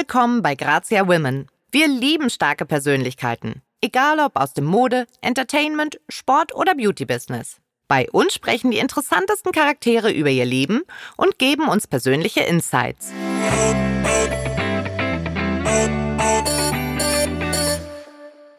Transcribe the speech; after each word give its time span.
willkommen 0.00 0.40
bei 0.40 0.54
Grazia 0.54 1.06
Women. 1.06 1.46
Wir 1.70 1.86
lieben 1.86 2.30
starke 2.30 2.64
Persönlichkeiten, 2.64 3.60
egal 3.82 4.18
ob 4.20 4.34
aus 4.34 4.54
dem 4.54 4.64
Mode, 4.64 5.06
Entertainment, 5.20 6.00
Sport 6.08 6.54
oder 6.54 6.74
Beauty-Business. 6.74 7.58
Bei 7.86 8.08
uns 8.10 8.32
sprechen 8.32 8.70
die 8.70 8.78
interessantesten 8.78 9.52
Charaktere 9.52 10.10
über 10.10 10.30
ihr 10.30 10.46
Leben 10.46 10.84
und 11.18 11.38
geben 11.38 11.68
uns 11.68 11.86
persönliche 11.86 12.40
Insights. 12.40 13.12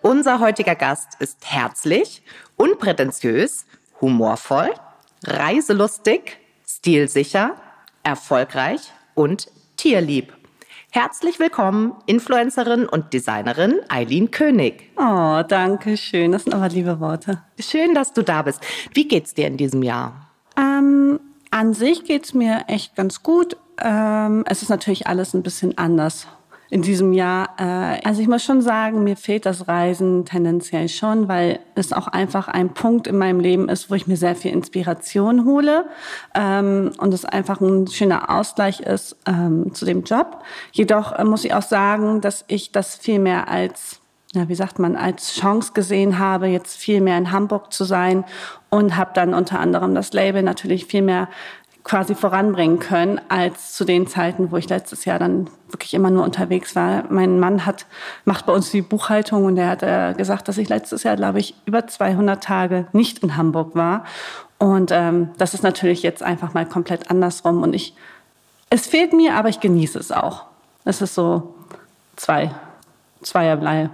Unser 0.04 0.40
heutiger 0.42 0.76
Gast 0.76 1.16
ist 1.18 1.40
herzlich, 1.52 2.22
unprätentiös, 2.56 3.66
humorvoll, 4.00 4.70
reiselustig, 5.26 6.38
stilsicher, 6.68 7.56
erfolgreich 8.04 8.82
und 9.16 9.48
tierlieb. 9.76 10.34
Herzlich 10.94 11.40
willkommen, 11.40 11.94
Influencerin 12.06 12.86
und 12.86 13.14
Designerin 13.14 13.80
Eileen 13.88 14.30
König. 14.30 14.92
Oh, 14.98 15.42
danke 15.48 15.96
schön. 15.96 16.34
Das 16.34 16.44
sind 16.44 16.54
aber 16.54 16.68
liebe 16.68 17.00
Worte. 17.00 17.42
Schön, 17.58 17.96
dass 17.96 18.12
du 18.12 18.24
da 18.24 18.42
bist. 18.42 18.60
Wie 18.94 19.08
geht's 19.08 19.34
dir 19.34 19.48
in 19.48 19.56
diesem 19.56 19.84
Jahr? 19.84 20.28
Ähm, 20.58 21.22
an 21.50 21.74
sich 21.74 22.04
geht's 22.04 22.34
mir 22.34 22.66
echt 22.68 22.98
ganz 22.98 23.24
gut. 23.24 23.56
Ähm, 23.78 24.44
es 24.48 24.64
ist 24.64 24.68
natürlich 24.68 25.08
alles 25.08 25.34
ein 25.34 25.44
bisschen 25.44 25.78
anders 25.78 26.28
in 26.72 26.82
diesem 26.82 27.12
Jahr. 27.12 27.50
Äh, 27.58 28.08
also 28.08 28.22
ich 28.22 28.28
muss 28.28 28.44
schon 28.44 28.62
sagen, 28.62 29.04
mir 29.04 29.18
fehlt 29.18 29.46
das 29.46 29.68
Reisen 29.68 30.26
tendenziell 30.26 30.88
schon, 30.90 31.28
weil 31.28 31.60
es 31.76 31.92
auch 31.92 32.08
einfach 32.08 32.48
ein 32.48 32.74
Punkt 32.74 33.08
in 33.08 33.18
meinem 33.18 33.42
Leben 33.42 33.70
ist, 33.70 33.92
wo 33.92 33.96
ich 33.96 34.08
mir 34.08 34.16
sehr 34.16 34.36
viel 34.36 34.54
Inspiration 34.54 35.46
hole 35.46 35.86
ähm, 36.34 36.92
und 36.98 37.14
es 37.14 37.26
einfach 37.26 37.60
ein 37.60 37.88
schöner 37.88 38.30
Ausgleich 38.30 38.80
ist 38.80 39.18
ähm, 39.28 39.74
zu 39.76 39.86
dem 39.86 40.04
Job. 40.04 40.44
Jedoch 40.72 41.12
äh, 41.12 41.26
muss 41.26 41.44
ich 41.44 41.54
auch 41.54 41.62
sagen, 41.62 42.22
dass 42.22 42.46
ich 42.48 42.72
das 42.72 42.96
viel 42.96 43.20
mehr 43.20 43.50
als 43.50 44.02
ja, 44.34 44.48
wie 44.48 44.56
sagt 44.56 44.80
man, 44.80 44.96
als 44.96 45.36
Chance 45.36 45.74
gesehen 45.74 46.18
habe, 46.18 46.48
jetzt 46.48 46.78
viel 46.78 47.02
mehr 47.02 47.18
in 47.18 47.34
Hamburg 47.34 47.74
zu 47.74 47.84
sein 47.84 48.24
und 48.70 48.96
habe 48.96 49.12
dann 49.14 49.34
unter 49.34 49.60
anderem 49.60 49.94
das 49.94 50.14
Label 50.14 50.42
natürlich 50.42 50.86
viel 50.86 51.02
mehr 51.02 51.28
quasi 51.84 52.14
voranbringen 52.16 52.80
können, 52.80 53.20
als 53.30 53.74
zu 53.74 53.86
den 53.86 54.08
Zeiten, 54.08 54.52
wo 54.52 54.58
ich 54.58 54.70
letztes 54.70 55.06
Jahr 55.06 55.20
dann 55.20 55.50
wirklich 55.70 55.94
immer 55.94 56.10
nur 56.10 56.24
unterwegs 56.24 56.76
war. 56.76 57.06
Mein 57.10 57.40
Mann 57.40 57.66
hat, 57.66 57.86
macht 58.26 58.46
bei 58.46 58.54
uns 58.54 58.72
die 58.72 58.82
Buchhaltung 58.82 59.46
und 59.46 59.58
er 59.58 59.70
hat 59.70 59.84
äh, 59.84 60.14
gesagt, 60.16 60.48
dass 60.48 60.58
ich 60.58 60.70
letztes 60.70 61.04
Jahr, 61.04 61.16
glaube 61.16 61.40
ich, 61.40 61.56
über 61.66 61.88
200 61.88 62.44
Tage 62.44 62.88
nicht 62.92 63.20
in 63.20 63.36
Hamburg 63.36 63.76
war. 63.76 64.06
Und 64.60 64.92
ähm, 64.92 65.30
das 65.38 65.56
ist 65.56 65.64
natürlich 65.64 66.04
jetzt 66.04 66.22
einfach 66.22 66.54
mal 66.54 66.68
komplett 66.68 67.10
andersrum. 67.10 67.64
Und 67.64 67.74
ich, 67.74 67.96
es 68.70 68.86
fehlt 68.86 69.14
mir, 69.14 69.36
aber 69.36 69.50
ich 69.50 69.60
genieße 69.60 69.98
es 69.98 70.12
auch. 70.12 70.46
Es 70.86 71.02
ist 71.02 71.16
so 71.16 71.56
zwei, 72.16 72.52
zweierlei. 73.24 73.90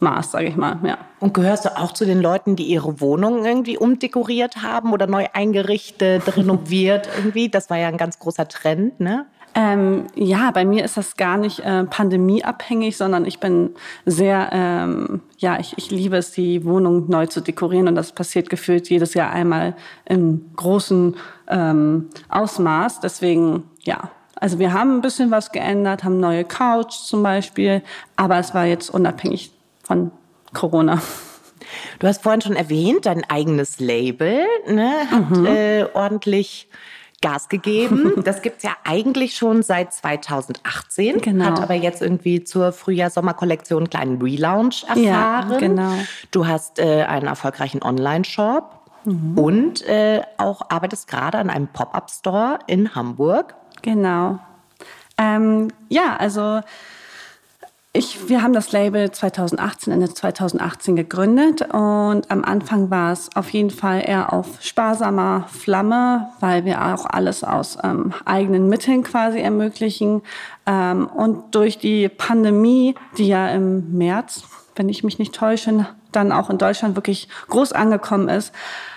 Maß, 0.00 0.30
sage 0.30 0.46
ich 0.46 0.56
mal, 0.56 0.78
ja. 0.84 0.98
Und 1.18 1.34
gehörst 1.34 1.64
du 1.64 1.76
auch 1.76 1.92
zu 1.92 2.04
den 2.04 2.20
Leuten, 2.20 2.54
die 2.54 2.64
ihre 2.64 3.00
Wohnung 3.00 3.44
irgendwie 3.44 3.76
umdekoriert 3.76 4.62
haben 4.62 4.92
oder 4.92 5.08
neu 5.08 5.26
eingerichtet, 5.32 6.36
renoviert 6.36 7.08
irgendwie? 7.16 7.48
Das 7.48 7.68
war 7.68 7.78
ja 7.78 7.88
ein 7.88 7.96
ganz 7.96 8.18
großer 8.18 8.46
Trend, 8.46 9.00
ne? 9.00 9.26
Ähm, 9.54 10.06
ja, 10.14 10.52
bei 10.52 10.64
mir 10.64 10.84
ist 10.84 10.96
das 10.96 11.16
gar 11.16 11.36
nicht 11.36 11.60
äh, 11.60 11.82
pandemieabhängig, 11.82 12.96
sondern 12.96 13.24
ich 13.24 13.40
bin 13.40 13.70
sehr, 14.04 14.50
ähm, 14.52 15.22
ja, 15.38 15.58
ich, 15.58 15.76
ich 15.76 15.90
liebe 15.90 16.16
es, 16.16 16.30
die 16.30 16.64
Wohnung 16.64 17.08
neu 17.08 17.26
zu 17.26 17.40
dekorieren 17.40 17.88
und 17.88 17.96
das 17.96 18.12
passiert 18.12 18.50
gefühlt 18.50 18.88
jedes 18.88 19.14
Jahr 19.14 19.32
einmal 19.32 19.74
im 20.04 20.52
großen 20.54 21.16
ähm, 21.48 22.08
Ausmaß. 22.28 23.00
Deswegen, 23.00 23.64
ja, 23.82 24.10
also 24.36 24.60
wir 24.60 24.72
haben 24.72 24.96
ein 24.96 25.00
bisschen 25.00 25.32
was 25.32 25.50
geändert, 25.50 26.04
haben 26.04 26.20
neue 26.20 26.44
Couch 26.44 26.92
zum 26.92 27.24
Beispiel, 27.24 27.82
aber 28.14 28.38
es 28.38 28.54
war 28.54 28.66
jetzt 28.66 28.90
unabhängig 28.90 29.57
von 29.88 30.12
Corona. 30.52 31.00
Du 31.98 32.06
hast 32.06 32.22
vorhin 32.22 32.40
schon 32.40 32.54
erwähnt, 32.56 33.06
dein 33.06 33.24
eigenes 33.28 33.80
Label 33.80 34.44
ne, 34.68 34.92
hat 35.10 35.30
mhm. 35.30 35.46
äh, 35.46 35.84
ordentlich 35.94 36.68
Gas 37.20 37.48
gegeben. 37.48 38.12
Das 38.24 38.42
gibt 38.42 38.58
es 38.58 38.62
ja 38.62 38.76
eigentlich 38.84 39.34
schon 39.34 39.62
seit 39.62 39.92
2018, 39.92 41.20
genau. 41.20 41.46
hat 41.46 41.60
aber 41.60 41.74
jetzt 41.74 42.00
irgendwie 42.00 42.44
zur 42.44 42.72
Frühjahr-Sommer-Kollektion 42.72 43.78
einen 43.84 43.90
kleinen 43.90 44.22
Relaunch 44.22 44.84
erfahren. 44.84 45.02
Ja, 45.52 45.58
genau. 45.58 45.92
Du 46.30 46.46
hast 46.46 46.78
äh, 46.78 47.04
einen 47.04 47.26
erfolgreichen 47.26 47.82
Online-Shop 47.82 48.90
mhm. 49.04 49.38
und 49.38 49.86
äh, 49.88 50.22
auch 50.36 50.62
arbeitest 50.68 51.08
gerade 51.08 51.38
an 51.38 51.50
einem 51.50 51.68
Pop-up-Store 51.68 52.60
in 52.66 52.94
Hamburg. 52.94 53.54
Genau. 53.82 54.38
Ähm, 55.16 55.68
ja, 55.88 56.16
also 56.16 56.60
ich, 57.98 58.28
wir 58.28 58.42
haben 58.42 58.52
das 58.52 58.70
Label 58.70 59.10
2018, 59.10 59.92
Ende 59.92 60.08
2018 60.08 60.94
gegründet 60.94 61.62
und 61.62 62.30
am 62.30 62.44
Anfang 62.44 62.90
war 62.90 63.12
es 63.12 63.28
auf 63.34 63.50
jeden 63.50 63.70
Fall 63.70 64.04
eher 64.06 64.32
auf 64.32 64.62
sparsamer 64.62 65.48
Flamme, 65.48 66.28
weil 66.38 66.64
wir 66.64 66.80
auch 66.84 67.06
alles 67.06 67.42
aus 67.42 67.76
ähm, 67.82 68.14
eigenen 68.24 68.68
Mitteln 68.68 69.02
quasi 69.02 69.40
ermöglichen. 69.40 70.22
Ähm, 70.64 71.08
und 71.08 71.56
durch 71.56 71.78
die 71.78 72.08
Pandemie, 72.08 72.94
die 73.16 73.26
ja 73.26 73.48
im 73.48 73.98
März, 73.98 74.44
wenn 74.76 74.88
ich 74.88 75.02
mich 75.02 75.18
nicht 75.18 75.34
täusche, 75.34 75.88
dann 76.12 76.30
auch 76.30 76.50
in 76.50 76.58
Deutschland 76.58 76.94
wirklich 76.94 77.28
groß 77.48 77.72
angekommen 77.72 78.28
ist, 78.28 78.54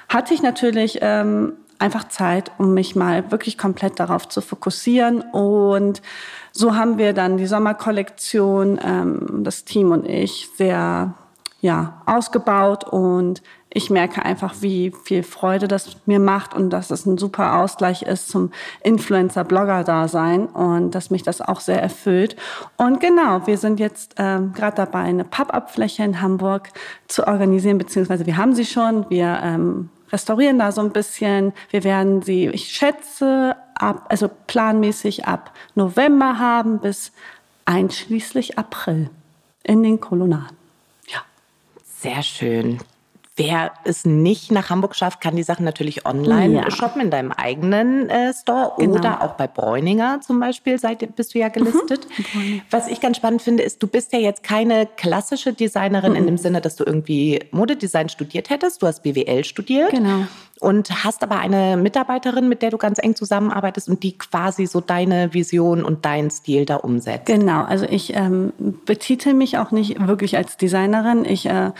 hatte 0.09 0.35
ich 0.35 0.43
natürlich 0.43 0.99
ähm, 1.01 1.53
einfach 1.79 2.07
Zeit, 2.07 2.51
um 2.59 2.75
mich 2.75 2.95
mal 2.95 3.31
wirklich 3.31 3.57
komplett 3.57 3.99
darauf 3.99 4.29
zu 4.29 4.41
fokussieren 4.41 5.21
und 5.21 6.03
so 6.51 6.75
haben 6.75 6.97
wir 6.97 7.13
dann 7.13 7.37
die 7.37 7.47
Sommerkollektion, 7.47 8.79
ähm, 8.83 9.43
das 9.43 9.65
Team 9.65 9.91
und 9.91 10.07
ich, 10.07 10.49
sehr 10.55 11.13
ja, 11.61 12.01
ausgebaut 12.05 12.83
und 12.83 13.41
ich 13.73 13.89
merke 13.89 14.25
einfach, 14.25 14.55
wie 14.59 14.91
viel 15.05 15.23
Freude 15.23 15.67
das 15.67 15.95
mir 16.05 16.19
macht 16.19 16.53
und 16.53 16.71
dass 16.71 16.91
es 16.91 17.05
ein 17.05 17.17
super 17.17 17.61
Ausgleich 17.61 18.01
ist 18.01 18.27
zum 18.27 18.51
Influencer-Blogger-Dasein 18.83 20.47
und 20.47 20.93
dass 20.93 21.09
mich 21.09 21.23
das 21.23 21.39
auch 21.39 21.61
sehr 21.61 21.81
erfüllt. 21.81 22.35
Und 22.75 22.99
genau, 22.99 23.47
wir 23.47 23.57
sind 23.57 23.79
jetzt 23.79 24.15
ähm, 24.17 24.51
gerade 24.53 24.75
dabei, 24.75 25.03
eine 25.03 25.23
Pop-up-Fläche 25.23 26.03
in 26.03 26.21
Hamburg 26.21 26.69
zu 27.07 27.25
organisieren, 27.25 27.77
beziehungsweise 27.77 28.25
wir 28.25 28.35
haben 28.35 28.55
sie 28.55 28.65
schon. 28.65 29.09
Wir 29.09 29.39
ähm, 29.41 29.89
restaurieren 30.11 30.59
da 30.59 30.73
so 30.73 30.81
ein 30.81 30.91
bisschen. 30.91 31.53
Wir 31.69 31.85
werden 31.85 32.21
sie, 32.21 32.47
ich 32.47 32.71
schätze, 32.71 33.55
ab, 33.75 34.05
also 34.09 34.29
planmäßig 34.47 35.25
ab 35.25 35.51
November 35.75 36.39
haben 36.39 36.79
bis 36.79 37.11
einschließlich 37.65 38.57
April 38.57 39.09
in 39.63 39.83
den 39.83 39.99
Kolonnaden. 39.99 40.57
Ja. 41.07 41.19
Sehr 41.83 42.23
schön. 42.23 42.79
Wer 43.43 43.71
es 43.83 44.05
nicht 44.05 44.51
nach 44.51 44.69
Hamburg 44.69 44.95
schafft, 44.95 45.21
kann 45.21 45.35
die 45.35 45.43
Sachen 45.43 45.65
natürlich 45.65 46.05
online 46.05 46.55
ja. 46.55 46.71
shoppen 46.71 47.01
in 47.01 47.11
deinem 47.11 47.31
eigenen 47.31 48.09
äh, 48.09 48.33
Store 48.33 48.73
genau. 48.77 48.95
oder 48.95 49.21
auch 49.21 49.33
bei 49.33 49.47
Bräuninger 49.47 50.21
zum 50.21 50.39
Beispiel 50.39 50.77
seid, 50.79 51.15
bist 51.15 51.33
du 51.33 51.39
ja 51.39 51.49
gelistet. 51.49 52.07
Mhm. 52.33 52.61
Was 52.69 52.87
ich 52.87 53.01
ganz 53.01 53.17
spannend 53.17 53.41
finde, 53.41 53.63
ist, 53.63 53.81
du 53.81 53.87
bist 53.87 54.13
ja 54.13 54.19
jetzt 54.19 54.43
keine 54.43 54.85
klassische 54.85 55.53
Designerin 55.53 56.11
mhm. 56.11 56.17
in 56.17 56.25
dem 56.25 56.37
Sinne, 56.37 56.61
dass 56.61 56.75
du 56.75 56.83
irgendwie 56.83 57.39
Modedesign 57.51 58.09
studiert 58.09 58.49
hättest. 58.49 58.81
Du 58.81 58.87
hast 58.87 59.03
BWL 59.03 59.43
studiert. 59.43 59.91
Genau. 59.91 60.25
Und 60.59 61.03
hast 61.03 61.23
aber 61.23 61.39
eine 61.39 61.75
Mitarbeiterin, 61.75 62.47
mit 62.47 62.61
der 62.61 62.69
du 62.69 62.77
ganz 62.77 62.99
eng 63.01 63.15
zusammenarbeitest 63.15 63.89
und 63.89 64.03
die 64.03 64.15
quasi 64.15 64.67
so 64.67 64.79
deine 64.79 65.33
Vision 65.33 65.83
und 65.83 66.05
deinen 66.05 66.29
Stil 66.29 66.65
da 66.65 66.75
umsetzt. 66.75 67.25
Genau, 67.25 67.63
also 67.63 67.85
ich 67.85 68.13
ähm, 68.13 68.53
betitel 68.85 69.33
mich 69.33 69.57
auch 69.57 69.71
nicht 69.71 70.05
wirklich 70.07 70.37
als 70.37 70.57
Designerin. 70.57 71.25
Ich 71.25 71.47
äh, 71.47 71.71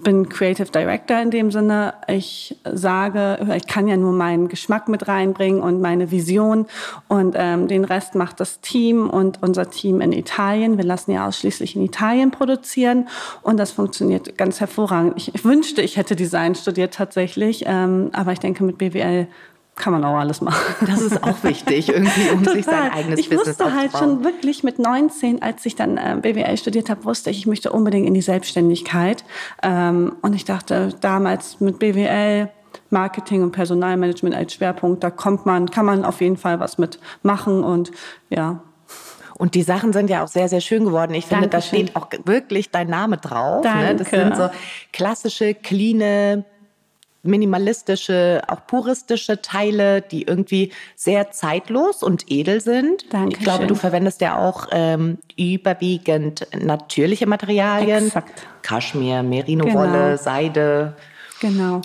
bin 0.00 0.28
Creative 0.28 0.70
Director 0.70 1.20
in 1.20 1.30
dem 1.30 1.50
Sinne. 1.50 1.94
Ich 2.08 2.56
sage, 2.64 3.38
ich 3.56 3.66
kann 3.66 3.88
ja 3.88 3.96
nur 3.96 4.12
meinen 4.12 4.48
Geschmack 4.48 4.88
mit 4.88 5.08
reinbringen 5.08 5.60
und 5.60 5.80
meine 5.80 6.10
Vision 6.10 6.66
und 7.08 7.34
ähm, 7.36 7.68
den 7.68 7.84
Rest 7.84 8.14
macht 8.14 8.40
das 8.40 8.60
Team 8.60 9.08
und 9.08 9.42
unser 9.42 9.70
Team 9.70 10.00
in 10.00 10.12
Italien. 10.12 10.76
Wir 10.76 10.84
lassen 10.84 11.12
ja 11.12 11.26
ausschließlich 11.26 11.76
in 11.76 11.82
Italien 11.82 12.30
produzieren 12.30 13.08
und 13.42 13.58
das 13.58 13.72
funktioniert 13.72 14.36
ganz 14.36 14.60
hervorragend. 14.60 15.14
Ich, 15.16 15.34
ich 15.34 15.44
wünschte, 15.44 15.82
ich 15.82 15.96
hätte 15.96 16.16
Design 16.16 16.54
studiert 16.54 16.94
tatsächlich, 16.94 17.64
ähm, 17.66 18.10
aber 18.12 18.32
ich 18.32 18.38
denke 18.38 18.64
mit 18.64 18.78
BWL 18.78 19.28
kann 19.76 19.92
man 19.92 20.04
auch 20.04 20.16
alles 20.16 20.40
machen. 20.40 20.86
Das 20.86 21.02
ist 21.02 21.22
auch 21.22 21.44
wichtig, 21.44 21.90
irgendwie, 21.90 22.30
um 22.30 22.44
sich 22.44 22.64
sein 22.64 22.90
eigenes 22.90 23.20
ich 23.20 23.28
Business 23.28 23.60
aufzubauen. 23.60 23.84
Ich 23.86 23.92
wusste 23.92 23.98
halt 23.98 24.10
schon 24.10 24.24
wirklich 24.24 24.64
mit 24.64 24.78
19, 24.78 25.42
als 25.42 25.64
ich 25.66 25.76
dann 25.76 25.98
äh, 25.98 26.16
BWL 26.20 26.56
studiert 26.56 26.88
habe, 26.88 27.04
wusste 27.04 27.30
ich, 27.30 27.38
ich 27.38 27.46
möchte 27.46 27.70
unbedingt 27.70 28.06
in 28.06 28.14
die 28.14 28.22
Selbstständigkeit. 28.22 29.22
Ähm, 29.62 30.16
und 30.22 30.34
ich 30.34 30.46
dachte 30.46 30.94
damals 31.00 31.60
mit 31.60 31.78
BWL, 31.78 32.50
Marketing 32.90 33.42
und 33.42 33.52
Personalmanagement 33.52 34.34
als 34.34 34.54
Schwerpunkt, 34.54 35.04
da 35.04 35.10
kommt 35.10 35.44
man, 35.44 35.70
kann 35.70 35.84
man 35.84 36.04
auf 36.04 36.20
jeden 36.20 36.36
Fall 36.36 36.58
was 36.58 36.78
mitmachen 36.78 37.62
und 37.62 37.90
ja, 38.30 38.60
und 39.38 39.54
die 39.54 39.62
Sachen 39.62 39.92
sind 39.92 40.08
ja 40.08 40.24
auch 40.24 40.28
sehr, 40.28 40.48
sehr 40.48 40.62
schön 40.62 40.86
geworden. 40.86 41.12
Ich 41.12 41.26
finde, 41.26 41.48
Dankeschön. 41.48 41.86
da 41.86 41.92
steht 41.92 41.96
auch 41.96 42.26
wirklich 42.26 42.70
dein 42.70 42.88
Name 42.88 43.18
drauf. 43.18 43.62
Danke. 43.62 43.84
Ne? 43.84 43.96
Das 43.96 44.08
sind 44.08 44.34
so 44.34 44.48
klassische, 44.92 45.52
cleane 45.52 46.46
minimalistische, 47.26 48.42
auch 48.48 48.66
puristische 48.66 49.42
Teile, 49.42 50.02
die 50.02 50.22
irgendwie 50.22 50.72
sehr 50.94 51.30
zeitlos 51.30 52.02
und 52.02 52.30
edel 52.30 52.60
sind. 52.60 53.12
Dankeschön. 53.12 53.38
Ich 53.38 53.44
glaube, 53.44 53.66
du 53.66 53.74
verwendest 53.74 54.20
ja 54.20 54.38
auch 54.38 54.68
ähm, 54.72 55.18
überwiegend 55.36 56.46
natürliche 56.58 57.26
Materialien. 57.26 58.06
Exakt. 58.06 58.46
Kaschmir, 58.62 59.22
Merino-Wolle, 59.22 59.92
Genau. 59.92 60.16
Seide. 60.16 60.96
Genau. 61.40 61.82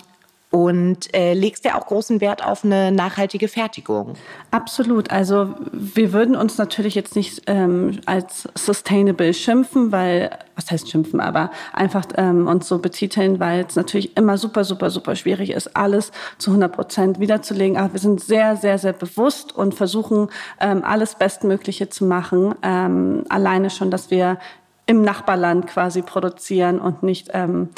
Und 0.52 1.14
äh, 1.14 1.32
legst 1.32 1.64
ja 1.64 1.80
auch 1.80 1.86
großen 1.86 2.20
Wert 2.20 2.44
auf 2.44 2.62
eine 2.62 2.92
nachhaltige 2.92 3.48
Fertigung. 3.48 4.12
Absolut. 4.50 5.10
Also 5.10 5.54
wir 5.72 6.12
würden 6.12 6.36
uns 6.36 6.58
natürlich 6.58 6.94
jetzt 6.94 7.16
nicht 7.16 7.44
ähm, 7.46 8.00
als 8.04 8.46
sustainable 8.54 9.32
schimpfen, 9.32 9.92
weil, 9.92 10.28
was 10.54 10.70
heißt 10.70 10.90
schimpfen, 10.90 11.20
aber 11.20 11.50
einfach 11.72 12.04
ähm, 12.18 12.48
uns 12.48 12.68
so 12.68 12.80
betiteln, 12.80 13.40
weil 13.40 13.64
es 13.66 13.76
natürlich 13.76 14.14
immer 14.18 14.36
super, 14.36 14.64
super, 14.64 14.90
super 14.90 15.16
schwierig 15.16 15.52
ist, 15.52 15.74
alles 15.74 16.12
zu 16.36 16.50
100 16.50 16.70
Prozent 16.70 17.18
wiederzulegen. 17.18 17.78
Aber 17.78 17.94
wir 17.94 18.00
sind 18.00 18.20
sehr, 18.20 18.58
sehr, 18.58 18.76
sehr 18.76 18.92
bewusst 18.92 19.56
und 19.56 19.74
versuchen, 19.74 20.28
ähm, 20.60 20.84
alles 20.84 21.14
Bestmögliche 21.14 21.88
zu 21.88 22.04
machen. 22.04 22.54
Ähm, 22.62 23.24
alleine 23.30 23.70
schon, 23.70 23.90
dass 23.90 24.10
wir 24.10 24.36
im 24.84 25.00
Nachbarland 25.00 25.66
quasi 25.66 26.02
produzieren 26.02 26.78
und 26.78 27.02
nicht... 27.02 27.30
Ähm, 27.32 27.70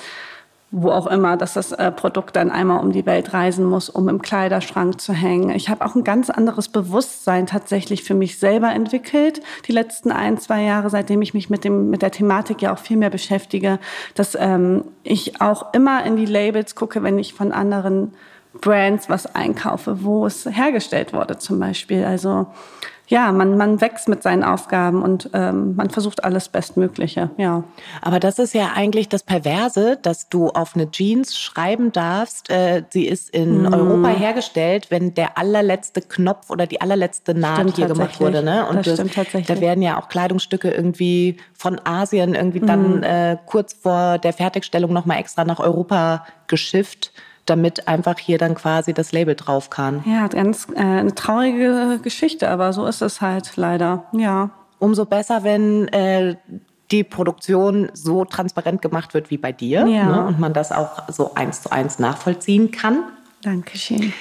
wo 0.70 0.90
auch 0.90 1.06
immer, 1.06 1.36
dass 1.36 1.54
das 1.54 1.70
äh, 1.72 1.92
Produkt 1.92 2.34
dann 2.34 2.50
einmal 2.50 2.80
um 2.80 2.90
die 2.90 3.06
Welt 3.06 3.32
reisen 3.32 3.64
muss, 3.64 3.88
um 3.88 4.08
im 4.08 4.20
Kleiderschrank 4.20 5.00
zu 5.00 5.12
hängen. 5.12 5.50
Ich 5.50 5.68
habe 5.68 5.84
auch 5.84 5.94
ein 5.94 6.02
ganz 6.02 6.30
anderes 6.30 6.68
Bewusstsein 6.68 7.46
tatsächlich 7.46 8.02
für 8.02 8.14
mich 8.14 8.38
selber 8.38 8.72
entwickelt, 8.72 9.40
die 9.68 9.72
letzten 9.72 10.10
ein, 10.10 10.38
zwei 10.38 10.62
Jahre, 10.62 10.90
seitdem 10.90 11.22
ich 11.22 11.32
mich 11.32 11.48
mit, 11.48 11.64
dem, 11.64 11.90
mit 11.90 12.02
der 12.02 12.10
Thematik 12.10 12.60
ja 12.60 12.74
auch 12.74 12.78
viel 12.78 12.96
mehr 12.96 13.10
beschäftige, 13.10 13.78
dass 14.14 14.36
ähm, 14.38 14.84
ich 15.04 15.40
auch 15.40 15.72
immer 15.74 16.04
in 16.04 16.16
die 16.16 16.26
Labels 16.26 16.74
gucke, 16.74 17.02
wenn 17.02 17.18
ich 17.18 17.34
von 17.34 17.52
anderen 17.52 18.12
Brands 18.60 19.08
was 19.08 19.26
einkaufe, 19.34 20.04
wo 20.04 20.26
es 20.26 20.46
hergestellt 20.46 21.12
wurde 21.12 21.38
zum 21.38 21.58
Beispiel. 21.58 22.04
Also 22.04 22.46
ja, 23.08 23.32
man, 23.32 23.56
man 23.58 23.80
wächst 23.80 24.08
mit 24.08 24.22
seinen 24.22 24.42
Aufgaben 24.42 25.02
und 25.02 25.28
ähm, 25.34 25.76
man 25.76 25.90
versucht 25.90 26.24
alles 26.24 26.48
Bestmögliche, 26.48 27.30
ja. 27.36 27.62
Aber 28.00 28.18
das 28.18 28.38
ist 28.38 28.54
ja 28.54 28.70
eigentlich 28.74 29.08
das 29.08 29.22
Perverse, 29.22 29.98
dass 30.00 30.28
du 30.30 30.48
auf 30.48 30.74
eine 30.74 30.90
Jeans 30.90 31.38
schreiben 31.38 31.92
darfst, 31.92 32.48
äh, 32.50 32.82
sie 32.90 33.06
ist 33.06 33.30
in 33.30 33.62
Mhm. 33.62 33.72
Europa 33.74 34.08
hergestellt, 34.08 34.86
wenn 34.90 35.12
der 35.14 35.36
allerletzte 35.36 36.00
Knopf 36.00 36.48
oder 36.50 36.66
die 36.66 36.80
allerletzte 36.80 37.34
Naht 37.34 37.58
Stimmt 37.60 37.76
hier 37.76 37.86
gemacht 37.88 38.20
wurde. 38.20 38.42
Ne? 38.42 38.66
Das 38.72 38.92
stimmt 38.94 39.14
tatsächlich. 39.14 39.46
Da 39.54 39.60
werden 39.60 39.82
ja 39.82 40.00
auch 40.00 40.08
Kleidungsstücke 40.08 40.70
irgendwie 40.70 41.36
von 41.52 41.80
Asien 41.84 42.34
irgendwie 42.34 42.60
dann 42.60 42.96
Mhm. 42.98 43.02
äh, 43.02 43.36
kurz 43.46 43.74
vor 43.74 44.18
der 44.18 44.32
Fertigstellung 44.32 44.92
nochmal 44.92 45.18
extra 45.18 45.44
nach 45.44 45.60
Europa 45.60 46.26
geschifft, 46.46 47.12
damit 47.46 47.88
einfach 47.88 48.18
hier 48.18 48.38
dann 48.38 48.54
quasi 48.54 48.94
das 48.94 49.12
Label 49.12 49.34
drauf 49.34 49.70
kann. 49.70 50.02
Ja, 50.06 50.28
ganz 50.28 50.68
äh, 50.74 50.80
eine 50.80 51.14
traurige 51.14 52.00
Geschichte, 52.02 52.48
aber 52.48 52.72
so 52.72 52.86
ist 52.86 53.02
es 53.02 53.20
halt 53.20 53.56
leider. 53.56 54.04
Ja. 54.12 54.50
Umso 54.78 55.04
besser, 55.04 55.44
wenn 55.44 55.88
äh, 55.88 56.36
die 56.90 57.04
Produktion 57.04 57.90
so 57.92 58.24
transparent 58.24 58.82
gemacht 58.82 59.14
wird 59.14 59.30
wie 59.30 59.38
bei 59.38 59.52
dir 59.52 59.86
Ja. 59.86 60.04
ne? 60.06 60.26
und 60.26 60.38
man 60.40 60.52
das 60.52 60.72
auch 60.72 61.08
so 61.08 61.34
eins 61.34 61.62
zu 61.62 61.72
eins 61.72 61.98
nachvollziehen 61.98 62.70
kann. 62.70 63.04
Dankeschön. 63.42 64.12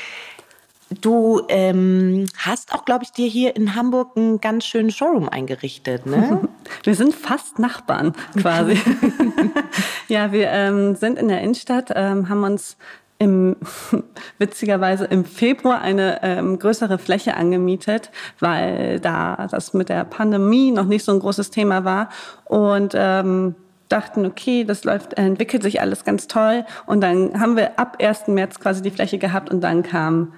Du 1.02 1.42
ähm, 1.50 2.26
hast 2.38 2.74
auch, 2.74 2.86
glaube 2.86 3.04
ich, 3.04 3.12
dir 3.12 3.28
hier 3.28 3.56
in 3.56 3.76
Hamburg 3.76 4.12
einen 4.16 4.42
ganz 4.42 4.66
schönen 4.66 4.92
Showroom 4.92 5.28
eingerichtet, 5.30 6.06
ne? 6.06 6.48
Wir 6.84 6.96
sind 6.96 7.16
fast 7.16 7.58
Nachbarn 7.58 8.14
quasi. 8.40 8.80
ja, 10.08 10.32
wir 10.32 10.50
ähm, 10.50 10.96
sind 10.96 11.18
in 11.18 11.28
der 11.30 11.42
Innenstadt, 11.42 11.92
ähm, 11.96 12.30
haben 12.30 12.44
uns 12.44 12.78
im, 13.24 13.56
witzigerweise 14.38 15.06
im 15.06 15.26
Februar 15.26 15.82
eine 15.82 16.22
ähm, 16.24 16.60
größere 16.60 16.98
Fläche 16.98 17.36
angemietet, 17.36 18.12
weil 18.40 19.00
da 19.00 19.48
das 19.50 19.74
mit 19.74 19.90
der 19.90 20.04
Pandemie 20.04 20.72
noch 20.72 20.86
nicht 20.86 21.04
so 21.04 21.12
ein 21.12 21.20
großes 21.20 21.50
Thema 21.50 21.86
war. 21.86 22.10
Und 22.46 22.94
ähm, 22.96 23.56
dachten, 23.90 24.26
okay, 24.26 24.64
das 24.64 24.84
läuft, 24.84 25.14
entwickelt 25.14 25.62
sich 25.64 25.80
alles 25.80 26.04
ganz 26.04 26.28
toll. 26.28 26.66
Und 26.86 27.02
dann 27.02 27.40
haben 27.40 27.56
wir 27.56 27.80
ab 27.80 27.98
1. 28.02 28.28
März 28.28 28.60
quasi 28.60 28.82
die 28.82 28.92
Fläche 28.92 29.20
gehabt 29.20 29.52
und 29.52 29.62
dann 29.62 29.84
kam 29.84 30.34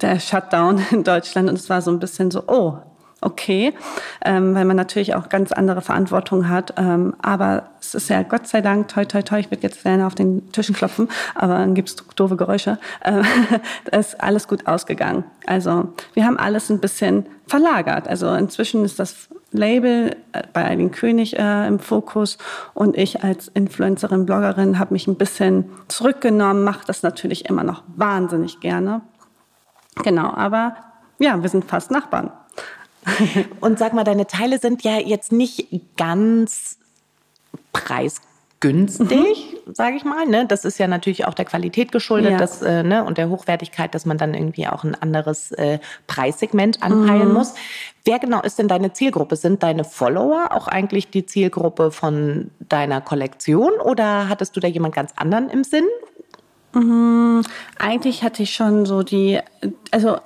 der 0.00 0.18
Shutdown 0.20 0.80
in 0.90 1.04
Deutschland 1.04 1.48
und 1.48 1.58
es 1.58 1.68
war 1.68 1.82
so 1.82 1.90
ein 1.90 1.98
bisschen 1.98 2.30
so, 2.30 2.44
oh, 2.46 2.78
okay, 3.20 3.74
ähm, 4.24 4.54
weil 4.54 4.64
man 4.64 4.76
natürlich 4.76 5.14
auch 5.14 5.28
ganz 5.28 5.52
andere 5.52 5.82
Verantwortung 5.82 6.48
hat. 6.48 6.74
Ähm, 6.76 7.14
aber 7.20 7.64
es 7.80 7.94
ist 7.94 8.08
ja 8.08 8.22
Gott 8.22 8.46
sei 8.46 8.60
Dank, 8.60 8.88
toi, 8.88 9.04
toi, 9.04 9.22
toi, 9.22 9.38
ich 9.38 9.50
würde 9.50 9.62
jetzt 9.62 9.82
gerne 9.82 10.06
auf 10.06 10.14
den 10.14 10.50
Tisch 10.52 10.72
klopfen, 10.72 11.08
aber 11.34 11.54
dann 11.54 11.74
gibt's 11.74 11.96
doofe 12.16 12.36
Geräusche. 12.36 12.78
Ähm, 13.04 13.24
ist 13.92 14.20
alles 14.22 14.48
gut 14.48 14.66
ausgegangen. 14.66 15.24
Also 15.46 15.92
wir 16.14 16.24
haben 16.24 16.38
alles 16.38 16.70
ein 16.70 16.80
bisschen 16.80 17.26
verlagert. 17.46 18.08
Also 18.08 18.32
inzwischen 18.34 18.84
ist 18.84 18.98
das 18.98 19.28
Label 19.52 20.16
äh, 20.32 20.42
bei 20.52 20.64
Eileen 20.64 20.90
König 20.90 21.38
äh, 21.38 21.66
im 21.66 21.78
Fokus 21.78 22.38
und 22.74 22.96
ich 22.96 23.24
als 23.24 23.48
Influencerin, 23.48 24.26
Bloggerin 24.26 24.78
habe 24.78 24.94
mich 24.94 25.06
ein 25.06 25.16
bisschen 25.16 25.64
zurückgenommen, 25.88 26.62
mache 26.62 26.86
das 26.86 27.02
natürlich 27.02 27.48
immer 27.48 27.64
noch 27.64 27.82
wahnsinnig 27.88 28.60
gerne. 28.60 29.02
Genau, 30.02 30.32
aber 30.32 30.76
ja, 31.18 31.42
wir 31.42 31.48
sind 31.48 31.64
fast 31.64 31.90
Nachbarn. 31.90 32.30
Und 33.60 33.78
sag 33.78 33.92
mal, 33.92 34.04
deine 34.04 34.26
Teile 34.26 34.58
sind 34.58 34.82
ja 34.82 34.98
jetzt 34.98 35.32
nicht 35.32 35.68
ganz 35.96 36.78
preisgünstig, 37.72 39.56
sage 39.72 39.96
ich 39.96 40.04
mal. 40.04 40.26
Ne? 40.26 40.46
Das 40.46 40.64
ist 40.64 40.78
ja 40.78 40.86
natürlich 40.86 41.24
auch 41.26 41.34
der 41.34 41.44
Qualität 41.44 41.92
geschuldet 41.92 42.32
Ja. 42.32 42.38
dass, 42.38 42.62
äh, 42.62 42.82
ne? 42.82 43.04
und 43.04 43.18
der 43.18 43.28
Hochwertigkeit, 43.28 43.94
dass 43.94 44.06
man 44.06 44.18
dann 44.18 44.34
irgendwie 44.34 44.66
auch 44.66 44.84
ein 44.84 44.94
anderes 44.94 45.52
äh, 45.52 45.78
Preissegment 46.06 46.82
anpeilen 46.82 47.32
muss. 47.32 47.54
Wer 48.04 48.18
genau 48.18 48.42
ist 48.42 48.58
denn 48.58 48.68
deine 48.68 48.92
Zielgruppe? 48.92 49.36
Sind 49.36 49.62
deine 49.62 49.84
Follower 49.84 50.48
auch 50.52 50.68
eigentlich 50.68 51.10
die 51.10 51.26
Zielgruppe 51.26 51.90
von 51.90 52.50
deiner 52.60 53.00
Kollektion 53.00 53.72
oder 53.84 54.28
hattest 54.28 54.56
du 54.56 54.60
da 54.60 54.68
jemand 54.68 54.94
ganz 54.94 55.12
anderen 55.16 55.48
im 55.48 55.64
Sinn? 55.64 55.84
Eigentlich 57.78 58.22
hatte 58.22 58.44
ich 58.44 58.54
schon 58.54 58.86
so 58.86 59.02
die, 59.02 59.40
also 59.90 60.16
äh, 60.16 60.18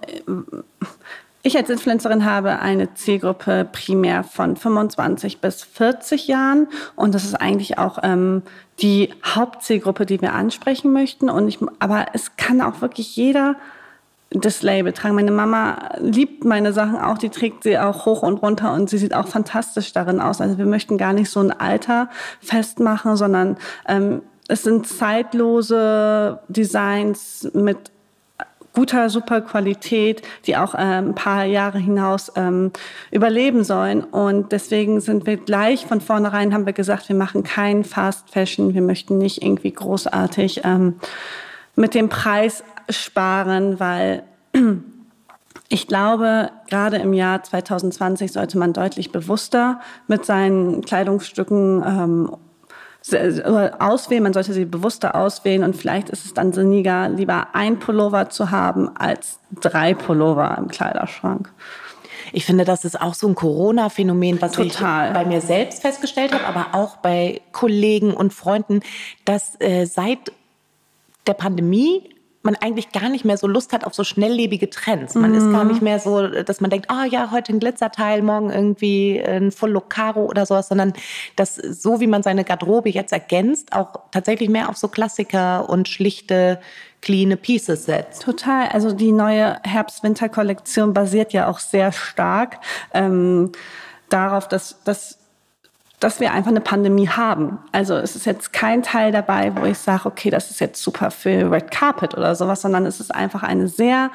ich 1.47 1.59
als 1.59 1.69
Influencerin 1.69 2.25
habe 2.25 2.59
eine 2.59 2.95
Zielgruppe 2.95 3.69
primär 3.71 4.25
von 4.25 4.57
25 4.57 5.43
bis 5.43 5.63
40 5.63 6.27
Jahren 6.27 6.69
und 6.97 7.15
das 7.15 7.25
ist 7.25 7.35
eigentlich 7.35 7.77
auch 7.77 7.99
ähm, 8.03 8.43
die 8.81 9.11
Hauptzielgruppe, 9.23 10.07
die 10.07 10.23
wir 10.23 10.33
ansprechen 10.33 10.93
möchten. 10.93 11.29
Und 11.29 11.47
ich, 11.47 11.59
aber 11.81 12.07
es 12.15 12.37
kann 12.37 12.63
auch 12.63 12.81
wirklich 12.81 13.15
jeder 13.15 13.57
das 14.31 14.63
Label 14.63 14.95
tragen. 14.95 15.15
Meine 15.15 15.31
Mama 15.31 15.91
liebt 15.99 16.45
meine 16.45 16.73
Sachen 16.73 16.97
auch, 16.97 17.19
die 17.19 17.29
trägt 17.29 17.63
sie 17.63 17.79
auch 17.79 18.07
hoch 18.07 18.23
und 18.23 18.39
runter 18.39 18.73
und 18.73 18.89
sie 18.89 18.99
sieht 18.99 19.15
auch 19.15 19.29
fantastisch 19.29 19.93
darin 19.93 20.21
aus. 20.21 20.41
Also 20.41 20.57
wir 20.57 20.67
möchten 20.67 20.97
gar 20.97 21.13
nicht 21.13 21.29
so 21.29 21.41
ein 21.41 21.53
Alter 21.53 22.09
festmachen, 22.41 23.17
sondern 23.17 23.59
ähm, 23.87 24.23
es 24.49 24.63
sind 24.63 24.87
zeitlose 24.87 26.41
Designs 26.49 27.51
mit 27.53 27.93
guter, 28.75 29.09
super 29.09 29.41
Qualität, 29.41 30.23
die 30.47 30.57
auch 30.57 30.75
ähm, 30.77 31.11
ein 31.11 31.15
paar 31.15 31.45
Jahre 31.45 31.79
hinaus 31.79 32.33
ähm, 32.37 32.73
überleben 33.11 33.65
sollen. 33.65 34.05
Und 34.05 34.53
deswegen 34.53 35.01
sind 35.01 35.27
wir 35.27 35.37
gleich 35.37 35.87
von 35.87 36.01
vornherein, 36.01 36.53
haben 36.53 36.67
wir 36.67 36.73
gesagt, 36.73 37.09
wir 37.09 37.17
machen 37.17 37.43
kein 37.43 37.85
Fast 37.85 38.31
Fashion, 38.31 38.75
wir 38.75 38.83
möchten 38.83 39.19
nicht 39.19 39.43
irgendwie 39.43 39.73
großartig 39.73 40.63
ähm, 40.65 40.97
mit 41.77 41.95
dem 41.95 42.09
Preis 42.09 42.65
sparen, 42.89 43.81
weil 43.81 44.25
ich 45.69 45.87
glaube, 45.87 46.51
gerade 46.69 46.97
im 46.97 47.13
Jahr 47.13 47.43
2020 47.43 48.33
sollte 48.33 48.59
man 48.59 48.73
deutlich 48.73 49.13
bewusster 49.13 49.81
mit 50.09 50.25
seinen 50.25 50.83
Kleidungsstücken 50.83 51.83
ähm, 51.87 52.37
auswählen, 53.13 54.23
man 54.23 54.33
sollte 54.33 54.55
sie 54.55 54.65
bewusster 54.65 55.15
auswählen 55.15 55.63
und 55.63 55.77
vielleicht 55.77 56.09
ist 56.09 56.25
es 56.25 56.33
dann 56.33 56.53
sinniger, 56.53 57.09
lieber 57.09 57.49
ein 57.53 57.79
Pullover 57.79 58.31
zu 58.31 58.51
haben 58.51 58.97
als 58.97 59.41
drei 59.61 59.95
Pullover 59.95 60.57
im 60.59 60.69
Kleiderschrank. 60.69 61.53
Ich 62.33 62.47
finde, 62.47 62.65
das 62.65 62.85
ist 62.85 63.01
auch 63.01 63.15
so 63.15 63.29
ein 63.29 63.35
Corona-Phänomen, 63.35 64.41
was 64.41 64.53
Total. 64.53 65.09
ich 65.09 65.15
bei 65.15 65.25
mir 65.27 65.41
selbst 65.41 65.83
festgestellt 65.83 66.33
habe, 66.33 66.47
aber 66.47 66.69
auch 66.73 66.97
bei 66.97 67.43
Kollegen 67.53 68.15
und 68.15 68.33
Freunden, 68.33 68.81
dass 69.25 69.61
äh, 69.61 69.85
seit 69.85 70.33
der 71.27 71.35
Pandemie 71.35 72.14
man 72.45 72.57
eigentlich 72.57 72.93
gar 72.93 73.09
nicht 73.09 73.25
mehr 73.25 73.37
so 73.37 73.47
Lust 73.47 73.73
hat 73.73 73.85
auf 73.85 73.95
so 73.95 74.05
schnelllebige 74.05 74.71
Trends. 74.71 75.15
Man 75.15 75.35
ist 75.35 75.51
gar 75.51 75.65
nicht 75.65 75.83
mehr 75.83 75.99
so, 75.99 76.29
dass 76.29 76.61
man 76.61 76.71
denkt, 76.71 76.91
ah 76.91 77.05
ja, 77.05 77.31
heute 77.31 77.53
ein 77.53 77.61
Glitzerteil, 77.61 78.23
morgen 78.23 78.51
irgendwie 78.51 79.21
ein 79.21 79.51
Full 79.51 79.71
Look 79.71 79.91
Karo 79.91 80.27
oder 80.27 80.45
sowas, 80.47 80.69
sondern 80.69 80.93
dass 81.37 81.57
so 81.57 82.01
wie 82.01 82.07
man 82.07 82.23
seine 82.23 82.45
Garderobe 82.45 82.91
jetzt 82.91 83.13
ergänzt, 83.13 83.73
auch 83.73 84.01
tatsächlich 84.11 84.49
mehr 84.49 84.69
auf 84.69 84.77
so 84.77 84.89
Klassiker 84.89 85.69
und 85.69 85.89
schlichte, 85.89 86.61
clean 87.01 87.37
Pieces 87.39 87.85
setzt. 87.85 88.23
Total. 88.23 88.69
Also 88.69 88.93
die 88.93 89.13
neue 89.13 89.59
Herbst-Winter-Kollektion 89.63 90.93
basiert 90.95 91.33
ja 91.33 91.49
auch 91.49 91.59
sehr 91.59 91.93
stark 91.93 92.59
ähm, 92.93 93.53
darauf, 94.09 94.49
dass, 94.49 94.83
dass 94.85 95.19
dass 96.01 96.21
wir 96.21 96.33
einfach 96.33 96.51
eine 96.51 96.61
Pandemie 96.61 97.09
haben. 97.09 97.59
Also 97.73 97.95
es 97.95 98.17
ist 98.17 98.27
jetzt 98.27 98.53
kein 98.53 98.83
Teil 98.83 99.13
dabei, 99.13 99.53
wo 99.57 99.65
ich 99.65 99.79
sage, 99.79 100.07
okay, 100.07 100.31
das 100.31 100.51
ist 100.51 100.61
jetzt 100.61 100.83
super 100.83 101.11
für 101.11 101.51
Red 101.51 101.71
Carpet 101.71 102.15
oder 102.15 102.35
sowas, 102.35 102.63
sondern 102.63 102.85
es 102.87 103.01
ist 103.01 103.15
einfach 103.15 103.43
eine 103.43 103.69
sehr 103.69 104.11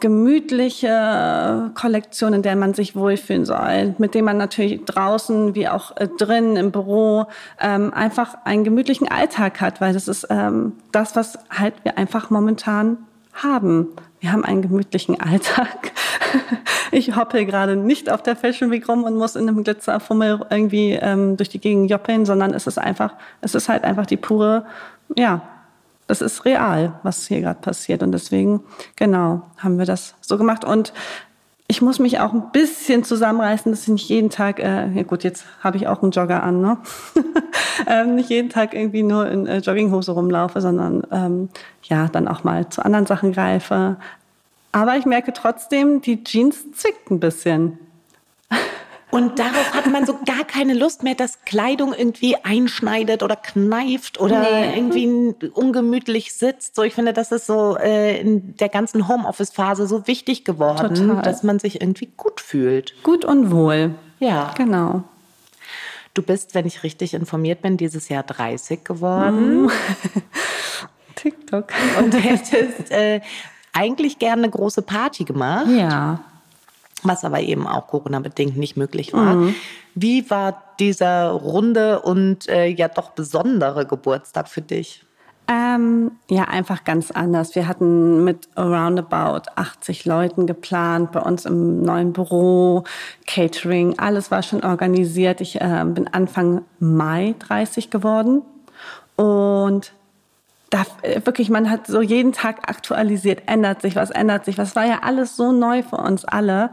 gemütliche 0.00 1.70
Kollektion, 1.74 2.34
in 2.34 2.42
der 2.42 2.54
man 2.54 2.74
sich 2.74 2.94
wohlfühlen 2.94 3.46
soll, 3.46 3.94
mit 3.98 4.14
dem 4.14 4.26
man 4.26 4.36
natürlich 4.36 4.84
draußen 4.84 5.54
wie 5.54 5.68
auch 5.68 5.96
äh, 5.96 6.08
drin 6.18 6.56
im 6.56 6.70
Büro 6.70 7.26
ähm, 7.60 7.94
einfach 7.94 8.36
einen 8.44 8.64
gemütlichen 8.64 9.08
Alltag 9.08 9.60
hat, 9.60 9.80
weil 9.80 9.94
das 9.94 10.06
ist 10.06 10.26
ähm, 10.28 10.74
das, 10.92 11.16
was 11.16 11.38
halt 11.50 11.74
wir 11.84 11.96
einfach 11.96 12.28
momentan 12.28 12.98
haben. 13.32 13.88
Wir 14.20 14.32
haben 14.32 14.44
einen 14.44 14.62
gemütlichen 14.62 15.20
Alltag. 15.20 15.92
Ich 16.92 17.16
hoppe 17.16 17.44
gerade 17.44 17.76
nicht 17.76 18.10
auf 18.10 18.22
der 18.22 18.36
Fashion 18.36 18.70
Week 18.70 18.88
rum 18.88 19.02
und 19.04 19.16
muss 19.16 19.34
in 19.34 19.48
einem 19.48 19.64
Glitzerfummel 19.64 20.46
irgendwie 20.50 20.92
ähm, 20.92 21.36
durch 21.36 21.48
die 21.48 21.58
Gegend 21.58 21.90
joppeln, 21.90 22.24
sondern 22.24 22.54
es 22.54 22.68
ist 22.68 22.78
einfach, 22.78 23.14
es 23.40 23.56
ist 23.56 23.68
halt 23.68 23.82
einfach 23.82 24.06
die 24.06 24.16
pure, 24.16 24.64
ja, 25.16 25.42
das 26.06 26.20
ist 26.20 26.44
real, 26.44 26.94
was 27.02 27.26
hier 27.26 27.40
gerade 27.40 27.60
passiert. 27.60 28.02
Und 28.02 28.12
deswegen, 28.12 28.60
genau, 28.94 29.42
haben 29.58 29.78
wir 29.78 29.84
das 29.84 30.14
so 30.20 30.38
gemacht. 30.38 30.64
Und 30.64 30.92
ich 31.68 31.82
muss 31.82 31.98
mich 31.98 32.20
auch 32.20 32.32
ein 32.32 32.52
bisschen 32.52 33.02
zusammenreißen, 33.02 33.72
dass 33.72 33.82
ich 33.82 33.88
nicht 33.88 34.08
jeden 34.08 34.30
Tag, 34.30 34.60
äh, 34.60 34.88
ja 34.88 35.02
gut, 35.02 35.24
jetzt 35.24 35.44
habe 35.60 35.76
ich 35.76 35.88
auch 35.88 36.02
einen 36.02 36.12
Jogger 36.12 36.42
an, 36.42 36.60
ne? 36.60 36.78
ähm, 37.88 38.14
nicht 38.14 38.30
jeden 38.30 38.50
Tag 38.50 38.72
irgendwie 38.72 39.02
nur 39.02 39.28
in 39.28 39.46
äh, 39.46 39.58
Jogginghose 39.58 40.12
rumlaufe, 40.12 40.60
sondern 40.60 41.02
ähm, 41.10 41.48
ja, 41.82 42.06
dann 42.08 42.28
auch 42.28 42.44
mal 42.44 42.68
zu 42.68 42.84
anderen 42.84 43.06
Sachen 43.06 43.32
greife. 43.32 43.96
Aber 44.70 44.96
ich 44.96 45.06
merke 45.06 45.32
trotzdem, 45.32 46.00
die 46.02 46.22
Jeans 46.22 46.70
zwickt 46.72 47.10
ein 47.10 47.18
bisschen. 47.18 47.78
Und 49.16 49.38
darauf 49.38 49.72
hat 49.72 49.90
man 49.90 50.04
so 50.04 50.18
gar 50.26 50.44
keine 50.44 50.74
Lust 50.74 51.02
mehr, 51.02 51.14
dass 51.14 51.42
Kleidung 51.46 51.94
irgendwie 51.94 52.36
einschneidet 52.36 53.22
oder 53.22 53.34
kneift 53.34 54.20
oder 54.20 54.42
nee. 54.42 54.76
irgendwie 54.76 55.48
ungemütlich 55.54 56.34
sitzt. 56.34 56.76
So, 56.76 56.82
ich 56.82 56.92
finde, 56.92 57.14
das 57.14 57.32
ist 57.32 57.46
so 57.46 57.78
äh, 57.78 58.20
in 58.20 58.56
der 58.58 58.68
ganzen 58.68 59.08
Homeoffice-Phase 59.08 59.86
so 59.86 60.06
wichtig 60.06 60.44
geworden, 60.44 60.94
Total. 60.94 61.22
dass 61.22 61.42
man 61.42 61.58
sich 61.58 61.80
irgendwie 61.80 62.12
gut 62.18 62.42
fühlt. 62.42 62.92
Gut 63.04 63.24
und 63.24 63.50
wohl. 63.50 63.94
Ja. 64.18 64.52
Genau. 64.54 65.04
Du 66.12 66.20
bist, 66.20 66.54
wenn 66.54 66.66
ich 66.66 66.82
richtig 66.82 67.14
informiert 67.14 67.62
bin, 67.62 67.78
dieses 67.78 68.10
Jahr 68.10 68.22
30 68.22 68.84
geworden. 68.84 69.62
Mhm. 69.62 69.70
TikTok. 71.14 71.68
Und 71.98 72.12
hättest 72.12 72.90
äh, 72.90 73.22
eigentlich 73.72 74.18
gerne 74.18 74.42
eine 74.42 74.50
große 74.50 74.82
Party 74.82 75.24
gemacht. 75.24 75.68
Ja 75.70 76.20
was 77.08 77.24
aber 77.24 77.40
eben 77.40 77.66
auch 77.66 77.86
Corona-bedingt 77.86 78.56
nicht 78.56 78.76
möglich 78.76 79.12
war. 79.12 79.34
Mhm. 79.34 79.54
Wie 79.94 80.28
war 80.30 80.62
dieser 80.78 81.30
runde 81.30 82.00
und 82.00 82.48
äh, 82.48 82.66
ja 82.66 82.88
doch 82.88 83.10
besondere 83.10 83.86
Geburtstag 83.86 84.48
für 84.48 84.62
dich? 84.62 85.06
Ähm, 85.48 86.12
ja, 86.28 86.44
einfach 86.44 86.82
ganz 86.82 87.12
anders. 87.12 87.54
Wir 87.54 87.68
hatten 87.68 88.24
mit 88.24 88.48
roundabout 88.56 89.48
80 89.54 90.04
Leuten 90.04 90.46
geplant 90.46 91.12
bei 91.12 91.20
uns 91.20 91.44
im 91.44 91.82
neuen 91.82 92.12
Büro, 92.12 92.82
Catering, 93.28 93.96
alles 93.98 94.32
war 94.32 94.42
schon 94.42 94.64
organisiert. 94.64 95.40
Ich 95.40 95.60
äh, 95.60 95.84
bin 95.86 96.08
Anfang 96.08 96.62
Mai 96.80 97.36
30 97.38 97.90
geworden 97.90 98.42
und 99.14 99.92
da 100.70 100.84
äh, 101.02 101.20
wirklich, 101.24 101.50
man 101.50 101.70
hat 101.70 101.86
so 101.86 102.00
jeden 102.00 102.32
Tag 102.32 102.68
aktualisiert, 102.68 103.42
ändert 103.46 103.82
sich 103.82 103.96
was, 103.96 104.10
ändert 104.10 104.44
sich 104.44 104.58
was. 104.58 104.76
War 104.76 104.86
ja 104.86 105.00
alles 105.02 105.36
so 105.36 105.52
neu 105.52 105.82
für 105.82 105.96
uns 105.96 106.24
alle. 106.24 106.70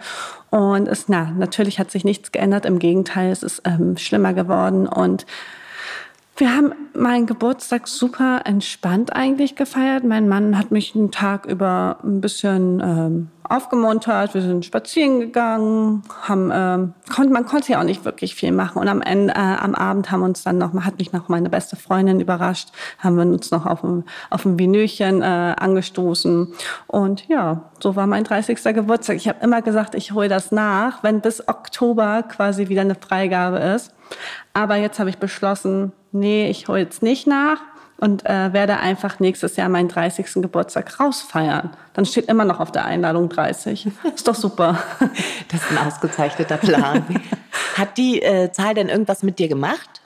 Und 0.50 0.88
es, 0.88 1.07
na, 1.09 1.31
natürlich 1.38 1.79
hat 1.79 1.91
sich 1.91 2.03
nichts 2.03 2.31
geändert. 2.31 2.65
Im 2.65 2.79
Gegenteil, 2.79 3.31
es 3.31 3.43
ist 3.43 3.62
ähm, 3.65 3.97
schlimmer 3.97 4.33
geworden. 4.33 4.88
Und 4.88 5.25
wir 6.35 6.55
haben 6.55 6.73
meinen 6.95 7.27
Geburtstag 7.27 7.87
super 7.87 8.41
entspannt 8.45 9.15
eigentlich 9.15 9.55
gefeiert. 9.55 10.03
Mein 10.03 10.27
Mann 10.27 10.57
hat 10.57 10.71
mich 10.71 10.95
einen 10.95 11.11
Tag 11.11 11.45
über 11.45 11.97
ein 12.03 12.21
bisschen 12.21 12.79
ähm, 12.79 13.29
aufgemuntert. 13.43 14.33
Wir 14.33 14.41
sind 14.41 14.65
spazieren 14.65 15.19
gegangen, 15.19 16.01
haben, 16.23 16.49
ähm, 16.51 16.93
konnte, 17.13 17.31
man 17.31 17.45
konnte 17.45 17.73
ja 17.73 17.79
auch 17.79 17.83
nicht 17.83 18.03
wirklich 18.03 18.33
viel 18.33 18.51
machen. 18.51 18.79
Und 18.79 18.87
am 18.87 19.03
Ende, 19.03 19.35
äh, 19.35 19.37
am 19.37 19.75
Abend 19.75 20.09
haben 20.09 20.23
uns 20.23 20.41
dann 20.41 20.57
noch, 20.57 20.73
hat 20.73 20.97
mich 20.97 21.13
noch 21.13 21.29
meine 21.29 21.51
beste 21.51 21.75
Freundin 21.75 22.19
überrascht, 22.19 22.69
haben 22.97 23.15
wir 23.15 23.25
uns 23.25 23.51
noch 23.51 23.67
auf 23.67 23.83
ein, 23.83 24.03
auf 24.31 24.43
ein 24.43 24.57
Vinöchen 24.57 25.21
äh, 25.21 25.53
angestoßen. 25.55 26.47
Und 26.87 27.27
ja, 27.27 27.69
so 27.79 27.95
war 27.95 28.07
mein 28.07 28.23
30. 28.23 28.57
Geburtstag. 28.73 29.17
Ich 29.17 29.27
habe 29.27 29.43
immer 29.43 29.61
gesagt, 29.61 29.93
ich 29.93 30.13
hole 30.13 30.29
das 30.29 30.51
nach, 30.51 31.03
wenn 31.03 31.21
bis 31.21 31.47
Oktober 31.47 32.23
quasi 32.23 32.69
wieder 32.69 32.81
eine 32.81 32.95
Freigabe 32.95 33.57
ist. 33.57 33.93
Aber 34.53 34.77
jetzt 34.77 34.99
habe 34.99 35.11
ich 35.11 35.17
beschlossen, 35.17 35.91
nee, 36.13 36.50
ich 36.50 36.67
hole 36.67 36.79
jetzt 36.79 37.03
nicht 37.03 37.27
nach 37.27 37.60
und 37.98 38.25
äh, 38.25 38.53
werde 38.53 38.77
einfach 38.77 39.20
nächstes 39.20 39.55
Jahr 39.55 39.70
meinen 39.70 39.88
30. 39.88 40.25
Geburtstag 40.36 41.00
rausfeiern. 41.00 41.72
Dann 41.93 42.05
steht 42.05 42.27
immer 42.27 42.46
noch 42.46 42.60
auf 42.60 42.72
der 42.72 42.86
Einladung 42.86 43.29
30. 43.29 43.88
Ist 44.15 44.27
doch 44.27 44.36
super. 44.36 44.77
Das 45.50 45.62
ist 45.62 45.72
ein 45.72 45.88
ausgezeichneter 45.88 46.58
Plan. 46.58 47.05
Hat 47.77 47.98
die 47.98 48.22
äh, 48.22 48.51
Zahl 48.51 48.74
denn 48.74 48.89
irgendwas 48.89 49.24
mit 49.24 49.39
dir 49.39 49.48
gemacht? 49.48 50.02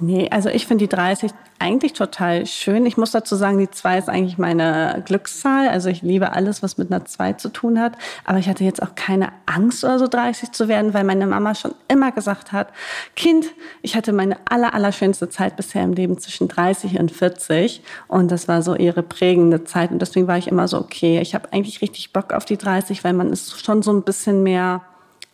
Nee, 0.00 0.28
also 0.30 0.48
ich 0.48 0.66
finde 0.66 0.84
die 0.84 0.88
30 0.88 1.30
eigentlich 1.60 1.92
total 1.92 2.46
schön. 2.46 2.84
Ich 2.84 2.96
muss 2.96 3.12
dazu 3.12 3.36
sagen, 3.36 3.58
die 3.58 3.70
2 3.70 3.98
ist 3.98 4.08
eigentlich 4.08 4.38
meine 4.38 5.02
Glückszahl. 5.06 5.68
Also 5.68 5.88
ich 5.88 6.02
liebe 6.02 6.32
alles, 6.32 6.64
was 6.64 6.78
mit 6.78 6.90
einer 6.90 7.04
2 7.04 7.34
zu 7.34 7.48
tun 7.48 7.80
hat. 7.80 7.92
Aber 8.24 8.38
ich 8.38 8.48
hatte 8.48 8.64
jetzt 8.64 8.82
auch 8.82 8.96
keine 8.96 9.28
Angst 9.46 9.84
oder 9.84 10.00
so 10.00 10.08
30 10.08 10.50
zu 10.50 10.66
werden, 10.66 10.94
weil 10.94 11.04
meine 11.04 11.28
Mama 11.28 11.54
schon 11.54 11.74
immer 11.86 12.10
gesagt 12.10 12.50
hat, 12.50 12.68
Kind, 13.14 13.46
ich 13.82 13.94
hatte 13.94 14.12
meine 14.12 14.36
aller, 14.50 14.74
aller 14.74 14.90
schönste 14.90 15.28
Zeit 15.28 15.56
bisher 15.56 15.84
im 15.84 15.92
Leben 15.92 16.18
zwischen 16.18 16.48
30 16.48 16.98
und 16.98 17.12
40. 17.12 17.82
Und 18.08 18.32
das 18.32 18.48
war 18.48 18.62
so 18.62 18.74
ihre 18.74 19.04
prägende 19.04 19.62
Zeit. 19.62 19.92
Und 19.92 20.02
deswegen 20.02 20.26
war 20.26 20.38
ich 20.38 20.48
immer 20.48 20.66
so, 20.66 20.78
okay, 20.78 21.20
ich 21.20 21.36
habe 21.36 21.52
eigentlich 21.52 21.82
richtig 21.82 22.12
Bock 22.12 22.32
auf 22.32 22.44
die 22.44 22.58
30, 22.58 23.04
weil 23.04 23.12
man 23.12 23.32
ist 23.32 23.64
schon 23.64 23.82
so 23.82 23.92
ein 23.92 24.02
bisschen 24.02 24.42
mehr 24.42 24.82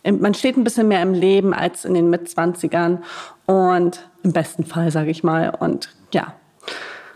man 0.03 0.33
steht 0.33 0.57
ein 0.57 0.63
bisschen 0.63 0.87
mehr 0.87 1.01
im 1.01 1.13
Leben 1.13 1.53
als 1.53 1.85
in 1.85 1.93
den 1.93 2.09
Mitzwanzigern 2.09 3.03
und 3.45 4.09
im 4.23 4.33
besten 4.33 4.65
Fall, 4.65 4.91
sage 4.91 5.11
ich 5.11 5.23
mal. 5.23 5.49
Und 5.49 5.89
ja. 6.13 6.33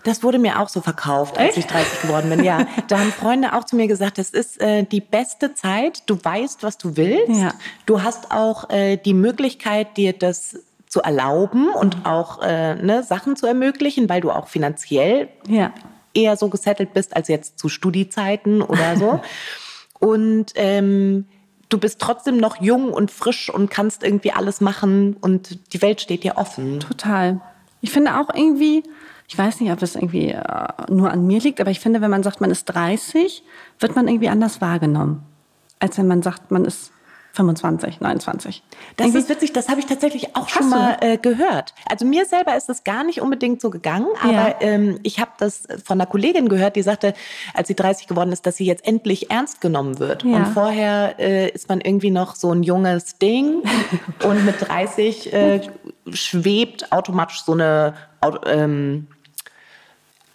Das 0.03 0.21
wurde 0.21 0.37
mir 0.37 0.59
auch 0.59 0.69
so 0.69 0.81
verkauft, 0.81 1.39
als 1.39 1.57
ich 1.57 1.65
30 1.65 2.03
geworden 2.03 2.29
bin. 2.29 2.43
Ja, 2.43 2.67
da 2.87 2.99
haben 2.99 3.11
Freunde 3.11 3.53
auch 3.53 3.63
zu 3.63 3.75
mir 3.75 3.87
gesagt, 3.87 4.19
das 4.19 4.29
ist 4.29 4.61
äh, 4.61 4.83
die 4.83 5.01
beste 5.01 5.55
Zeit. 5.55 6.03
Du 6.05 6.23
weißt, 6.23 6.61
was 6.61 6.77
du 6.77 6.95
willst. 6.95 7.41
Ja. 7.41 7.53
Du 7.87 8.03
hast 8.03 8.31
auch 8.31 8.69
äh, 8.69 8.97
die 8.97 9.15
Möglichkeit, 9.15 9.97
dir 9.97 10.13
das 10.13 10.59
zu 10.87 11.01
erlauben 11.01 11.69
und 11.69 12.05
auch 12.05 12.41
äh, 12.43 12.75
ne, 12.75 13.03
Sachen 13.03 13.35
zu 13.35 13.47
ermöglichen, 13.47 14.07
weil 14.07 14.21
du 14.21 14.29
auch 14.31 14.47
finanziell 14.47 15.27
ja. 15.47 15.73
eher 16.13 16.37
so 16.37 16.49
gesettelt 16.49 16.93
bist 16.93 17.15
als 17.15 17.27
jetzt 17.27 17.57
zu 17.57 17.67
Studiezeiten 17.67 18.61
oder 18.61 18.95
so. 18.95 19.21
und 19.99 20.53
ähm, 20.53 21.25
du 21.75 21.81
bist 21.81 21.99
trotzdem 21.99 22.37
noch 22.37 22.61
jung 22.61 22.93
und 22.93 23.11
frisch 23.11 23.49
und 23.49 23.69
kannst 23.69 24.01
irgendwie 24.01 24.31
alles 24.31 24.61
machen 24.61 25.17
und 25.19 25.73
die 25.73 25.81
Welt 25.81 25.99
steht 25.99 26.23
dir 26.23 26.37
offen. 26.37 26.79
Total. 26.79 27.41
Ich 27.81 27.91
finde 27.91 28.17
auch 28.17 28.33
irgendwie, 28.33 28.81
ich 29.27 29.37
weiß 29.37 29.59
nicht, 29.59 29.73
ob 29.73 29.81
es 29.81 29.95
irgendwie 29.95 30.29
äh, 30.29 30.67
nur 30.89 31.11
an 31.11 31.27
mir 31.27 31.41
liegt, 31.41 31.59
aber 31.59 31.71
ich 31.71 31.81
finde, 31.81 31.99
wenn 31.99 32.09
man 32.09 32.23
sagt, 32.23 32.39
man 32.39 32.49
ist 32.49 32.63
30, 32.65 33.43
wird 33.79 33.93
man 33.93 34.07
irgendwie 34.07 34.29
anders 34.29 34.61
wahrgenommen, 34.61 35.23
als 35.79 35.97
wenn 35.97 36.07
man 36.07 36.21
sagt, 36.21 36.49
man 36.49 36.63
ist 36.63 36.93
25, 37.35 37.99
29. 37.99 38.63
Das 38.95 39.07
Irgendwie? 39.07 39.19
ist 39.19 39.29
witzig, 39.29 39.53
das 39.53 39.69
habe 39.69 39.79
ich 39.79 39.85
tatsächlich 39.85 40.35
auch 40.35 40.49
schon 40.49 40.69
mal 40.69 40.97
äh, 41.01 41.17
gehört. 41.17 41.73
Also 41.89 42.05
mir 42.05 42.25
selber 42.25 42.55
ist 42.55 42.69
das 42.69 42.83
gar 42.83 43.03
nicht 43.03 43.21
unbedingt 43.21 43.61
so 43.61 43.69
gegangen, 43.69 44.07
aber 44.21 44.31
ja. 44.31 44.55
ähm, 44.61 44.99
ich 45.03 45.19
habe 45.19 45.31
das 45.37 45.67
von 45.83 45.99
einer 45.99 46.05
Kollegin 46.05 46.49
gehört, 46.49 46.75
die 46.75 46.81
sagte, 46.81 47.13
als 47.53 47.67
sie 47.67 47.75
30 47.75 48.07
geworden 48.07 48.31
ist, 48.31 48.45
dass 48.45 48.55
sie 48.57 48.65
jetzt 48.65 48.87
endlich 48.87 49.29
ernst 49.29 49.61
genommen 49.61 49.99
wird. 49.99 50.23
Ja. 50.23 50.37
Und 50.37 50.45
vorher 50.47 51.19
äh, 51.19 51.49
ist 51.49 51.69
man 51.69 51.81
irgendwie 51.81 52.11
noch 52.11 52.35
so 52.35 52.51
ein 52.51 52.63
junges 52.63 53.17
Ding 53.17 53.63
und 54.23 54.45
mit 54.45 54.55
30 54.61 55.33
äh, 55.33 55.61
schwebt 56.11 56.91
automatisch 56.91 57.43
so 57.43 57.51
eine 57.51 57.95
ähm, 58.45 59.07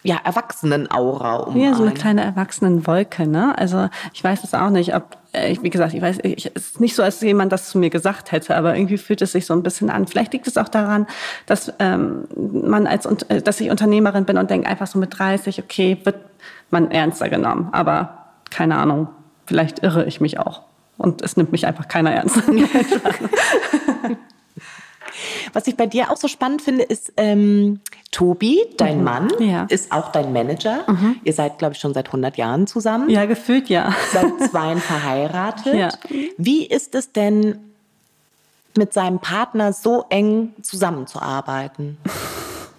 ja, 0.03 0.17
Erwachsenen-Aura 0.23 1.35
um. 1.37 1.57
Ja, 1.57 1.73
so 1.73 1.83
eine 1.83 1.93
kleine 1.93 2.23
Erwachsenenwolke, 2.23 3.27
ne? 3.27 3.57
Also 3.57 3.89
ich 4.13 4.23
weiß 4.23 4.43
es 4.43 4.53
auch 4.53 4.69
nicht, 4.69 4.95
ob, 4.95 5.17
äh, 5.33 5.55
wie 5.61 5.69
gesagt, 5.69 5.93
ich 5.93 6.01
weiß, 6.01 6.19
ich, 6.23 6.51
es 6.53 6.71
ist 6.71 6.79
nicht 6.79 6.95
so, 6.95 7.03
als 7.03 7.21
jemand 7.21 7.51
das 7.51 7.69
zu 7.69 7.77
mir 7.77 7.89
gesagt 7.89 8.31
hätte, 8.31 8.55
aber 8.55 8.75
irgendwie 8.75 8.97
fühlt 8.97 9.21
es 9.21 9.31
sich 9.31 9.45
so 9.45 9.53
ein 9.53 9.63
bisschen 9.63 9.89
an. 9.89 10.07
Vielleicht 10.07 10.33
liegt 10.33 10.47
es 10.47 10.57
auch 10.57 10.69
daran, 10.69 11.07
dass 11.45 11.71
ähm, 11.79 12.25
man 12.35 12.87
als, 12.87 13.05
äh, 13.05 13.41
dass 13.41 13.61
ich 13.61 13.69
Unternehmerin 13.69 14.25
bin 14.25 14.37
und 14.37 14.49
denke 14.49 14.67
einfach 14.67 14.87
so 14.87 14.99
mit 14.99 15.17
30, 15.17 15.63
okay, 15.63 15.97
wird 16.03 16.17
man 16.69 16.91
ernster 16.91 17.29
genommen. 17.29 17.69
Aber 17.71 18.27
keine 18.49 18.77
Ahnung, 18.77 19.07
vielleicht 19.45 19.79
irre 19.79 20.05
ich 20.05 20.21
mich 20.21 20.39
auch. 20.39 20.63
Und 20.97 21.21
es 21.21 21.37
nimmt 21.37 21.51
mich 21.51 21.65
einfach 21.65 21.87
keiner 21.87 22.11
ernst. 22.11 22.37
Was 25.53 25.67
ich 25.67 25.75
bei 25.75 25.87
dir 25.87 26.11
auch 26.11 26.17
so 26.17 26.27
spannend 26.27 26.61
finde, 26.61 26.83
ist 26.83 27.13
ähm, 27.17 27.81
Tobi, 28.11 28.65
dein 28.77 28.99
mhm. 28.99 29.03
Mann, 29.03 29.31
ja. 29.39 29.65
ist 29.69 29.91
auch 29.91 30.11
dein 30.11 30.33
Manager. 30.33 30.83
Mhm. 30.87 31.17
Ihr 31.23 31.33
seid, 31.33 31.57
glaube 31.57 31.73
ich, 31.73 31.79
schon 31.79 31.93
seit 31.93 32.07
100 32.07 32.37
Jahren 32.37 32.67
zusammen. 32.67 33.09
Ja, 33.09 33.25
gefühlt 33.25 33.69
ja. 33.69 33.93
Seit 34.11 34.49
zwei 34.49 34.75
verheiratet. 34.77 35.73
Ja. 35.73 35.89
Wie 36.37 36.65
ist 36.65 36.95
es 36.95 37.11
denn 37.11 37.57
mit 38.77 38.93
seinem 38.93 39.19
Partner 39.19 39.73
so 39.73 40.05
eng 40.09 40.53
zusammenzuarbeiten? 40.61 41.97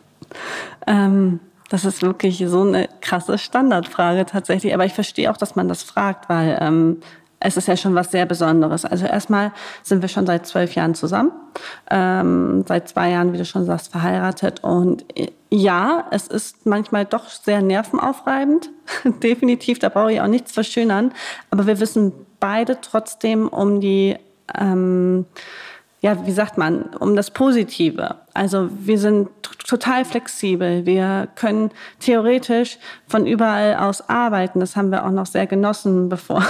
ähm, 0.87 1.41
das 1.69 1.87
ist 1.87 2.03
wirklich 2.03 2.45
so 2.47 2.63
eine 2.63 2.89
krasse 3.01 3.39
Standardfrage 3.39 4.27
tatsächlich. 4.27 4.75
Aber 4.75 4.85
ich 4.85 4.93
verstehe 4.93 5.31
auch, 5.31 5.39
dass 5.39 5.57
man 5.57 5.69
das 5.69 5.83
fragt, 5.83 6.29
weil 6.29 6.59
ähm, 6.61 7.01
es 7.43 7.57
ist 7.57 7.69
ja 7.69 7.77
schon 7.77 7.95
was 7.95 8.11
sehr 8.11 8.27
Besonderes. 8.27 8.85
Also 8.85 9.07
erstmal 9.07 9.53
sind 9.83 10.03
wir 10.03 10.09
schon 10.09 10.27
seit 10.27 10.47
zwölf 10.47 10.75
Jahren 10.75 10.95
zusammen, 10.95 11.33
ähm, 11.91 12.65
seit 12.67 12.89
zwei 12.89 13.11
Jahren, 13.11 13.33
wie 13.33 13.39
du 13.39 13.45
schon 13.45 13.65
sagst, 13.65 13.91
verheiratet. 13.91 14.63
Und 14.63 15.05
äh, 15.19 15.33
ja, 15.51 16.07
es 16.11 16.29
ist 16.29 16.67
manchmal 16.67 17.05
doch 17.05 17.29
sehr 17.29 17.61
nervenaufreibend, 17.61 18.71
definitiv. 19.23 19.79
Da 19.79 19.89
brauche 19.89 20.13
ich 20.13 20.21
auch 20.21 20.29
nichts 20.29 20.53
verschönern. 20.53 21.13
Aber 21.51 21.67
wir 21.67 21.81
wissen 21.81 22.13
beide 22.39 22.81
trotzdem 22.81 23.49
um 23.49 23.81
die 23.81 24.17
ähm, 24.59 25.27
ja, 26.03 26.27
wie 26.27 26.33
sagt 26.33 26.59
man, 26.59 26.83
um 26.99 27.15
das 27.15 27.31
Positive. 27.31 28.17
Also 28.35 28.69
wir 28.73 28.99
sind 28.99 29.29
total 29.41 30.05
flexibel. 30.05 30.85
Wir 30.85 31.29
können 31.37 31.71
theoretisch 32.01 32.79
von 33.07 33.25
überall 33.25 33.77
aus 33.77 34.09
arbeiten. 34.09 34.59
Das 34.59 34.75
haben 34.75 34.91
wir 34.91 35.07
auch 35.07 35.13
noch 35.13 35.27
sehr 35.27 35.47
genossen, 35.47 36.09
bevor 36.11 36.45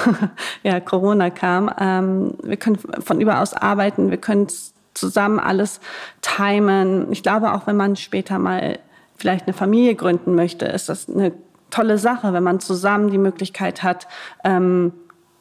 ja, 0.63 0.81
Corona 0.81 1.29
kam. 1.29 1.71
Ähm, 1.79 2.35
wir 2.43 2.57
können 2.57 2.79
von 2.79 3.21
überall 3.21 3.43
aus 3.43 3.53
arbeiten. 3.53 4.11
Wir 4.11 4.17
können 4.17 4.47
zusammen 4.95 5.39
alles 5.39 5.81
timen. 6.23 7.13
Ich 7.13 7.23
glaube, 7.23 7.53
auch 7.53 7.67
wenn 7.67 7.77
man 7.77 7.97
später 7.97 8.39
mal 8.39 8.79
vielleicht 9.17 9.47
eine 9.47 9.53
Familie 9.53 9.95
gründen 9.97 10.35
möchte, 10.35 10.65
ist 10.65 10.89
das 10.89 11.11
eine 11.11 11.33
tolle 11.69 11.99
Sache, 11.99 12.33
wenn 12.33 12.43
man 12.43 12.59
zusammen 12.59 13.11
die 13.11 13.19
Möglichkeit 13.19 13.83
hat, 13.83 14.09
ähm, 14.45 14.93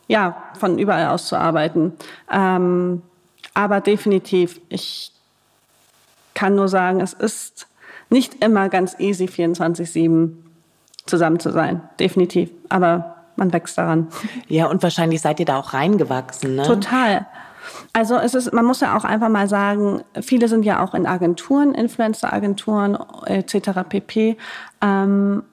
ja, 0.08 0.44
von 0.60 0.78
überall 0.78 1.08
aus 1.08 1.28
zu 1.28 1.38
arbeiten. 1.38 1.94
Ähm, 2.30 3.04
aber 3.54 3.82
definitiv, 3.82 4.60
ich 4.70 5.12
kann 6.34 6.56
nur 6.56 6.68
sagen, 6.68 7.02
es 7.02 7.14
ist 7.14 7.68
nicht 8.10 8.44
immer 8.44 8.70
ganz 8.70 9.00
easy, 9.00 9.26
24-7 9.26 10.32
zusammen 11.06 11.40
zu 11.40 11.52
sein. 11.52 11.82
Definitiv. 12.00 12.50
Aber 12.70 13.16
man 13.36 13.54
wächst 13.54 13.78
daran. 13.78 14.08
Ja, 14.48 14.68
und 14.68 14.84
wahrscheinlich 14.84 15.22
seid 15.22 15.40
ihr 15.40 15.46
da 15.46 15.58
auch 15.58 15.74
reingewachsen, 15.74 16.56
ne? 16.56 16.64
Total. 16.64 17.26
Also 17.94 18.18
es 18.18 18.34
ist, 18.34 18.54
man 18.54 18.66
muss 18.66 18.82
ja 18.82 18.98
auch 18.98 19.04
einfach 19.04 19.30
mal 19.30 19.48
sagen, 19.48 20.04
viele 20.22 20.48
sind 20.48 20.64
ja 20.64 20.84
auch 20.84 20.94
in 20.94 21.06
Agenturen, 21.06 21.74
Influencer-Agenturen 21.74 22.98
etc. 23.26 23.82
pp. 23.88 24.38
Ähm, 24.82 25.44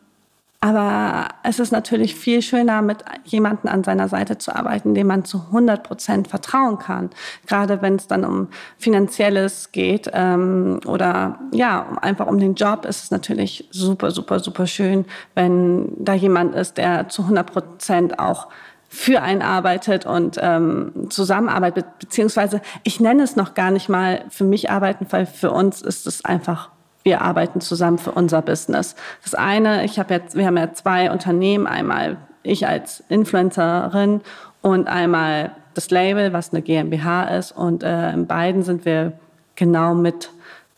aber 0.60 1.28
es 1.44 1.60
ist 1.60 1.70
natürlich 1.70 2.16
viel 2.16 2.42
schöner, 2.42 2.82
mit 2.82 3.04
jemandem 3.24 3.70
an 3.70 3.84
seiner 3.84 4.08
Seite 4.08 4.38
zu 4.38 4.54
arbeiten, 4.54 4.92
dem 4.92 5.06
man 5.06 5.24
zu 5.24 5.38
100 5.46 5.84
Prozent 5.84 6.26
vertrauen 6.26 6.78
kann. 6.78 7.10
Gerade 7.46 7.80
wenn 7.80 7.94
es 7.94 8.08
dann 8.08 8.24
um 8.24 8.48
Finanzielles 8.76 9.70
geht 9.70 10.10
ähm, 10.12 10.80
oder 10.84 11.38
ja, 11.52 11.96
einfach 12.02 12.26
um 12.26 12.40
den 12.40 12.56
Job, 12.56 12.86
ist 12.86 13.04
es 13.04 13.10
natürlich 13.12 13.68
super, 13.70 14.10
super, 14.10 14.40
super 14.40 14.66
schön, 14.66 15.04
wenn 15.36 15.92
da 15.96 16.14
jemand 16.14 16.56
ist, 16.56 16.76
der 16.76 17.08
zu 17.08 17.22
100 17.22 17.52
Prozent 17.52 18.18
auch 18.18 18.48
für 18.88 19.22
einen 19.22 19.42
arbeitet 19.42 20.06
und 20.06 20.38
ähm, 20.40 21.06
zusammenarbeitet, 21.08 21.84
beziehungsweise 22.00 22.62
ich 22.82 22.98
nenne 22.98 23.22
es 23.22 23.36
noch 23.36 23.54
gar 23.54 23.70
nicht 23.70 23.88
mal 23.88 24.24
für 24.28 24.44
mich 24.44 24.70
arbeiten, 24.70 25.06
weil 25.10 25.26
für 25.26 25.52
uns 25.52 25.82
ist 25.82 26.06
es 26.06 26.24
einfach 26.24 26.70
wir 27.02 27.22
arbeiten 27.22 27.60
zusammen 27.60 27.98
für 27.98 28.12
unser 28.12 28.42
Business. 28.42 28.94
Das 29.22 29.34
eine, 29.34 29.84
ich 29.84 29.98
habe 29.98 30.14
jetzt, 30.14 30.36
wir 30.36 30.46
haben 30.46 30.56
ja 30.56 30.72
zwei 30.72 31.10
Unternehmen, 31.10 31.66
einmal 31.66 32.18
ich 32.42 32.66
als 32.66 33.02
Influencerin 33.08 34.20
und 34.62 34.88
einmal 34.88 35.52
das 35.74 35.90
Label, 35.90 36.32
was 36.32 36.52
eine 36.52 36.62
GmbH 36.62 37.24
ist. 37.36 37.52
Und 37.52 37.82
äh, 37.82 38.12
in 38.12 38.26
beiden 38.26 38.62
sind 38.62 38.84
wir 38.84 39.12
genau 39.54 39.94
mit 39.94 40.30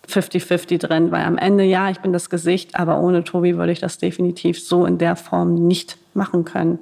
50-50 0.08 0.78
drin, 0.78 1.10
weil 1.10 1.24
am 1.24 1.38
Ende, 1.38 1.64
ja, 1.64 1.90
ich 1.90 2.00
bin 2.00 2.12
das 2.12 2.30
Gesicht, 2.30 2.78
aber 2.78 3.00
ohne 3.00 3.24
Tobi 3.24 3.56
würde 3.56 3.72
ich 3.72 3.80
das 3.80 3.98
definitiv 3.98 4.62
so 4.62 4.84
in 4.84 4.98
der 4.98 5.16
Form 5.16 5.54
nicht 5.54 5.96
machen 6.14 6.44
können. 6.44 6.78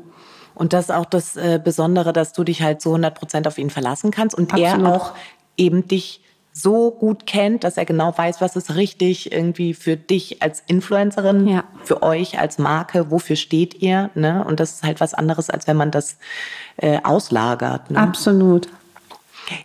Und 0.55 0.73
das 0.73 0.87
ist 0.87 0.91
auch 0.91 1.05
das 1.05 1.37
äh, 1.37 1.61
Besondere, 1.63 2.13
dass 2.13 2.33
du 2.33 2.43
dich 2.43 2.63
halt 2.63 2.81
so 2.81 2.91
100 2.91 3.15
Prozent 3.15 3.47
auf 3.47 3.59
ihn 3.59 3.71
verlassen 3.71 4.11
kannst 4.11 4.37
und 4.37 4.53
Absolut. 4.53 4.87
er 4.87 4.93
auch 4.93 5.13
eben 5.57 5.87
dich 5.87 6.23
so 6.61 6.91
gut 6.91 7.27
kennt, 7.27 7.65
dass 7.65 7.77
er 7.77 7.85
genau 7.85 8.17
weiß, 8.17 8.41
was 8.41 8.57
ist 8.57 8.75
richtig 8.75 9.33
irgendwie 9.33 9.75
für 9.75 9.97
dich 9.97 10.43
als 10.43 10.63
Influencerin, 10.67 11.47
ja. 11.47 11.65
für 11.85 12.03
euch 12.03 12.39
als 12.39 12.59
Marke, 12.59 13.11
wofür 13.11 13.37
steht 13.37 13.81
ihr. 13.81 14.11
Ne? 14.15 14.45
Und 14.45 14.61
das 14.61 14.75
ist 14.75 14.83
halt 14.83 15.01
was 15.01 15.15
anderes, 15.15 15.51
als 15.51 15.67
wenn 15.67 15.77
man 15.77 15.91
das 15.91 16.19
äh, 16.77 16.99
auslagert. 17.03 17.91
Ne? 17.91 17.99
Absolut. 17.99 18.69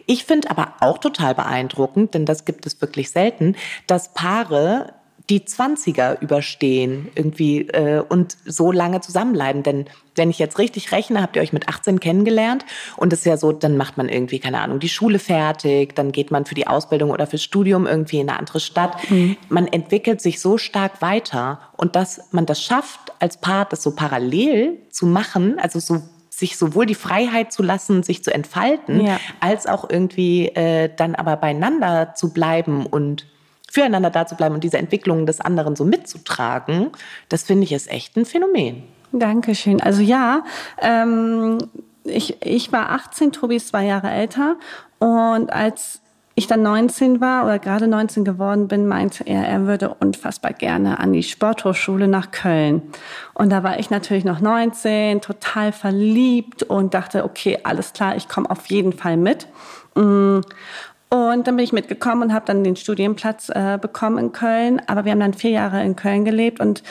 Ich 0.06 0.26
finde 0.26 0.50
aber 0.50 0.74
auch 0.80 0.98
total 0.98 1.36
beeindruckend, 1.36 2.14
denn 2.14 2.26
das 2.26 2.46
gibt 2.46 2.66
es 2.66 2.80
wirklich 2.80 3.12
selten, 3.12 3.56
dass 3.88 4.14
Paare 4.14 4.94
die 5.30 5.40
20er 5.40 6.20
überstehen 6.22 7.10
irgendwie 7.16 7.62
äh, 7.70 8.02
und 8.02 8.36
so 8.46 8.72
lange 8.74 9.00
zusammenbleiben. 9.00 9.64
Denn 9.64 9.86
wenn 10.16 10.30
ich 10.30 10.38
jetzt 10.38 10.60
richtig 10.60 10.92
rechne, 10.92 11.22
habt 11.22 11.38
ihr 11.38 11.42
euch 11.42 11.54
mit 11.54 11.70
18 11.70 12.02
kennengelernt 12.02 12.66
und 12.98 13.14
es 13.14 13.20
ist 13.20 13.26
ja 13.26 13.38
so, 13.38 13.54
dann 13.54 13.78
macht 13.78 13.98
man 13.98 14.10
irgendwie, 14.10 14.40
keine 14.40 14.60
Ahnung, 14.60 14.80
die 14.80 14.90
Schule 14.90 15.20
fertig, 15.20 15.96
dann 15.96 16.12
geht 16.12 16.30
man 16.30 16.46
für 16.46 16.56
die 16.56 16.68
Ausbildung 16.68 17.10
oder 17.10 17.26
fürs 17.26 17.42
Studium 17.42 17.88
irgendwie 17.88 18.20
in 18.20 18.30
eine 18.30 18.38
andere 18.38 18.60
Stadt. 18.60 19.10
Mhm. 19.10 19.38
Man 19.48 19.68
entwickelt 19.68 20.22
sich 20.22 20.42
so 20.42 20.58
stark 20.58 21.02
weiter 21.02 21.62
und 21.78 21.96
dass 21.96 22.22
man 22.32 22.46
das 22.46 22.62
schafft, 22.62 23.14
als 23.20 23.38
Paar 23.40 23.66
das 23.66 23.82
so 23.82 23.96
parallel 23.96 24.78
zu 24.90 25.06
machen, 25.06 25.58
also 25.58 25.80
so 25.80 26.02
sich 26.30 26.58
sowohl 26.58 26.86
die 26.86 26.96
Freiheit 26.96 27.54
zu 27.54 27.64
lassen, 27.64 28.04
sich 28.04 28.24
zu 28.24 28.34
entfalten, 28.34 29.06
ja. 29.06 29.20
als 29.40 29.68
auch 29.68 29.90
irgendwie 29.90 30.48
äh, 30.48 30.90
dann 30.94 31.16
aber 31.16 31.38
beieinander 31.38 32.16
zu 32.16 32.34
bleiben 32.34 32.86
und 32.86 33.28
füreinander 33.74 34.12
da 34.12 34.28
zu 34.28 34.36
bleiben 34.36 34.54
und 34.54 34.64
diese 34.64 34.78
Entwicklungen 34.78 35.26
des 35.26 35.42
anderen 35.42 35.76
so 35.76 35.84
mitzutragen, 35.84 36.92
das 37.28 37.42
finde 37.42 37.64
ich 37.64 37.72
ist 37.72 37.92
echt 37.92 38.16
ein 38.16 38.26
Phänomen. 38.26 38.84
Dankeschön. 39.12 39.82
Also 39.82 40.04
ja, 40.04 40.44
ähm, 40.80 41.58
ich, 42.04 42.38
ich 42.46 42.72
war 42.72 42.92
18, 42.92 43.32
Tobi 43.32 43.56
ist 43.56 43.70
zwei 43.70 43.86
Jahre 43.86 44.12
älter 44.12 44.58
und 45.00 45.52
als 45.52 46.02
ich 46.36 46.46
dann 46.46 46.62
19 46.62 47.20
war 47.20 47.46
oder 47.46 47.58
gerade 47.58 47.88
19 47.88 48.24
geworden 48.24 48.68
bin, 48.68 48.88
meinte 48.88 49.26
er, 49.26 49.48
er 49.48 49.66
würde 49.66 49.96
unfassbar 50.00 50.54
gerne 50.54 51.00
an 51.00 51.12
die 51.12 51.24
Sporthochschule 51.24 52.08
nach 52.08 52.30
Köln. 52.30 52.84
Und 53.34 53.52
da 53.52 53.64
war 53.64 53.80
ich 53.80 53.90
natürlich 53.90 54.24
noch 54.24 54.40
19, 54.40 55.22
total 55.22 55.72
verliebt 55.72 56.62
und 56.62 56.94
dachte, 56.94 57.24
okay, 57.24 57.60
alles 57.64 57.94
klar, 57.94 58.16
ich 58.16 58.28
komme 58.28 58.50
auf 58.50 58.68
jeden 58.68 58.94
Fall 58.94 59.18
mit. 59.18 59.48
Mm. 59.96 60.42
Und 61.14 61.46
dann 61.46 61.58
bin 61.58 61.64
ich 61.64 61.74
mitgekommen 61.74 62.24
und 62.24 62.34
habe 62.34 62.48
dann 62.48 62.64
den 62.64 62.76
Studienplatz 62.76 63.50
äh, 63.50 63.78
bekommen 63.80 64.18
in 64.18 64.32
Köln. 64.32 64.82
Aber 64.88 65.06
wir 65.06 65.12
haben 65.12 65.20
dann 65.20 65.36
vier 65.36 65.52
Jahre 65.52 65.84
in 65.84 65.96
Köln 65.96 66.26
gelebt 66.26 66.60
und 66.60 66.82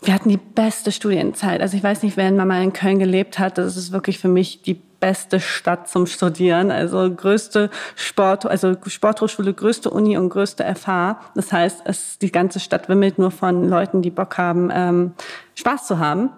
wir 0.00 0.14
hatten 0.14 0.28
die 0.28 0.36
beste 0.36 0.92
Studienzeit. 0.92 1.60
Also 1.60 1.76
ich 1.76 1.82
weiß 1.82 2.04
nicht, 2.04 2.16
wer 2.16 2.30
mal 2.30 2.62
in 2.62 2.72
Köln 2.72 3.00
gelebt 3.00 3.40
hat. 3.40 3.58
Das 3.58 3.76
ist 3.76 3.90
wirklich 3.90 4.20
für 4.20 4.28
mich 4.28 4.62
die 4.62 4.74
beste 4.74 5.40
Stadt 5.40 5.88
zum 5.88 6.06
Studieren. 6.06 6.70
Also 6.70 7.12
größte 7.12 7.68
Sport, 7.96 8.46
also 8.46 8.76
Sporthochschule, 8.86 9.52
größte 9.52 9.90
Uni 9.90 10.16
und 10.16 10.28
größte 10.28 10.64
FH. 10.72 11.18
Das 11.34 11.52
heißt, 11.52 11.82
es, 11.84 12.20
die 12.20 12.30
ganze 12.30 12.60
Stadt 12.60 12.88
wimmelt 12.88 13.18
nur 13.18 13.32
von 13.32 13.68
Leuten, 13.68 14.02
die 14.02 14.10
Bock 14.10 14.38
haben, 14.38 14.70
ähm, 14.72 15.14
Spaß 15.56 15.88
zu 15.88 15.98
haben. 15.98 16.30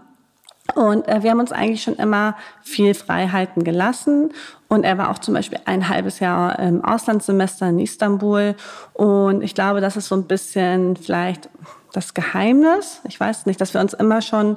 Und 0.75 1.07
äh, 1.07 1.23
wir 1.23 1.31
haben 1.31 1.41
uns 1.41 1.53
eigentlich 1.53 1.83
schon 1.83 1.97
immer 1.97 2.35
viel 2.63 2.95
Freiheiten 2.95 3.63
gelassen. 3.63 4.33
Und 4.69 4.85
er 4.85 4.99
war 4.99 5.11
auch 5.11 5.19
zum 5.19 5.35
Beispiel 5.35 5.61
ein 5.65 5.89
halbes 5.89 6.19
Jahr 6.19 6.59
im 6.59 6.85
Auslandssemester 6.85 7.69
in 7.69 7.79
Istanbul. 7.79 8.57
Und 8.95 9.43
ich 9.43 9.55
glaube, 9.55 9.81
das 9.81 9.97
ist 9.97 10.09
so 10.09 10.17
ein 10.17 10.25
bisschen 10.25 10.97
vielleicht 10.97 11.49
das 11.93 12.15
Geheimnis. 12.15 13.01
Ich 13.09 13.19
weiß 13.19 13.47
nicht, 13.47 13.61
dass 13.61 13.75
wir 13.75 13.81
uns 13.81 13.95
immer 13.95 14.23
schon 14.23 14.57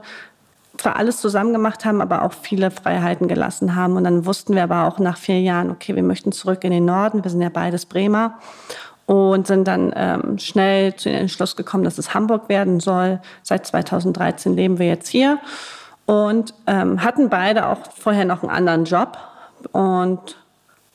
zwar 0.78 0.95
alles 0.95 1.17
zusammen 1.17 1.54
gemacht 1.54 1.86
haben, 1.86 2.02
aber 2.02 2.24
auch 2.24 2.34
viele 2.34 2.72
Freiheiten 2.72 3.28
gelassen 3.28 3.76
haben. 3.76 3.98
Und 3.98 4.06
dann 4.06 4.26
wussten 4.26 4.56
wir 4.56 4.63
aber 4.63 4.88
auch 4.88 4.98
nach 5.00 5.17
vier 5.17 5.41
Jahren, 5.41 5.69
okay, 5.69 5.95
wir 5.95 6.04
möchten 6.04 6.32
zurück 6.32 6.63
in 6.63 6.72
den 6.72 6.86
Norden. 6.86 7.24
Wir 7.24 7.30
sind 7.30 7.41
ja 7.41 7.50
beides 7.50 7.86
Bremer 7.86 8.39
und 9.06 9.48
sind 9.48 9.67
dann 9.67 9.91
ähm, 9.95 10.38
schnell 10.38 10.95
zu 10.95 11.10
dem 11.10 11.22
Entschluss 11.22 11.56
gekommen, 11.56 11.84
dass 11.84 11.98
es 11.98 12.13
Hamburg 12.13 12.48
werden 12.48 12.80
soll. 12.80 13.19
Seit 13.43 13.65
2013 13.65 14.56
leben 14.56 14.80
wir 14.80 14.88
jetzt 14.88 15.08
hier 15.08 15.39
und 16.06 16.54
ähm, 16.67 17.04
hatten 17.04 17.30
beide 17.30 17.67
auch 17.67 17.80
vorher 17.95 18.26
noch 18.26 18.43
einen 18.43 18.52
anderen 18.52 18.86
Job. 18.86 19.17
Und 19.72 20.38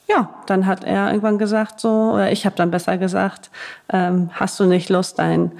ja, 0.07 0.29
dann 0.47 0.67
hat 0.67 0.85
er 0.85 1.09
irgendwann 1.09 1.39
gesagt, 1.39 1.81
so, 1.81 2.13
oder 2.15 2.31
ich 2.31 2.45
habe 2.47 2.57
dann 2.57 2.71
besser 2.71 2.99
gesagt, 2.99 3.51
ähm, 3.93 4.31
hast 4.35 4.61
du 4.61 4.65
nicht 4.65 4.89
Lust, 4.91 5.19
deinen, 5.19 5.53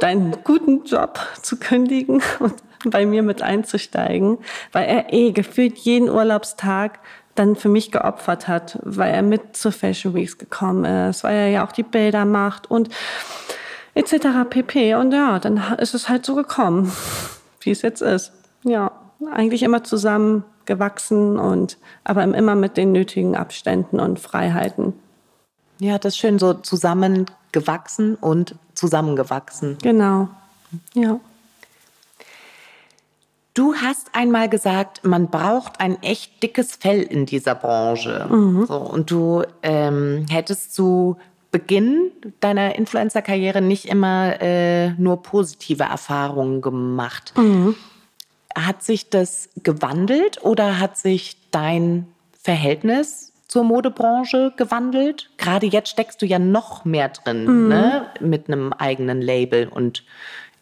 deinen 0.00 0.36
guten 0.44 0.84
Job 0.84 1.18
zu 1.40 1.58
kündigen 1.58 2.22
und 2.38 2.54
bei 2.84 3.06
mir 3.06 3.22
mit 3.22 3.42
einzusteigen, 3.42 4.38
weil 4.72 4.88
er 4.88 5.12
eh 5.12 5.32
gefühlt 5.32 5.78
jeden 5.78 6.08
Urlaubstag 6.08 6.98
dann 7.34 7.56
für 7.56 7.68
mich 7.68 7.90
geopfert 7.90 8.46
hat, 8.46 8.78
weil 8.82 9.14
er 9.14 9.22
mit 9.22 9.56
zur 9.56 9.72
Fashion 9.72 10.14
Weeks 10.14 10.36
gekommen 10.36 10.84
ist, 10.84 11.24
weil 11.24 11.34
er 11.34 11.48
ja 11.48 11.66
auch 11.66 11.72
die 11.72 11.82
Bilder 11.82 12.24
macht 12.24 12.70
und 12.70 12.90
etc. 13.94 14.14
pp. 14.48 14.94
Und 14.94 15.12
ja, 15.12 15.38
dann 15.38 15.62
ist 15.78 15.94
es 15.94 16.08
halt 16.08 16.26
so 16.26 16.34
gekommen, 16.34 16.92
wie 17.60 17.70
es 17.70 17.82
jetzt 17.82 18.02
ist. 18.02 18.32
Ja, 18.64 18.92
eigentlich 19.32 19.62
immer 19.62 19.82
zusammen 19.82 20.44
gewachsen 20.66 21.38
und 21.38 21.78
aber 22.04 22.22
immer 22.22 22.54
mit 22.54 22.76
den 22.76 22.92
nötigen 22.92 23.36
Abständen 23.36 24.00
und 24.00 24.18
Freiheiten. 24.18 24.94
Ja, 25.78 25.98
das 25.98 26.14
ist 26.14 26.18
schön 26.18 26.38
so 26.38 26.54
zusammengewachsen 26.54 28.14
und 28.16 28.54
zusammengewachsen. 28.74 29.78
Genau. 29.82 30.28
Ja. 30.94 31.18
Du 33.54 33.74
hast 33.74 34.08
einmal 34.14 34.48
gesagt, 34.48 35.04
man 35.04 35.28
braucht 35.28 35.80
ein 35.80 36.02
echt 36.02 36.42
dickes 36.42 36.76
Fell 36.76 37.02
in 37.02 37.26
dieser 37.26 37.54
Branche. 37.54 38.26
Mhm. 38.30 38.64
So, 38.66 38.76
und 38.76 39.10
du 39.10 39.42
ähm, 39.62 40.24
hättest 40.30 40.74
zu 40.74 41.16
Beginn 41.50 42.12
deiner 42.40 42.76
Influencer-Karriere 42.76 43.60
nicht 43.60 43.84
immer 43.84 44.40
äh, 44.40 44.92
nur 44.92 45.22
positive 45.22 45.84
Erfahrungen 45.84 46.62
gemacht. 46.62 47.34
Mhm. 47.36 47.74
Hat 48.56 48.82
sich 48.82 49.10
das 49.10 49.48
gewandelt 49.62 50.44
oder 50.44 50.78
hat 50.78 50.96
sich 50.96 51.36
dein 51.50 52.06
Verhältnis 52.42 53.32
zur 53.48 53.64
Modebranche 53.64 54.52
gewandelt? 54.56 55.30
Gerade 55.38 55.66
jetzt 55.66 55.90
steckst 55.90 56.22
du 56.22 56.26
ja 56.26 56.38
noch 56.38 56.84
mehr 56.84 57.08
drin 57.08 57.44
mhm. 57.44 57.68
ne? 57.68 58.06
mit 58.20 58.48
einem 58.48 58.72
eigenen 58.72 59.20
Label 59.20 59.68
und 59.68 60.04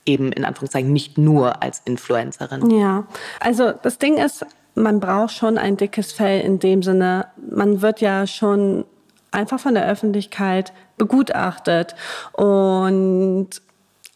eben 0.07 0.33
in 0.33 0.44
Anführungszeichen 0.44 0.92
nicht 0.92 1.18
nur 1.18 1.62
als 1.62 1.83
Influencerin. 1.85 2.70
Ja, 2.70 3.07
also 3.38 3.72
das 3.72 3.98
Ding 3.98 4.16
ist, 4.16 4.44
man 4.74 5.00
braucht 5.00 5.35
schon 5.35 5.59
ein 5.59 5.76
dickes 5.76 6.12
Fell 6.12 6.40
in 6.40 6.59
dem 6.59 6.83
Sinne, 6.83 7.26
man 7.37 7.83
wird 7.83 8.00
ja 8.00 8.26
schon 8.26 8.85
einfach 9.31 9.61
von 9.61 9.74
der 9.74 9.87
Öffentlichkeit 9.87 10.72
begutachtet 10.96 11.94
und 12.33 13.48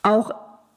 auch 0.03 0.31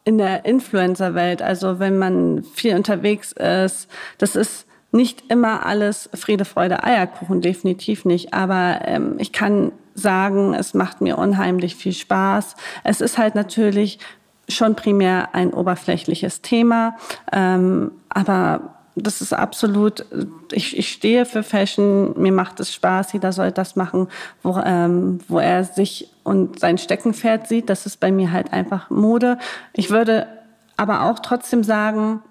in 0.08 0.18
der 0.18 0.46
Influencer-Welt, 0.46 1.42
also 1.42 1.80
wenn 1.80 2.00
man 2.00 2.44
viel 2.56 2.76
unterwegs 2.76 3.34
ist, 3.34 3.90
das 4.18 4.38
ist 4.38 4.66
nicht 4.94 5.26
immer 5.30 5.66
alles 5.66 6.10
Friede, 6.14 6.46
Freude, 6.46 6.82
Eierkuchen, 6.82 7.42
definitiv 7.42 8.06
nicht. 8.06 8.34
Aber 8.34 8.80
ähm, 8.86 9.16
ich 9.18 9.34
kann 9.34 9.74
sagen, 9.96 10.54
es 10.54 10.74
macht 10.74 11.02
mir 11.02 11.18
unheimlich 11.18 11.76
viel 11.76 11.92
Spaß. 11.92 12.56
Es 12.86 13.02
ist 13.02 13.18
halt 13.18 13.36
natürlich 13.36 14.00
schon 14.48 14.76
primär 14.76 15.36
ein 15.36 15.54
oberflächliches 15.54 16.42
Thema, 16.42 16.96
ähm, 17.34 17.92
aber 18.08 18.77
das 18.98 19.22
ist 19.22 19.34
absolut, 19.34 20.06
ich, 20.52 20.78
ich 20.78 20.92
stehe 20.92 21.26
für 21.26 21.44
Fashion, 21.44 22.20
mir 22.20 22.32
macht 22.32 22.60
es 22.60 22.74
Spaß, 22.74 23.14
jeder 23.14 23.32
soll 23.32 23.52
das 23.52 23.76
machen, 23.76 24.08
wo, 24.44 24.58
ähm, 24.64 25.20
wo 25.28 25.40
er 25.40 25.64
sich 25.64 26.10
und 26.24 26.60
sein 26.60 26.78
Steckenpferd 26.78 27.48
sieht. 27.48 27.70
Das 27.70 27.86
ist 27.86 28.00
bei 28.00 28.12
mir 28.12 28.32
halt 28.32 28.52
einfach 28.54 28.90
Mode. 28.90 29.38
Ich 29.74 29.90
würde 29.90 30.28
aber 30.76 31.04
auch 31.04 31.20
trotzdem 31.20 31.64
sagen, 31.64 32.22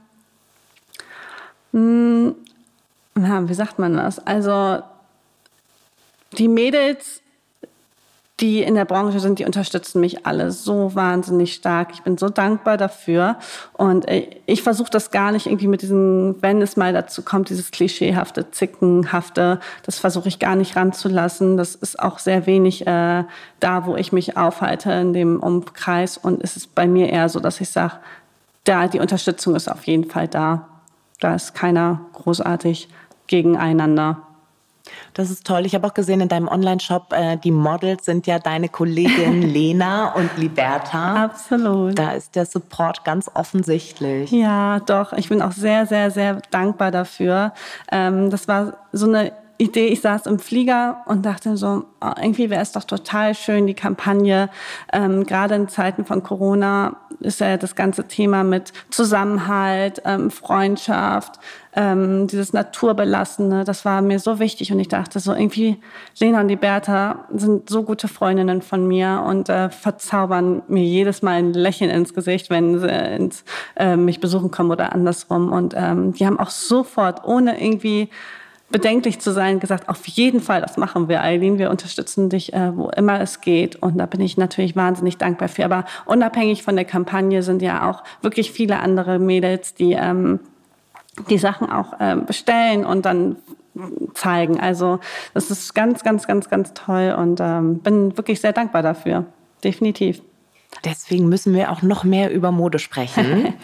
mh, 1.72 1.81
hm, 1.81 2.35
ja, 3.18 3.48
wie 3.48 3.55
sagt 3.55 3.79
man 3.79 3.96
das? 3.96 4.18
Also 4.26 4.83
die 6.37 6.48
Mädels 6.48 7.22
die 8.40 8.62
in 8.62 8.75
der 8.75 8.85
Branche 8.85 9.18
sind, 9.18 9.38
die 9.38 9.46
unterstützen 9.46 9.99
mich 10.01 10.27
alle 10.27 10.51
so 10.51 10.94
wahnsinnig 10.94 11.55
stark. 11.55 11.88
Ich 11.94 12.03
bin 12.03 12.18
so 12.18 12.29
dankbar 12.29 12.77
dafür. 12.77 13.37
Und 13.72 14.07
äh, 14.09 14.29
ich 14.44 14.62
versuche 14.62 14.90
das 14.90 15.11
gar 15.11 15.33
nicht 15.33 15.46
irgendwie 15.46 15.68
mit 15.68 15.81
diesem, 15.81 16.37
wenn 16.42 16.61
es 16.61 16.77
mal 16.77 16.92
dazu 16.92 17.22
kommt, 17.22 17.49
dieses 17.49 17.70
klischeehafte, 17.70 18.51
zickenhafte, 18.51 19.59
das 19.85 19.99
versuche 19.99 20.29
ich 20.29 20.38
gar 20.38 20.55
nicht 20.55 20.77
ranzulassen. 20.77 21.57
Das 21.57 21.75
ist 21.75 21.99
auch 21.99 22.18
sehr 22.18 22.46
wenig 22.46 22.87
äh, 22.87 23.25
da, 23.61 23.87
wo 23.87 23.96
ich 23.96 24.12
mich 24.12 24.37
aufhalte 24.37 24.92
in 24.92 25.14
dem 25.14 25.40
Umkreis. 25.40 26.18
Und 26.18 26.44
es 26.44 26.57
ist 26.57 26.75
bei 26.75 26.87
mir 26.87 27.09
eher 27.09 27.31
so, 27.31 27.40
dass 27.40 27.62
ich 27.62 27.70
sage, 27.70 27.94
da 28.64 28.87
die 28.87 29.01
Unterstützung 29.01 29.55
ist 29.55 29.68
auf 29.68 29.85
jeden 29.85 30.05
Fall 30.05 30.29
da. 30.29 30.68
Da 31.20 31.35
ist 31.35 31.55
keiner 31.55 32.03
großartig 32.12 32.90
gegeneinander. 33.29 34.26
Das 35.16 35.31
ist 35.31 35.46
toll. 35.46 35.64
Ich 35.64 35.74
habe 35.74 35.87
auch 35.87 35.94
gesehen 35.94 36.20
in 36.20 36.29
deinem 36.29 36.46
Online-Shop, 36.46 37.11
äh, 37.14 37.38
die 37.38 37.50
Models 37.50 38.05
sind 38.05 38.26
ja 38.26 38.38
deine 38.38 38.68
Kollegin 38.68 39.40
Lena 39.55 40.12
und 40.12 40.37
Liberta. 40.37 41.24
Absolut. 41.24 41.98
Da 41.98 42.11
ist 42.11 42.37
der 42.37 42.44
Support 42.44 43.02
ganz 43.02 43.31
offensichtlich. 43.33 44.31
Ja, 44.31 44.79
doch. 44.81 45.14
Ich 45.14 45.31
bin 45.31 45.40
auch 45.40 45.52
sehr, 45.52 45.87
sehr, 45.87 46.11
sehr 46.11 46.42
dankbar 46.50 46.90
dafür. 46.90 47.55
Ähm, 47.90 48.29
das 48.29 48.46
war 48.46 48.74
so 48.92 49.07
eine 49.07 49.33
Idee, 49.59 49.87
ich 49.87 50.01
saß 50.01 50.27
im 50.27 50.38
Flieger 50.38 51.03
und 51.07 51.25
dachte 51.25 51.57
so, 51.57 51.85
oh, 52.01 52.11
irgendwie 52.21 52.51
wäre 52.51 52.62
es 52.62 52.73
doch 52.73 52.85
total 52.85 53.35
schön, 53.35 53.66
die 53.66 53.75
Kampagne, 53.75 54.51
ähm, 54.92 55.25
gerade 55.25 55.55
in 55.55 55.69
Zeiten 55.69 56.05
von 56.05 56.23
Corona 56.23 56.97
ist 57.21 57.40
ja 57.40 57.57
das 57.57 57.75
ganze 57.75 58.05
Thema 58.05 58.45
mit 58.45 58.73
Zusammenhalt, 58.90 60.03
ähm, 60.05 60.31
Freundschaft, 60.31 61.40
ähm, 61.75 62.27
dieses 62.27 62.53
Naturbelassene, 62.53 63.64
das 63.64 63.85
war 63.85 64.03
mir 64.03 64.19
so 64.19 64.38
wichtig 64.38 64.73
und 64.73 64.81
ich 64.81 64.88
dachte 64.88 65.21
so 65.21 65.33
irgendwie, 65.33 65.79
Lena 66.19 66.40
und 66.40 66.49
die 66.49 66.57
Bertha 66.57 67.27
sind 67.35 67.71
so 67.71 67.83
gute 67.83 68.09
Freundinnen 68.09 68.62
von 68.62 68.87
mir 68.87 69.25
und 69.27 69.49
äh, 69.49 69.71
verzaubern 69.71 70.62
mir 70.69 70.85
jedes 70.85 71.23
Mal 71.23 71.38
ein 71.38 71.53
Lächeln 71.53 71.90
ins 71.90 72.12
Gesicht, 72.12 72.51
wenn 72.51 72.79
sie 72.79 72.88
ins, 72.88 73.45
äh, 73.77 73.97
mich 73.97 74.21
besuchen 74.21 74.51
kommen 74.51 74.71
oder 74.71 74.92
andersrum 74.92 75.53
und 75.53 75.75
ähm, 75.77 76.12
die 76.12 76.27
haben 76.27 76.38
auch 76.38 76.51
sofort, 76.51 77.25
ohne 77.25 77.62
irgendwie 77.62 78.11
bedenklich 78.70 79.20
zu 79.20 79.33
sein, 79.33 79.61
gesagt, 79.61 79.88
auf 79.88 80.07
jeden 80.07 80.40
Fall, 80.40 80.61
das 80.61 80.76
machen 80.76 81.09
wir, 81.09 81.22
Eileen. 81.22 81.59
Wir 81.59 81.70
unterstützen 81.70 82.29
dich, 82.29 82.52
äh, 82.52 82.76
wo 82.76 82.88
immer 82.90 83.20
es 83.20 83.40
geht. 83.40 83.76
Und 83.76 83.98
da 83.98 84.07
bin 84.07 84.20
ich 84.20 84.37
natürlich 84.37 84.76
wahnsinnig 84.76 85.18
dankbar 85.18 85.48
für. 85.48 85.64
Aber 85.64 85.85
unabhängig 86.05 86.62
von 86.62 86.76
der 86.76 86.85
Kampagne 86.85 87.42
sind 87.42 87.62
ja 87.62 87.88
auch 87.88 88.02
wirklich 88.22 88.50
viele 88.50 88.81
andere 88.81 89.18
Mädels, 89.18 89.74
die 89.74 89.92
ähm, 89.92 90.40
die 91.31 91.38
Sachen 91.38 91.70
auch 91.70 91.94
ähm, 92.00 92.26
bestellen 92.26 92.85
und 92.85 93.07
dann 93.07 93.37
zeigen. 94.14 94.61
Also 94.61 95.00
das 95.35 95.50
ist 95.50 95.74
ganz, 95.74 96.02
ganz, 96.02 96.26
ganz, 96.26 96.48
ganz 96.48 96.74
toll 96.74 97.14
und 97.18 97.40
ähm, 97.40 97.79
bin 97.79 98.16
wirklich 98.16 98.40
sehr 98.40 98.52
dankbar 98.52 98.83
dafür. 98.83 99.26
Definitiv. 99.64 100.22
Deswegen 100.85 101.29
müssen 101.29 101.55
wir 101.55 101.70
auch 101.70 101.83
noch 101.83 102.05
mehr 102.05 102.33
über 102.33 102.52
Mode 102.52 102.79
sprechen. 102.79 103.55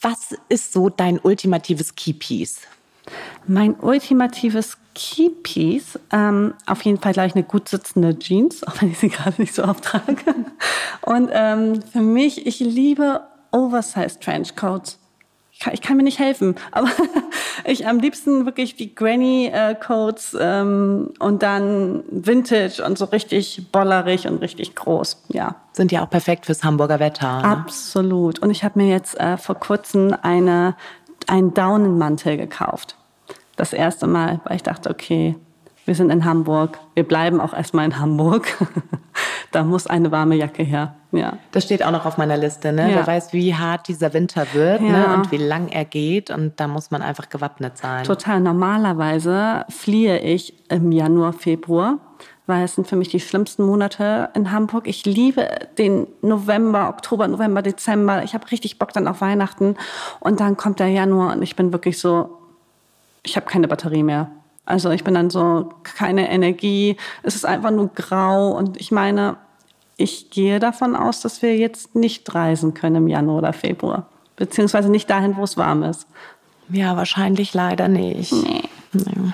Was 0.00 0.36
ist 0.48 0.72
so 0.72 0.90
dein 0.90 1.18
ultimatives 1.18 1.94
Keypiece? 1.94 2.60
Mein 3.46 3.74
ultimatives 3.74 4.78
Keypiece, 4.94 5.98
ähm, 6.12 6.54
auf 6.66 6.82
jeden 6.82 7.00
Fall 7.00 7.12
gleich 7.12 7.34
eine 7.34 7.44
gut 7.44 7.68
sitzende 7.68 8.18
Jeans, 8.18 8.66
auch 8.66 8.80
wenn 8.80 8.90
ich 8.90 8.98
sie 8.98 9.08
gerade 9.08 9.40
nicht 9.40 9.54
so 9.54 9.64
oft 9.64 9.84
trage. 9.84 10.16
Und 11.02 11.30
ähm, 11.32 11.82
für 11.82 12.00
mich, 12.00 12.46
ich 12.46 12.60
liebe 12.60 13.22
Oversized 13.50 14.20
Trenchcoats. 14.20 14.98
Ich 15.52 15.60
kann, 15.60 15.72
ich 15.72 15.80
kann 15.80 15.96
mir 15.96 16.02
nicht 16.02 16.18
helfen, 16.18 16.56
aber 16.72 16.88
ich 17.64 17.86
am 17.86 18.00
liebsten 18.00 18.44
wirklich 18.44 18.74
die 18.74 18.92
Granny 18.92 19.46
äh, 19.52 19.76
Coats 19.76 20.36
ähm, 20.38 21.12
und 21.20 21.44
dann 21.44 22.02
Vintage 22.10 22.82
und 22.84 22.98
so 22.98 23.04
richtig 23.04 23.68
bollerig 23.70 24.26
und 24.26 24.38
richtig 24.38 24.74
groß. 24.74 25.22
Ja. 25.28 25.54
Sind 25.72 25.92
ja 25.92 26.02
auch 26.04 26.10
perfekt 26.10 26.46
fürs 26.46 26.64
Hamburger 26.64 26.98
Wetter. 26.98 27.38
Ne? 27.38 27.44
Absolut. 27.44 28.40
Und 28.40 28.50
ich 28.50 28.64
habe 28.64 28.80
mir 28.80 28.88
jetzt 28.88 29.18
äh, 29.20 29.36
vor 29.36 29.54
kurzem 29.54 30.16
eine 30.22 30.74
einen 31.28 31.54
Daunenmantel 31.54 32.36
gekauft. 32.36 32.96
Das 33.56 33.72
erste 33.72 34.06
Mal, 34.06 34.40
weil 34.44 34.56
ich 34.56 34.62
dachte, 34.62 34.90
okay, 34.90 35.36
wir 35.84 35.94
sind 35.94 36.10
in 36.10 36.24
Hamburg, 36.24 36.78
wir 36.94 37.06
bleiben 37.06 37.40
auch 37.40 37.52
erstmal 37.52 37.84
in 37.84 37.98
Hamburg. 37.98 38.46
da 39.52 39.64
muss 39.64 39.86
eine 39.86 40.10
warme 40.10 40.34
Jacke 40.34 40.62
her. 40.62 40.94
Ja. 41.12 41.34
Das 41.52 41.64
steht 41.64 41.84
auch 41.84 41.90
noch 41.90 42.06
auf 42.06 42.16
meiner 42.16 42.36
Liste. 42.36 42.72
Ne? 42.72 42.90
Ja. 42.90 42.96
Wer 42.96 43.06
weiß, 43.06 43.32
wie 43.32 43.54
hart 43.54 43.86
dieser 43.88 44.12
Winter 44.14 44.46
wird 44.52 44.80
ne? 44.80 44.88
ja. 44.88 45.08
ne? 45.08 45.14
und 45.14 45.30
wie 45.30 45.36
lang 45.36 45.68
er 45.68 45.84
geht. 45.84 46.30
Und 46.30 46.58
da 46.58 46.68
muss 46.68 46.90
man 46.90 47.02
einfach 47.02 47.28
gewappnet 47.28 47.76
sein. 47.76 48.04
Total. 48.04 48.40
Normalerweise 48.40 49.66
fliehe 49.68 50.18
ich 50.20 50.54
im 50.70 50.90
Januar, 50.90 51.32
Februar 51.32 51.98
weil 52.46 52.64
es 52.64 52.74
sind 52.74 52.86
für 52.86 52.96
mich 52.96 53.08
die 53.08 53.20
schlimmsten 53.20 53.64
Monate 53.64 54.28
in 54.34 54.50
Hamburg. 54.52 54.86
Ich 54.86 55.06
liebe 55.06 55.48
den 55.78 56.06
November, 56.20 56.88
Oktober, 56.90 57.26
November, 57.26 57.62
Dezember. 57.62 58.22
Ich 58.22 58.34
habe 58.34 58.50
richtig 58.50 58.78
Bock 58.78 58.92
dann 58.92 59.08
auf 59.08 59.20
Weihnachten. 59.20 59.76
Und 60.20 60.40
dann 60.40 60.56
kommt 60.56 60.78
der 60.78 60.88
Januar 60.88 61.32
und 61.34 61.42
ich 61.42 61.56
bin 61.56 61.72
wirklich 61.72 61.98
so, 61.98 62.38
ich 63.22 63.36
habe 63.36 63.46
keine 63.46 63.68
Batterie 63.68 64.02
mehr. 64.02 64.30
Also 64.66 64.90
ich 64.90 65.04
bin 65.04 65.14
dann 65.14 65.30
so, 65.30 65.70
keine 65.82 66.30
Energie. 66.30 66.96
Es 67.22 67.34
ist 67.34 67.46
einfach 67.46 67.70
nur 67.70 67.88
grau. 67.88 68.50
Und 68.50 68.78
ich 68.78 68.92
meine, 68.92 69.36
ich 69.96 70.30
gehe 70.30 70.58
davon 70.58 70.96
aus, 70.96 71.20
dass 71.20 71.40
wir 71.40 71.56
jetzt 71.56 71.94
nicht 71.94 72.34
reisen 72.34 72.74
können 72.74 72.96
im 72.96 73.08
Januar 73.08 73.38
oder 73.38 73.52
Februar. 73.52 74.06
Beziehungsweise 74.36 74.90
nicht 74.90 75.08
dahin, 75.08 75.36
wo 75.36 75.44
es 75.44 75.56
warm 75.56 75.82
ist. 75.82 76.06
Ja, 76.68 76.96
wahrscheinlich 76.96 77.54
leider 77.54 77.88
nicht. 77.88 78.32
Nee. 78.32 78.62
nee. 78.92 79.32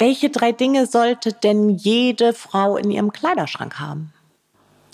Welche 0.00 0.30
drei 0.30 0.52
Dinge 0.52 0.86
sollte 0.86 1.34
denn 1.34 1.68
jede 1.68 2.32
Frau 2.32 2.78
in 2.78 2.90
ihrem 2.90 3.12
Kleiderschrank 3.12 3.78
haben? 3.78 4.14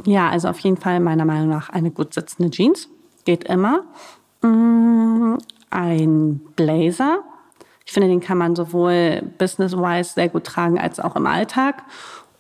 Ja, 0.05 0.29
also 0.29 0.49
auf 0.49 0.59
jeden 0.59 0.79
Fall 0.79 0.99
meiner 0.99 1.25
Meinung 1.25 1.49
nach 1.49 1.71
eine 1.71 1.93
gut 1.93 2.13
sitzende 2.13 2.51
Jeans. 2.51 2.89
Geht 3.25 3.45
immer. 3.45 3.85
Mm, 4.43 5.37
ein 5.71 6.41
Blazer. 6.57 7.21
Ich 7.85 7.93
finde, 7.93 8.09
den 8.09 8.21
kann 8.21 8.37
man 8.37 8.57
sowohl 8.57 9.23
business-wise 9.39 10.15
sehr 10.15 10.29
gut 10.29 10.43
tragen 10.43 10.77
als 10.77 10.99
auch 10.99 11.15
im 11.15 11.27
Alltag. 11.27 11.85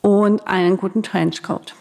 Und 0.02 0.48
einen 0.48 0.76
guten 0.76 1.04
Trenchcoat. 1.04 1.72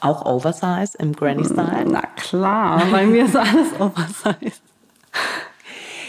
Auch 0.00 0.24
Oversize 0.24 0.96
im 0.98 1.14
Granny-Style? 1.14 1.84
Na 1.84 2.00
klar, 2.16 2.82
bei 2.90 3.04
mir 3.04 3.26
ist 3.26 3.36
alles 3.36 3.78
Oversize. 3.78 4.60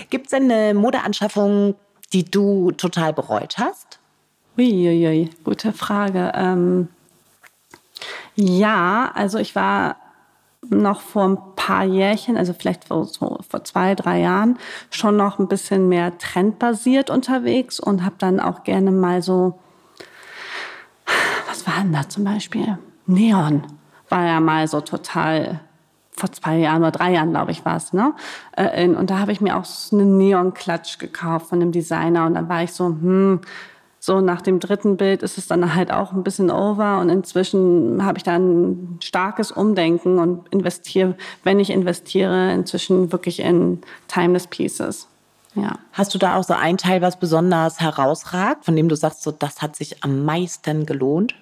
Gibt 0.10 0.28
es 0.28 0.32
denn 0.32 0.50
eine 0.50 0.74
Modeanschaffung, 0.74 1.76
die 2.14 2.26
du 2.26 2.72
total 2.72 3.14
bereut 3.14 3.58
hast? 3.58 4.00
Uiuiui, 4.58 5.30
gute 5.44 5.72
Frage. 5.72 6.32
Ähm, 6.36 6.90
ja, 8.36 9.12
also 9.14 9.38
ich 9.38 9.56
war 9.56 9.96
noch 10.70 11.02
vor 11.02 11.24
ein 11.24 11.38
paar 11.56 11.84
Jährchen, 11.84 12.38
also 12.38 12.54
vielleicht 12.54 12.86
vor, 12.86 13.06
so 13.06 13.40
vor 13.48 13.64
zwei, 13.64 13.96
drei 13.96 14.20
Jahren, 14.20 14.58
schon 14.90 15.18
noch 15.18 15.40
ein 15.40 15.48
bisschen 15.48 15.90
mehr 15.90 16.18
trendbasiert 16.18 17.10
unterwegs 17.10 17.80
und 17.80 18.04
habe 18.04 18.16
dann 18.20 18.40
auch 18.40 18.64
gerne 18.64 18.92
mal 18.92 19.22
so, 19.22 19.60
was 21.48 21.66
war 21.66 21.82
denn 21.82 21.94
da 21.94 22.08
zum 22.08 22.24
Beispiel? 22.24 22.78
Neon 23.08 23.64
war 24.10 24.26
ja 24.26 24.40
mal 24.40 24.68
so 24.68 24.82
total 24.82 25.62
vor 26.22 26.32
zwei 26.32 26.58
Jahren 26.58 26.82
oder 26.82 26.92
drei 26.92 27.12
Jahren, 27.12 27.32
glaube 27.32 27.52
ich, 27.52 27.66
war 27.66 27.76
es. 27.76 27.92
Ne? 27.94 28.14
Äh, 28.56 28.88
und 28.88 29.10
da 29.10 29.20
habe 29.20 29.32
ich 29.32 29.42
mir 29.42 29.58
auch 29.58 29.66
so 29.66 29.98
einen 29.98 30.18
Neon-Klatsch 30.18 31.00
gekauft 31.00 31.48
von 31.48 31.62
einem 31.62 31.72
Designer. 31.72 32.26
Und 32.26 32.36
dann 32.36 32.48
war 32.48 32.64
ich 32.64 32.72
so, 32.72 32.86
hm, 32.86 33.42
so 34.00 34.22
nach 34.22 34.42
dem 34.42 34.60
dritten 34.60 34.98
Bild 34.98 35.22
ist 35.22 35.38
es 35.38 35.48
dann 35.48 35.76
halt 35.76 35.92
auch 35.92 36.14
ein 36.14 36.24
bisschen 36.24 36.50
over. 36.50 37.00
Und 37.00 37.10
inzwischen 37.10 38.06
habe 38.06 38.18
ich 38.18 38.24
da 38.24 38.36
ein 38.36 38.98
starkes 39.02 39.52
Umdenken 39.52 40.20
und 40.20 40.48
investiere, 40.50 41.16
wenn 41.44 41.60
ich 41.60 41.70
investiere, 41.70 42.54
inzwischen 42.54 43.12
wirklich 43.12 43.40
in 43.40 43.82
Timeless 44.08 44.48
Pieces. 44.48 45.08
Ja. 45.56 45.80
Hast 45.92 46.14
du 46.14 46.18
da 46.18 46.38
auch 46.38 46.44
so 46.44 46.54
ein 46.54 46.78
Teil, 46.78 47.02
was 47.02 47.20
besonders 47.20 47.82
herausragt, 47.82 48.64
von 48.64 48.76
dem 48.76 48.88
du 48.88 48.96
sagst, 48.96 49.24
so 49.24 49.32
das 49.32 49.62
hat 49.62 49.76
sich 49.76 50.04
am 50.04 50.24
meisten 50.24 50.86
gelohnt? 50.86 51.36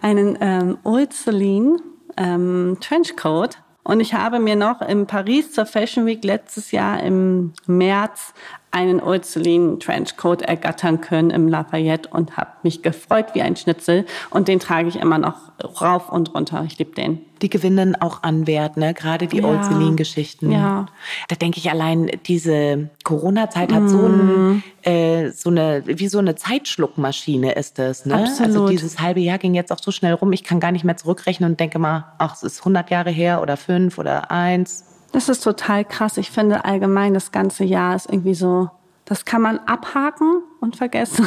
Einen 0.00 0.38
ähm, 0.40 0.78
Old 0.84 1.12
Celine 1.12 1.78
ähm, 2.16 2.78
Trenchcoat 2.80 3.58
und 3.86 4.00
ich 4.00 4.14
habe 4.14 4.40
mir 4.40 4.56
noch 4.56 4.82
in 4.82 5.06
Paris 5.06 5.52
zur 5.52 5.64
Fashion 5.64 6.06
Week 6.06 6.24
letztes 6.24 6.72
Jahr 6.72 7.00
im 7.04 7.52
März 7.66 8.34
einen 8.76 9.02
Ursulin 9.02 9.80
Trenchcoat 9.80 10.42
ergattern 10.42 11.00
können 11.00 11.30
im 11.30 11.48
Lafayette 11.48 12.10
und 12.10 12.36
habe 12.36 12.50
mich 12.62 12.82
gefreut 12.82 13.28
wie 13.32 13.40
ein 13.40 13.56
Schnitzel. 13.56 14.04
Und 14.28 14.48
den 14.48 14.60
trage 14.60 14.88
ich 14.88 14.96
immer 14.96 15.16
noch 15.16 15.50
rauf 15.80 16.10
und 16.10 16.34
runter. 16.34 16.62
Ich 16.66 16.78
liebe 16.78 16.94
den. 16.94 17.20
Die 17.40 17.48
gewinnen 17.48 17.96
auch 17.98 18.22
an 18.22 18.46
Wert, 18.46 18.76
ne? 18.76 18.92
Gerade 18.92 19.28
die 19.28 19.38
ja. 19.38 19.44
Old 19.44 19.64
Celine-Geschichten. 19.64 20.52
Ja. 20.52 20.86
Da 21.28 21.36
denke 21.36 21.56
ich 21.56 21.70
allein, 21.70 22.10
diese 22.26 22.90
Corona-Zeit 23.02 23.72
hat 23.72 23.84
mm. 23.84 23.88
so, 23.88 24.06
ein, 24.06 24.62
äh, 24.82 25.30
so 25.30 25.48
eine, 25.48 25.82
wie 25.86 26.08
so 26.08 26.18
eine 26.18 26.34
Zeitschluckmaschine 26.34 27.52
ist 27.52 27.78
es, 27.78 28.04
ne? 28.04 28.14
Absolut. 28.14 28.40
Also 28.40 28.68
dieses 28.68 29.00
halbe 29.00 29.20
Jahr 29.20 29.38
ging 29.38 29.54
jetzt 29.54 29.72
auch 29.72 29.82
so 29.82 29.90
schnell 29.90 30.12
rum. 30.12 30.34
Ich 30.34 30.44
kann 30.44 30.60
gar 30.60 30.72
nicht 30.72 30.84
mehr 30.84 30.98
zurückrechnen 30.98 31.52
und 31.52 31.60
denke 31.60 31.78
mal, 31.78 32.12
ach, 32.18 32.34
es 32.34 32.42
ist 32.42 32.58
100 32.58 32.90
Jahre 32.90 33.10
her 33.10 33.40
oder 33.40 33.56
fünf 33.56 33.96
oder 33.96 34.30
eins. 34.30 34.84
Das 35.12 35.28
ist 35.28 35.42
total 35.42 35.84
krass. 35.84 36.16
Ich 36.16 36.30
finde 36.30 36.64
allgemein, 36.64 37.14
das 37.14 37.32
ganze 37.32 37.64
Jahr 37.64 37.96
ist 37.96 38.08
irgendwie 38.10 38.34
so, 38.34 38.70
das 39.04 39.24
kann 39.24 39.40
man 39.40 39.58
abhaken 39.60 40.42
und 40.60 40.76
vergessen. 40.76 41.26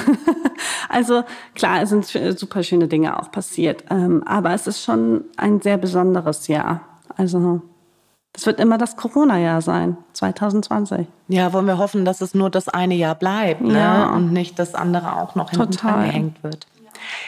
also 0.90 1.24
klar, 1.56 1.82
es 1.82 1.90
sind 1.90 2.06
super 2.06 2.62
schöne 2.62 2.88
Dinge 2.88 3.18
auch 3.18 3.32
passiert, 3.32 3.86
ähm, 3.90 4.24
aber 4.26 4.54
es 4.54 4.68
ist 4.68 4.84
schon 4.84 5.24
ein 5.38 5.62
sehr 5.62 5.78
besonderes 5.78 6.48
Jahr. 6.48 6.82
Also 7.16 7.62
es 8.34 8.46
wird 8.46 8.60
immer 8.60 8.78
das 8.78 8.96
Corona-Jahr 8.96 9.62
sein, 9.62 9.98
2020. 10.14 11.08
Ja, 11.30 11.52
wollen 11.54 11.66
wir 11.66 11.78
hoffen, 11.78 12.06
dass 12.06 12.22
es 12.22 12.34
nur 12.34 12.50
das 12.50 12.70
eine 12.70 12.96
Jahr 12.96 13.16
bleibt 13.16 13.62
ne? 13.62 13.80
ja. 13.80 14.14
und 14.14 14.34
nicht 14.34 14.60
das 14.60 14.76
andere 14.76 15.18
auch 15.18 15.36
noch 15.36 15.50
hinten 15.50 15.72
gehängt 15.72 16.44
wird. 16.44 16.68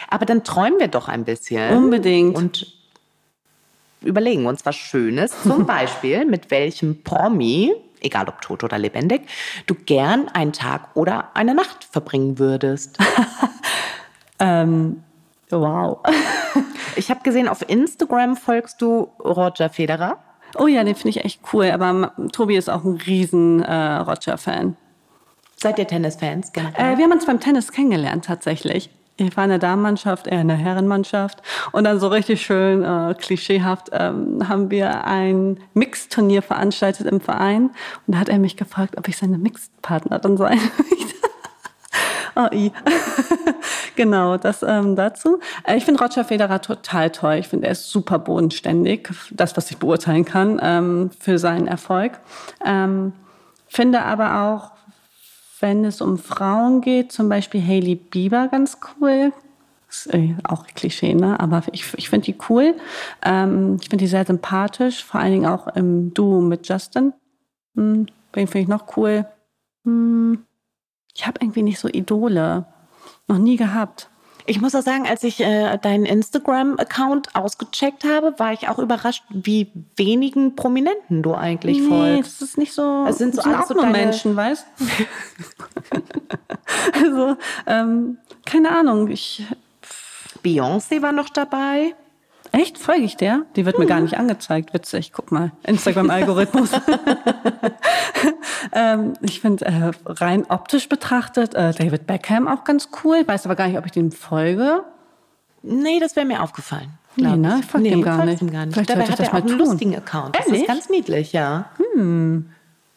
Aber 0.08 0.26
dann 0.26 0.44
träumen 0.44 0.78
wir 0.78 0.88
doch 0.88 1.08
ein 1.08 1.24
bisschen. 1.24 1.76
Unbedingt. 1.76 2.36
Und 2.36 2.66
überlegen 4.04 4.46
uns 4.46 4.64
was 4.64 4.76
Schönes. 4.76 5.32
Zum 5.42 5.66
Beispiel, 5.66 6.24
mit 6.24 6.50
welchem 6.50 7.02
Promi, 7.02 7.72
egal 8.00 8.28
ob 8.28 8.40
tot 8.40 8.64
oder 8.64 8.78
lebendig, 8.78 9.22
du 9.66 9.74
gern 9.74 10.28
einen 10.28 10.52
Tag 10.52 10.90
oder 10.94 11.30
eine 11.34 11.54
Nacht 11.54 11.84
verbringen 11.84 12.38
würdest. 12.38 12.98
ähm, 14.38 15.02
wow. 15.50 16.00
ich 16.96 17.10
habe 17.10 17.20
gesehen, 17.22 17.48
auf 17.48 17.68
Instagram 17.68 18.36
folgst 18.36 18.82
du 18.82 19.10
Roger 19.20 19.68
Federer. 19.68 20.18
Oh 20.58 20.66
ja, 20.66 20.84
den 20.84 20.94
finde 20.94 21.10
ich 21.10 21.24
echt 21.24 21.40
cool. 21.52 21.70
Aber 21.70 22.12
Tobi 22.32 22.56
ist 22.56 22.68
auch 22.68 22.84
ein 22.84 22.96
riesen 22.96 23.62
äh, 23.62 23.96
Roger-Fan. 23.96 24.76
Seid 25.56 25.78
ihr 25.78 25.86
Tennisfans? 25.86 26.50
Äh, 26.54 26.98
wir 26.98 27.04
haben 27.04 27.12
uns 27.12 27.24
beim 27.24 27.40
Tennis 27.40 27.72
kennengelernt 27.72 28.24
tatsächlich. 28.24 28.90
Ich 29.16 29.36
war 29.36 29.44
in 29.44 29.50
der 29.50 29.58
Damenmannschaft, 29.58 30.26
er 30.26 30.40
in 30.40 30.48
der 30.48 30.56
Herrenmannschaft. 30.56 31.42
Und 31.72 31.84
dann 31.84 32.00
so 32.00 32.08
richtig 32.08 32.42
schön 32.42 32.82
äh, 32.82 33.14
klischeehaft 33.14 33.90
ähm, 33.92 34.48
haben 34.48 34.70
wir 34.70 35.04
ein 35.04 35.60
Mixturnier 35.74 36.42
veranstaltet 36.42 37.06
im 37.06 37.20
Verein. 37.20 37.70
Und 38.06 38.14
da 38.14 38.18
hat 38.18 38.28
er 38.28 38.38
mich 38.38 38.56
gefragt, 38.56 38.96
ob 38.96 39.08
ich 39.08 39.16
seine 39.16 39.38
Mixpartnerin 39.38 40.36
sein 40.36 40.58
möchte. 40.90 41.14
oh, 42.36 42.48
i. 42.52 42.72
genau, 43.96 44.38
das 44.38 44.62
ähm, 44.62 44.96
dazu. 44.96 45.40
Äh, 45.64 45.76
ich 45.76 45.84
finde 45.84 46.02
Roger 46.02 46.24
Federer 46.24 46.62
total 46.62 47.10
toll. 47.10 47.34
Ich 47.34 47.48
finde, 47.48 47.66
er 47.66 47.72
ist 47.72 47.90
super 47.90 48.18
bodenständig, 48.18 49.10
das, 49.30 49.56
was 49.58 49.70
ich 49.70 49.76
beurteilen 49.76 50.24
kann, 50.24 50.58
ähm, 50.62 51.10
für 51.20 51.38
seinen 51.38 51.66
Erfolg. 51.66 52.12
Ähm, 52.64 53.12
finde 53.68 54.02
aber 54.02 54.42
auch, 54.42 54.71
wenn 55.62 55.84
es 55.84 56.00
um 56.00 56.18
Frauen 56.18 56.80
geht, 56.80 57.12
zum 57.12 57.28
Beispiel 57.28 57.64
Hailey 57.64 57.94
Bieber 57.94 58.48
ganz 58.48 58.78
cool. 59.00 59.32
Ist 59.88 60.12
äh, 60.12 60.34
auch 60.44 60.66
Klischee, 60.66 61.14
ne? 61.14 61.38
Aber 61.38 61.62
ich, 61.72 61.94
ich 61.96 62.10
finde 62.10 62.26
die 62.26 62.36
cool. 62.48 62.74
Ähm, 63.22 63.78
ich 63.80 63.88
finde 63.88 64.04
die 64.04 64.08
sehr 64.08 64.24
sympathisch, 64.24 65.04
vor 65.04 65.20
allen 65.20 65.32
Dingen 65.32 65.46
auch 65.46 65.68
im 65.68 66.12
Duo 66.12 66.40
mit 66.40 66.68
Justin. 66.68 67.12
Hm, 67.76 68.06
den 68.34 68.46
finde 68.46 68.60
ich 68.60 68.68
noch 68.68 68.96
cool. 68.96 69.26
Hm, 69.84 70.44
ich 71.14 71.26
habe 71.26 71.38
irgendwie 71.40 71.62
nicht 71.62 71.78
so 71.78 71.88
Idole. 71.88 72.66
Noch 73.28 73.38
nie 73.38 73.56
gehabt. 73.56 74.10
Ich 74.46 74.60
muss 74.60 74.74
auch 74.74 74.82
sagen, 74.82 75.06
als 75.06 75.22
ich 75.22 75.40
äh, 75.40 75.78
deinen 75.78 76.04
Instagram-Account 76.04 77.34
ausgecheckt 77.34 78.04
habe, 78.04 78.34
war 78.38 78.52
ich 78.52 78.68
auch 78.68 78.78
überrascht, 78.78 79.24
wie 79.30 79.70
wenigen 79.96 80.56
Prominenten 80.56 81.22
du 81.22 81.34
eigentlich 81.34 81.78
nee, 81.80 81.88
folgst. 81.88 82.40
das 82.40 82.48
ist 82.50 82.58
nicht 82.58 82.72
so. 82.72 83.04
Es 83.08 83.18
sind 83.18 83.34
so 83.34 83.42
alles 83.42 83.68
so 83.68 83.74
deine... 83.74 83.92
Menschen, 83.92 84.36
weißt 84.36 84.66
Also, 86.92 87.36
ähm, 87.66 88.18
keine 88.44 88.70
Ahnung. 88.70 89.08
Ich. 89.08 89.44
Beyoncé 90.42 91.02
war 91.02 91.12
noch 91.12 91.28
dabei. 91.28 91.94
Echt? 92.52 92.78
Folge 92.78 93.02
ich 93.02 93.16
der? 93.16 93.42
Die 93.56 93.64
wird 93.64 93.78
mir 93.78 93.86
gar 93.86 93.96
hm. 93.96 94.04
nicht 94.04 94.18
angezeigt. 94.18 94.74
Witzig. 94.74 95.12
Guck 95.12 95.32
mal. 95.32 95.52
Instagram-Algorithmus. 95.64 96.70
ähm, 98.72 99.14
ich 99.22 99.40
finde 99.40 99.64
äh, 99.64 99.90
rein 100.06 100.44
optisch 100.48 100.88
betrachtet 100.88 101.54
äh, 101.54 101.72
David 101.72 102.06
Beckham 102.06 102.46
auch 102.46 102.64
ganz 102.64 102.90
cool. 103.02 103.26
Weiß 103.26 103.46
aber 103.46 103.56
gar 103.56 103.68
nicht, 103.68 103.78
ob 103.78 103.86
ich 103.86 103.92
dem 103.92 104.12
folge. 104.12 104.84
Nee, 105.62 105.98
das 105.98 106.14
wäre 106.14 106.26
mir 106.26 106.42
aufgefallen. 106.42 106.90
Nee, 107.16 107.36
ne? 107.36 107.58
Ich 107.60 107.66
folge 107.66 107.88
nee, 107.88 107.94
ihm 107.94 108.02
gar 108.02 108.18
gar 108.18 108.26
nicht. 108.26 108.40
Vielleicht 108.40 108.90
Dabei 108.90 109.06
hat 109.06 109.20
er 109.20 109.28
auch 109.28 109.34
einen 109.34 109.46
tun. 109.46 109.58
lustigen 109.58 109.96
Account. 109.96 110.36
Das 110.36 110.46
Ehrlich? 110.46 110.62
ist 110.62 110.68
ganz 110.68 110.90
niedlich, 110.90 111.32
ja. 111.32 111.66
Hm. 111.94 112.50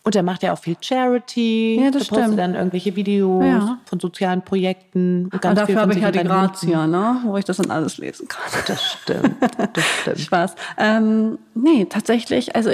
Und 0.06 0.16
er 0.16 0.22
macht 0.22 0.44
ja 0.44 0.54
auch 0.54 0.60
viel 0.60 0.78
Charity. 0.80 1.80
Ja, 1.82 1.90
das 1.90 2.08
da 2.10 2.16
stimmt. 2.16 2.38
dann 2.38 2.54
irgendwelche 2.54 2.96
Videos 2.96 3.44
ja. 3.44 3.80
von 3.86 4.00
sozialen 4.00 4.44
Projekten. 4.44 5.30
Und, 5.34 5.44
und 5.44 5.58
dafür 5.58 5.82
habe 5.82 5.94
ich 5.94 6.02
ja 6.02 6.12
die 6.12 6.20
Grazia, 6.20 6.86
ne? 6.86 7.22
wo 7.26 7.36
ich 7.38 7.46
das 7.46 7.58
dann 7.58 7.72
alles 7.72 7.98
lesen 7.98 8.28
kann. 8.28 8.44
Das 8.68 8.84
stimmt. 8.84 9.36
Das 9.74 9.84
stimmt. 10.02 10.20
Spaß. 10.20 10.56
Ähm, 10.78 11.40
nee, 11.56 11.86
tatsächlich, 11.86 12.56
also 12.56 12.70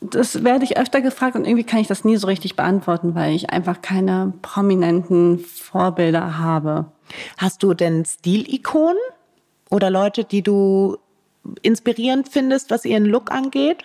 das 0.00 0.44
werde 0.44 0.64
ich 0.64 0.78
öfter 0.78 1.00
gefragt 1.00 1.34
und 1.34 1.46
irgendwie 1.46 1.64
kann 1.64 1.80
ich 1.80 1.88
das 1.88 2.04
nie 2.04 2.16
so 2.16 2.28
richtig 2.28 2.54
beantworten, 2.54 3.16
weil 3.16 3.34
ich 3.34 3.50
einfach 3.50 3.82
keine 3.82 4.32
prominenten 4.42 5.40
Vorbilder 5.40 6.38
habe. 6.38 6.86
Hast 7.38 7.64
du 7.64 7.74
denn 7.74 8.04
Stilikonen 8.04 8.96
oder 9.68 9.90
Leute, 9.90 10.22
die 10.22 10.42
du 10.42 10.96
inspirierend 11.62 12.28
findest, 12.28 12.70
was 12.70 12.84
ihren 12.84 13.04
Look 13.04 13.32
angeht? 13.32 13.84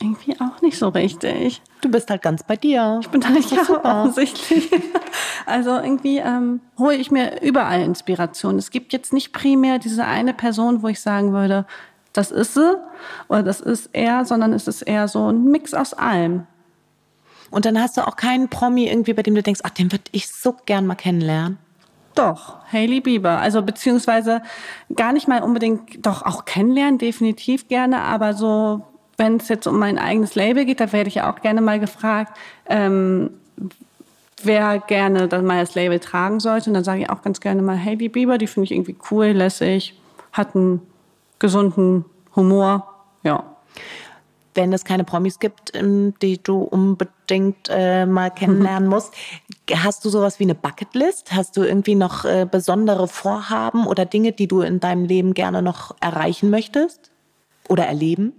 Irgendwie 0.00 0.36
auch 0.40 0.60
nicht 0.62 0.78
so 0.78 0.88
richtig. 0.88 1.60
Du 1.80 1.90
bist 1.90 2.10
halt 2.10 2.22
ganz 2.22 2.42
bei 2.42 2.56
dir. 2.56 2.98
Ich 3.00 3.08
bin 3.08 3.20
da 3.20 3.30
nicht 3.30 3.50
ja, 3.50 3.62
offensichtlich. 3.82 4.70
Also 5.46 5.70
irgendwie 5.70 6.18
ähm, 6.18 6.60
hole 6.78 6.96
ich 6.96 7.10
mir 7.10 7.40
überall 7.40 7.80
Inspiration. 7.80 8.58
Es 8.58 8.70
gibt 8.70 8.92
jetzt 8.92 9.14
nicht 9.14 9.32
primär 9.32 9.78
diese 9.78 10.04
eine 10.04 10.34
Person, 10.34 10.82
wo 10.82 10.88
ich 10.88 11.00
sagen 11.00 11.32
würde, 11.32 11.64
das 12.12 12.30
ist 12.30 12.54
sie 12.54 12.76
oder 13.28 13.42
das 13.42 13.60
ist 13.60 13.90
er, 13.94 14.26
sondern 14.26 14.52
es 14.52 14.68
ist 14.68 14.82
eher 14.82 15.08
so 15.08 15.30
ein 15.32 15.44
Mix 15.44 15.72
aus 15.72 15.94
allem. 15.94 16.46
Und 17.50 17.64
dann 17.64 17.80
hast 17.80 17.96
du 17.96 18.06
auch 18.06 18.16
keinen 18.16 18.48
Promi 18.48 18.88
irgendwie, 18.88 19.14
bei 19.14 19.22
dem 19.22 19.34
du 19.34 19.42
denkst, 19.42 19.60
ach, 19.64 19.70
den 19.70 19.90
würde 19.90 20.04
ich 20.12 20.28
so 20.28 20.54
gern 20.66 20.86
mal 20.86 20.96
kennenlernen. 20.96 21.58
Doch, 22.14 22.56
Hailey 22.72 23.00
Bieber. 23.00 23.38
Also 23.38 23.62
beziehungsweise 23.62 24.42
gar 24.94 25.12
nicht 25.12 25.28
mal 25.28 25.42
unbedingt, 25.42 26.04
doch 26.04 26.22
auch 26.22 26.44
kennenlernen, 26.44 26.98
definitiv 26.98 27.68
gerne, 27.68 28.00
aber 28.00 28.34
so 28.34 28.82
wenn 29.18 29.36
es 29.36 29.48
jetzt 29.48 29.66
um 29.66 29.78
mein 29.78 29.98
eigenes 29.98 30.36
Label 30.36 30.64
geht, 30.64 30.80
da 30.80 30.92
werde 30.92 31.08
ich 31.08 31.16
ja 31.16 31.30
auch 31.30 31.42
gerne 31.42 31.60
mal 31.60 31.80
gefragt, 31.80 32.38
ähm, 32.66 33.30
wer 34.44 34.78
gerne 34.78 35.26
dann 35.26 35.44
mal 35.44 35.60
das 35.60 35.74
Label 35.74 35.98
tragen 35.98 36.38
sollte. 36.38 36.70
Und 36.70 36.74
dann 36.74 36.84
sage 36.84 37.02
ich 37.02 37.10
auch 37.10 37.22
ganz 37.22 37.40
gerne 37.40 37.60
mal, 37.60 37.76
hey, 37.76 37.96
die 37.96 38.08
Bieber, 38.08 38.38
die 38.38 38.46
finde 38.46 38.66
ich 38.66 38.72
irgendwie 38.72 38.96
cool, 39.10 39.26
lässig, 39.26 40.00
hat 40.32 40.54
einen 40.54 40.80
gesunden 41.38 42.04
Humor. 42.36 42.94
Ja. 43.24 43.42
wenn 44.54 44.72
es 44.72 44.84
keine 44.84 45.02
Promis 45.02 45.40
gibt, 45.40 45.74
ähm, 45.74 46.14
die 46.22 46.40
du 46.40 46.62
unbedingt 46.62 47.68
äh, 47.68 48.06
mal 48.06 48.30
kennenlernen 48.30 48.88
musst, 48.90 49.12
hast 49.74 50.04
du 50.04 50.08
sowas 50.08 50.38
wie 50.38 50.44
eine 50.44 50.54
Bucketlist? 50.54 51.32
Hast 51.32 51.56
du 51.56 51.62
irgendwie 51.62 51.96
noch 51.96 52.24
äh, 52.24 52.46
besondere 52.50 53.08
Vorhaben 53.08 53.86
oder 53.86 54.04
Dinge, 54.04 54.32
die 54.32 54.46
du 54.46 54.60
in 54.60 54.78
deinem 54.78 55.04
Leben 55.04 55.34
gerne 55.34 55.62
noch 55.62 55.96
erreichen 56.00 56.50
möchtest 56.50 57.10
oder 57.68 57.86
erleben? 57.86 58.32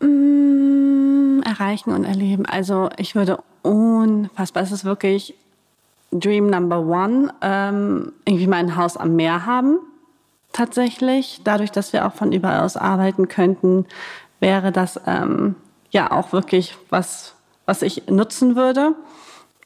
Mm, 0.00 1.42
erreichen 1.42 1.90
und 1.92 2.04
erleben. 2.04 2.46
Also 2.46 2.90
ich 2.96 3.14
würde 3.14 3.38
unfassbar, 3.62 4.62
es 4.62 4.72
ist 4.72 4.84
wirklich 4.84 5.34
Dream 6.12 6.48
Number 6.48 6.80
One, 6.80 7.32
ähm, 7.42 8.12
irgendwie 8.24 8.46
mein 8.46 8.76
Haus 8.76 8.96
am 8.96 9.16
Meer 9.16 9.46
haben. 9.46 9.78
Tatsächlich, 10.52 11.40
dadurch, 11.44 11.70
dass 11.70 11.92
wir 11.92 12.06
auch 12.06 12.14
von 12.14 12.32
überall 12.32 12.60
aus 12.60 12.76
arbeiten 12.76 13.28
könnten, 13.28 13.86
wäre 14.40 14.72
das 14.72 15.00
ähm, 15.06 15.56
ja 15.90 16.10
auch 16.10 16.32
wirklich 16.32 16.76
was, 16.90 17.34
was 17.66 17.82
ich 17.82 18.06
nutzen 18.08 18.56
würde. 18.56 18.94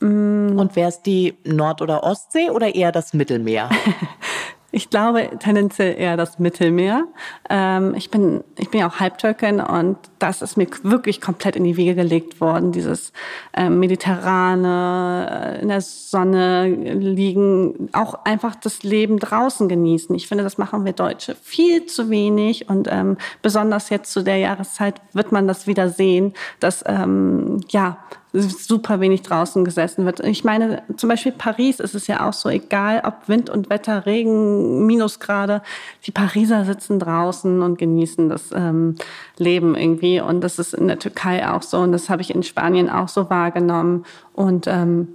Mm. 0.00 0.58
Und 0.58 0.76
wäre 0.76 0.88
es 0.88 1.02
die 1.02 1.36
Nord- 1.44 1.82
oder 1.82 2.02
Ostsee 2.02 2.50
oder 2.50 2.74
eher 2.74 2.92
das 2.92 3.12
Mittelmeer? 3.12 3.70
Ich 4.72 4.88
glaube 4.88 5.30
tendenziell 5.40 5.98
eher 5.98 6.16
das 6.16 6.38
Mittelmeer. 6.38 7.04
Ähm, 7.48 7.94
ich, 7.96 8.10
bin, 8.10 8.44
ich 8.56 8.70
bin 8.70 8.80
ja 8.80 8.88
auch 8.88 9.00
Halbtürkin 9.00 9.60
und 9.60 9.96
das 10.20 10.42
ist 10.42 10.56
mir 10.56 10.68
wirklich 10.82 11.20
komplett 11.20 11.56
in 11.56 11.64
die 11.64 11.76
Wiege 11.76 11.94
gelegt 11.94 12.40
worden. 12.40 12.70
Dieses 12.70 13.12
ähm, 13.52 13.80
mediterrane, 13.80 15.56
äh, 15.58 15.62
in 15.62 15.68
der 15.68 15.80
Sonne 15.80 16.68
liegen, 16.68 17.88
auch 17.92 18.24
einfach 18.24 18.54
das 18.54 18.84
Leben 18.84 19.18
draußen 19.18 19.68
genießen. 19.68 20.14
Ich 20.14 20.28
finde, 20.28 20.44
das 20.44 20.58
machen 20.58 20.84
wir 20.84 20.92
Deutsche 20.92 21.34
viel 21.34 21.86
zu 21.86 22.08
wenig 22.10 22.68
und 22.68 22.88
ähm, 22.90 23.16
besonders 23.42 23.90
jetzt 23.90 24.12
zu 24.12 24.22
der 24.22 24.36
Jahreszeit 24.36 25.00
wird 25.12 25.32
man 25.32 25.48
das 25.48 25.66
wieder 25.66 25.88
sehen, 25.88 26.34
dass 26.60 26.84
ähm, 26.86 27.60
ja 27.70 27.98
super 28.32 29.00
wenig 29.00 29.22
draußen 29.22 29.64
gesessen 29.64 30.04
wird. 30.04 30.20
Ich 30.20 30.44
meine, 30.44 30.82
zum 30.96 31.08
Beispiel 31.08 31.32
Paris 31.32 31.80
ist 31.80 31.94
es 31.96 32.06
ja 32.06 32.28
auch 32.28 32.32
so, 32.32 32.48
egal 32.48 33.02
ob 33.04 33.28
Wind 33.28 33.50
und 33.50 33.70
Wetter, 33.70 34.06
Regen, 34.06 34.86
Minusgrade, 34.86 35.62
die 36.06 36.12
Pariser 36.12 36.64
sitzen 36.64 37.00
draußen 37.00 37.60
und 37.60 37.78
genießen 37.78 38.28
das 38.28 38.52
ähm, 38.52 38.94
Leben 39.36 39.74
irgendwie. 39.74 40.20
Und 40.20 40.42
das 40.42 40.60
ist 40.60 40.74
in 40.74 40.86
der 40.86 41.00
Türkei 41.00 41.48
auch 41.48 41.62
so 41.62 41.78
und 41.78 41.90
das 41.90 42.08
habe 42.08 42.22
ich 42.22 42.32
in 42.32 42.44
Spanien 42.44 42.88
auch 42.88 43.08
so 43.08 43.28
wahrgenommen. 43.30 44.04
Und 44.32 44.68
ähm, 44.68 45.08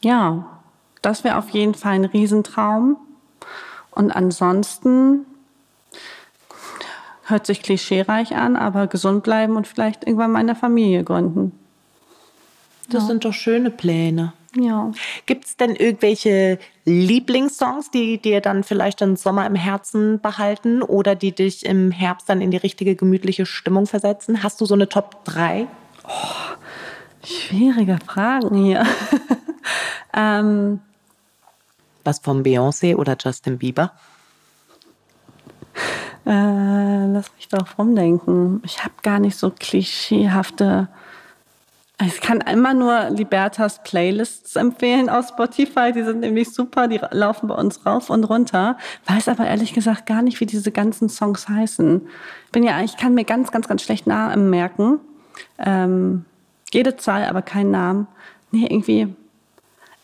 ja, 0.00 0.44
das 1.02 1.22
wäre 1.22 1.38
auf 1.38 1.50
jeden 1.50 1.74
Fall 1.74 1.94
ein 1.94 2.04
Riesentraum. 2.04 2.96
Und 3.92 4.10
ansonsten 4.10 5.26
hört 7.24 7.46
sich 7.46 7.62
klischeereich 7.62 8.34
an, 8.34 8.56
aber 8.56 8.88
gesund 8.88 9.22
bleiben 9.22 9.56
und 9.56 9.68
vielleicht 9.68 10.04
irgendwann 10.04 10.32
meine 10.32 10.56
Familie 10.56 11.04
gründen. 11.04 11.52
Das 12.90 13.02
ja. 13.02 13.08
sind 13.08 13.24
doch 13.24 13.32
schöne 13.32 13.70
Pläne. 13.70 14.32
Ja. 14.56 14.92
Gibt 15.24 15.46
es 15.46 15.56
denn 15.56 15.74
irgendwelche 15.74 16.58
Lieblingssongs, 16.84 17.90
die 17.90 18.18
dir 18.18 18.40
dann 18.40 18.64
vielleicht 18.64 19.00
den 19.00 19.16
Sommer 19.16 19.46
im 19.46 19.54
Herzen 19.54 20.20
behalten 20.20 20.82
oder 20.82 21.14
die 21.14 21.32
dich 21.32 21.64
im 21.64 21.90
Herbst 21.90 22.28
dann 22.28 22.42
in 22.42 22.50
die 22.50 22.58
richtige 22.58 22.94
gemütliche 22.94 23.46
Stimmung 23.46 23.86
versetzen? 23.86 24.42
Hast 24.42 24.60
du 24.60 24.66
so 24.66 24.74
eine 24.74 24.88
Top 24.88 25.24
3? 25.24 25.66
Oh, 26.04 27.26
schwierige 27.26 27.98
Fragen 28.04 28.62
hier. 28.62 28.84
ähm, 30.14 30.80
Was 32.04 32.18
von 32.18 32.42
Beyoncé 32.42 32.96
oder 32.96 33.16
Justin 33.18 33.56
Bieber? 33.56 33.92
Äh, 36.26 37.06
lass 37.06 37.32
mich 37.36 37.48
darauf 37.48 37.78
rumdenken. 37.78 38.62
Ich 38.64 38.84
habe 38.84 38.94
gar 39.02 39.18
nicht 39.18 39.36
so 39.36 39.50
klischeehafte 39.50 40.88
ich 42.06 42.20
kann 42.20 42.40
immer 42.40 42.74
nur 42.74 43.10
Libertas 43.10 43.82
Playlists 43.82 44.56
empfehlen 44.56 45.08
aus 45.08 45.30
Spotify. 45.30 45.92
Die 45.92 46.02
sind 46.02 46.20
nämlich 46.20 46.52
super. 46.52 46.88
Die 46.88 47.00
laufen 47.10 47.48
bei 47.48 47.54
uns 47.54 47.84
rauf 47.84 48.10
und 48.10 48.24
runter. 48.24 48.76
Weiß 49.06 49.28
aber 49.28 49.46
ehrlich 49.46 49.74
gesagt 49.74 50.06
gar 50.06 50.22
nicht, 50.22 50.40
wie 50.40 50.46
diese 50.46 50.72
ganzen 50.72 51.08
Songs 51.08 51.48
heißen. 51.48 52.02
Bin 52.52 52.62
ja, 52.62 52.80
ich 52.82 52.96
kann 52.96 53.14
mir 53.14 53.24
ganz, 53.24 53.50
ganz, 53.50 53.68
ganz 53.68 53.82
schlecht 53.82 54.06
Namen 54.06 54.50
merken. 54.50 55.00
Ähm, 55.58 56.24
jede 56.72 56.96
Zahl, 56.96 57.24
aber 57.24 57.42
keinen 57.42 57.70
Namen. 57.70 58.06
Nee, 58.50 58.66
irgendwie. 58.68 59.14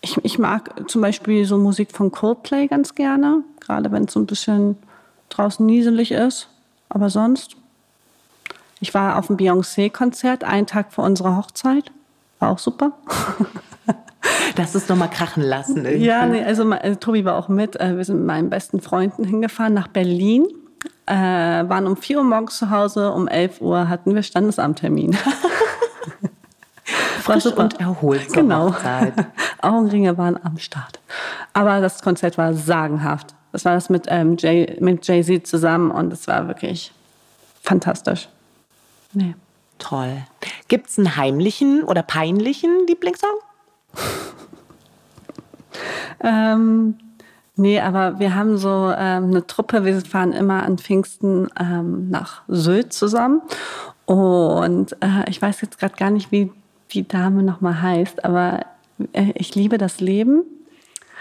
Ich, 0.01 0.17
ich 0.23 0.39
mag 0.39 0.89
zum 0.89 1.01
Beispiel 1.01 1.45
so 1.45 1.59
Musik 1.59 1.93
von 1.93 2.11
Coldplay 2.11 2.67
ganz 2.67 2.95
gerne. 2.95 3.43
Gerade 3.61 3.91
wenn 3.93 4.05
es 4.05 4.13
so 4.13 4.21
ein 4.21 4.27
bisschen 4.27 4.77
draußen 5.29 5.65
nieselig 5.65 6.13
ist. 6.13 6.49
Aber 6.89 7.11
sonst 7.11 7.57
ich 8.81 8.95
war 8.95 9.19
auf 9.19 9.27
dem 9.29 9.37
Beyoncé-Konzert 9.37 10.45
einen 10.45 10.67
Tag 10.67 10.93
vor 10.93 11.05
unserer 11.05 11.37
Hochzeit. 11.37 11.91
War 12.39 12.51
auch 12.51 12.59
super. 12.59 12.93
Das 14.57 14.75
ist 14.75 14.89
nochmal 14.89 15.11
krachen 15.11 15.43
lassen. 15.43 15.85
Irgendwie. 15.85 16.07
Ja, 16.07 16.27
nee, 16.27 16.43
also 16.43 16.69
äh, 16.73 16.97
Tobi 16.97 17.25
war 17.25 17.37
auch 17.37 17.49
mit. 17.49 17.81
Äh, 17.81 17.97
wir 17.97 18.05
sind 18.05 18.17
mit 18.17 18.27
meinen 18.27 18.51
besten 18.51 18.81
Freunden 18.81 19.25
hingefahren 19.25 19.75
nach 19.75 19.87
Berlin. 19.89 20.47
Äh, 21.07 21.15
waren 21.15 21.87
um 21.87 21.97
4 21.97 22.19
Uhr 22.19 22.25
morgens 22.25 22.59
zu 22.59 22.71
Hause, 22.71 23.13
um 23.13 23.29
11 23.29 23.61
Uhr 23.61 23.89
hatten 23.89 24.15
wir 24.15 24.23
Standesamttermin. 24.23 25.17
Frisch 27.21 27.47
und 27.47 27.79
erholt 27.81 28.31
zur 28.31 28.43
genau. 28.43 28.71
Hochzeit. 28.71 29.15
Augenringe 29.63 30.19
waren 30.19 30.39
am 30.43 30.59
Start. 30.59 30.99
Aber 31.53 31.81
das 31.81 32.03
Konzert 32.03 32.39
war 32.39 32.55
sagenhaft. 32.55 33.35
Das 33.53 33.65
war 33.65 33.75
das 33.75 33.89
mit, 33.91 34.07
ähm, 34.09 34.37
Jay, 34.39 34.77
mit 34.81 35.07
Jay-Z 35.07 35.47
zusammen 35.47 35.91
und 35.91 36.13
es 36.13 36.27
war 36.27 36.49
wirklich 36.49 36.93
fantastisch. 37.63 38.29
Nee. 39.13 39.35
Toll. 39.79 40.25
Gibt 40.67 40.89
es 40.89 40.99
einen 40.99 41.17
heimlichen 41.17 41.85
oder 41.85 42.03
peinlichen 42.03 42.87
Lieblingssong? 42.87 43.31
ähm, 46.21 46.99
nee, 47.57 47.81
aber 47.81 48.19
wir 48.19 48.35
haben 48.35 48.59
so 48.59 48.93
ähm, 48.97 49.25
eine 49.25 49.47
Truppe, 49.47 49.85
wir 49.85 50.01
fahren 50.01 50.33
immer 50.33 50.65
an 50.65 50.79
Pfingsten 50.79 51.49
ähm, 51.59 52.11
nach 52.11 52.43
Sylt 52.49 52.93
zusammen. 52.93 53.43
Und 54.05 54.93
äh, 55.01 55.29
ich 55.29 55.41
weiß 55.41 55.61
jetzt 55.61 55.79
gerade 55.79 55.95
gar 55.95 56.11
nicht, 56.11 56.33
wie 56.33 56.51
die 56.93 57.07
Dame 57.07 57.43
nochmal 57.43 57.81
heißt, 57.81 58.25
aber 58.25 58.67
äh, 59.13 59.33
ich 59.35 59.55
liebe 59.55 59.79
das 59.79 60.01
Leben. 60.01 60.43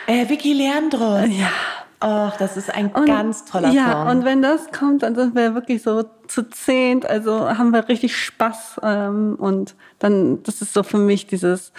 Äh, 0.08 0.30
Vicky 0.30 0.54
Leandros. 0.54 1.30
Ja, 1.30 1.52
Ach, 2.00 2.38
das 2.38 2.58
ist 2.58 2.74
ein 2.74 2.92
und, 2.92 3.06
ganz 3.08 3.46
toller 3.46 3.70
ja, 3.72 3.92
Song. 3.92 4.06
Ja, 4.06 4.12
und 4.12 4.26
wenn 4.26 4.42
das 4.42 4.72
kommt, 4.72 5.02
dann 5.02 5.16
sind 5.16 5.36
wir 5.36 5.56
wirklich 5.56 5.82
so 5.82 6.04
zu 6.28 6.48
zehnt. 6.48 7.08
Also 7.08 7.50
haben 7.58 7.74
wir 7.74 7.90
richtig 7.90 8.16
Spaß. 8.16 8.82
Ähm, 8.84 9.36
und 9.40 9.76
dann, 9.98 10.44
das 10.44 10.62
ist 10.62 10.74
so 10.74 10.84
für 10.84 11.00
mich 11.00 11.26
dieses 11.26 11.72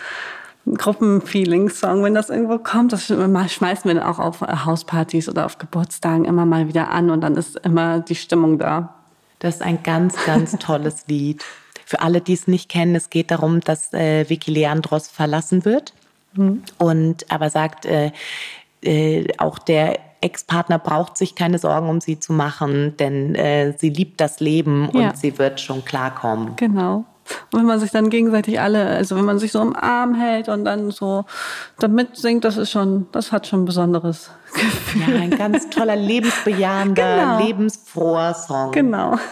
Gruppenfeeling-Song. 0.66 2.02
Wenn 2.02 2.14
das 2.14 2.30
irgendwo 2.30 2.58
kommt, 2.58 2.92
das 2.92 3.06
schmeißen 3.06 3.84
wir 3.84 3.94
dann 3.94 4.02
auch 4.02 4.18
auf 4.18 4.40
Hauspartys 4.40 5.28
oder 5.28 5.46
auf 5.46 5.58
Geburtstagen 5.58 6.24
immer 6.24 6.46
mal 6.46 6.66
wieder 6.66 6.90
an. 6.90 7.10
Und 7.10 7.20
dann 7.20 7.36
ist 7.36 7.56
immer 7.58 8.00
die 8.00 8.16
Stimmung 8.16 8.58
da. 8.58 8.94
Das 9.38 9.56
ist 9.56 9.62
ein 9.62 9.84
ganz, 9.84 10.16
ganz 10.26 10.58
tolles 10.58 11.04
Lied. 11.06 11.44
Für 11.84 12.00
alle, 12.00 12.20
die 12.20 12.34
es 12.34 12.48
nicht 12.48 12.68
kennen, 12.68 12.96
es 12.96 13.08
geht 13.08 13.30
darum, 13.30 13.60
dass 13.60 13.92
äh, 13.92 14.28
Vicky 14.28 14.50
Leandros 14.50 15.06
verlassen 15.06 15.64
wird. 15.64 15.94
Mhm. 16.34 16.64
Und 16.76 17.30
aber 17.30 17.50
sagt, 17.50 17.86
äh, 17.86 18.10
äh, 18.82 19.26
auch 19.38 19.58
der 19.58 19.98
Ex-Partner 20.20 20.78
braucht 20.78 21.16
sich 21.16 21.34
keine 21.34 21.58
Sorgen 21.58 21.88
um 21.88 22.00
sie 22.00 22.18
zu 22.18 22.32
machen, 22.32 22.96
denn 22.96 23.34
äh, 23.34 23.74
sie 23.76 23.90
liebt 23.90 24.20
das 24.20 24.40
Leben 24.40 24.88
ja. 24.92 25.08
und 25.08 25.18
sie 25.18 25.38
wird 25.38 25.60
schon 25.60 25.84
klarkommen. 25.84 26.56
Genau. 26.56 27.04
Und 27.52 27.60
wenn 27.60 27.66
man 27.66 27.80
sich 27.80 27.90
dann 27.90 28.10
gegenseitig 28.10 28.60
alle, 28.60 28.86
also 28.86 29.16
wenn 29.16 29.24
man 29.24 29.38
sich 29.38 29.52
so 29.52 29.60
im 29.60 29.76
Arm 29.76 30.14
hält 30.14 30.48
und 30.48 30.64
dann 30.64 30.90
so 30.90 31.24
damit 31.78 32.16
singt, 32.16 32.44
das 32.44 32.56
ist 32.56 32.70
schon, 32.70 33.06
das 33.12 33.32
hat 33.32 33.46
schon 33.46 33.62
ein 33.62 33.64
besonderes 33.66 34.30
Gefühl. 34.54 35.14
Ja, 35.14 35.20
ein 35.20 35.30
ganz 35.30 35.68
toller, 35.70 35.96
lebensbejahender, 35.96 37.16
genau. 37.16 37.46
lebensfroher 37.46 38.34
Song. 38.34 38.72
Genau. 38.72 39.16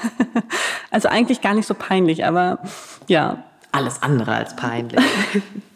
Also 0.93 1.09
eigentlich 1.09 1.43
gar 1.43 1.53
nicht 1.53 1.67
so 1.67 1.75
peinlich, 1.75 2.25
aber 2.25 2.59
ja. 3.07 3.45
Alles 3.71 4.03
andere 4.03 4.35
als 4.35 4.57
peinlich. 4.57 5.05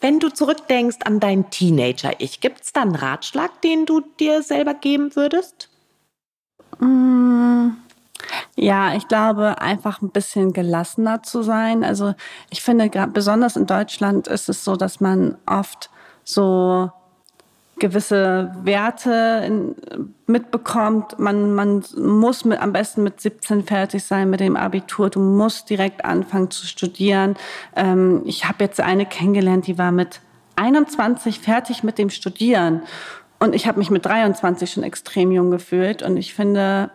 Wenn 0.00 0.20
du 0.20 0.28
zurückdenkst 0.28 0.98
an 1.04 1.18
dein 1.18 1.50
Teenager-Ich, 1.50 2.40
gibt 2.40 2.62
es 2.62 2.72
da 2.72 2.82
einen 2.82 2.94
Ratschlag, 2.94 3.60
den 3.62 3.84
du 3.84 4.00
dir 4.00 4.42
selber 4.42 4.74
geben 4.74 5.16
würdest? 5.16 5.68
Mm, 6.78 7.70
ja, 8.54 8.94
ich 8.94 9.08
glaube, 9.08 9.60
einfach 9.60 10.00
ein 10.00 10.10
bisschen 10.10 10.52
gelassener 10.52 11.22
zu 11.22 11.42
sein. 11.42 11.82
Also 11.82 12.14
ich 12.50 12.62
finde, 12.62 12.88
besonders 13.08 13.56
in 13.56 13.66
Deutschland 13.66 14.28
ist 14.28 14.48
es 14.48 14.64
so, 14.64 14.76
dass 14.76 15.00
man 15.00 15.36
oft 15.46 15.90
so 16.22 16.92
gewisse 17.78 18.52
Werte 18.62 19.42
in, 19.46 19.74
mitbekommt. 20.26 21.18
Man, 21.18 21.54
man 21.54 21.84
muss 21.96 22.44
mit, 22.44 22.60
am 22.60 22.72
besten 22.72 23.02
mit 23.02 23.20
17 23.20 23.64
fertig 23.64 24.04
sein 24.04 24.30
mit 24.30 24.40
dem 24.40 24.56
Abitur. 24.56 25.10
Du 25.10 25.20
musst 25.20 25.70
direkt 25.70 26.04
anfangen 26.04 26.50
zu 26.50 26.66
studieren. 26.66 27.36
Ähm, 27.76 28.22
ich 28.24 28.46
habe 28.46 28.64
jetzt 28.64 28.80
eine 28.80 29.06
kennengelernt, 29.06 29.66
die 29.66 29.78
war 29.78 29.92
mit 29.92 30.20
21 30.56 31.40
fertig 31.40 31.82
mit 31.82 31.98
dem 31.98 32.10
Studieren. 32.10 32.82
Und 33.38 33.54
ich 33.54 33.66
habe 33.68 33.78
mich 33.78 33.90
mit 33.90 34.04
23 34.04 34.70
schon 34.70 34.82
extrem 34.82 35.30
jung 35.30 35.50
gefühlt. 35.50 36.02
Und 36.02 36.16
ich 36.16 36.34
finde, 36.34 36.90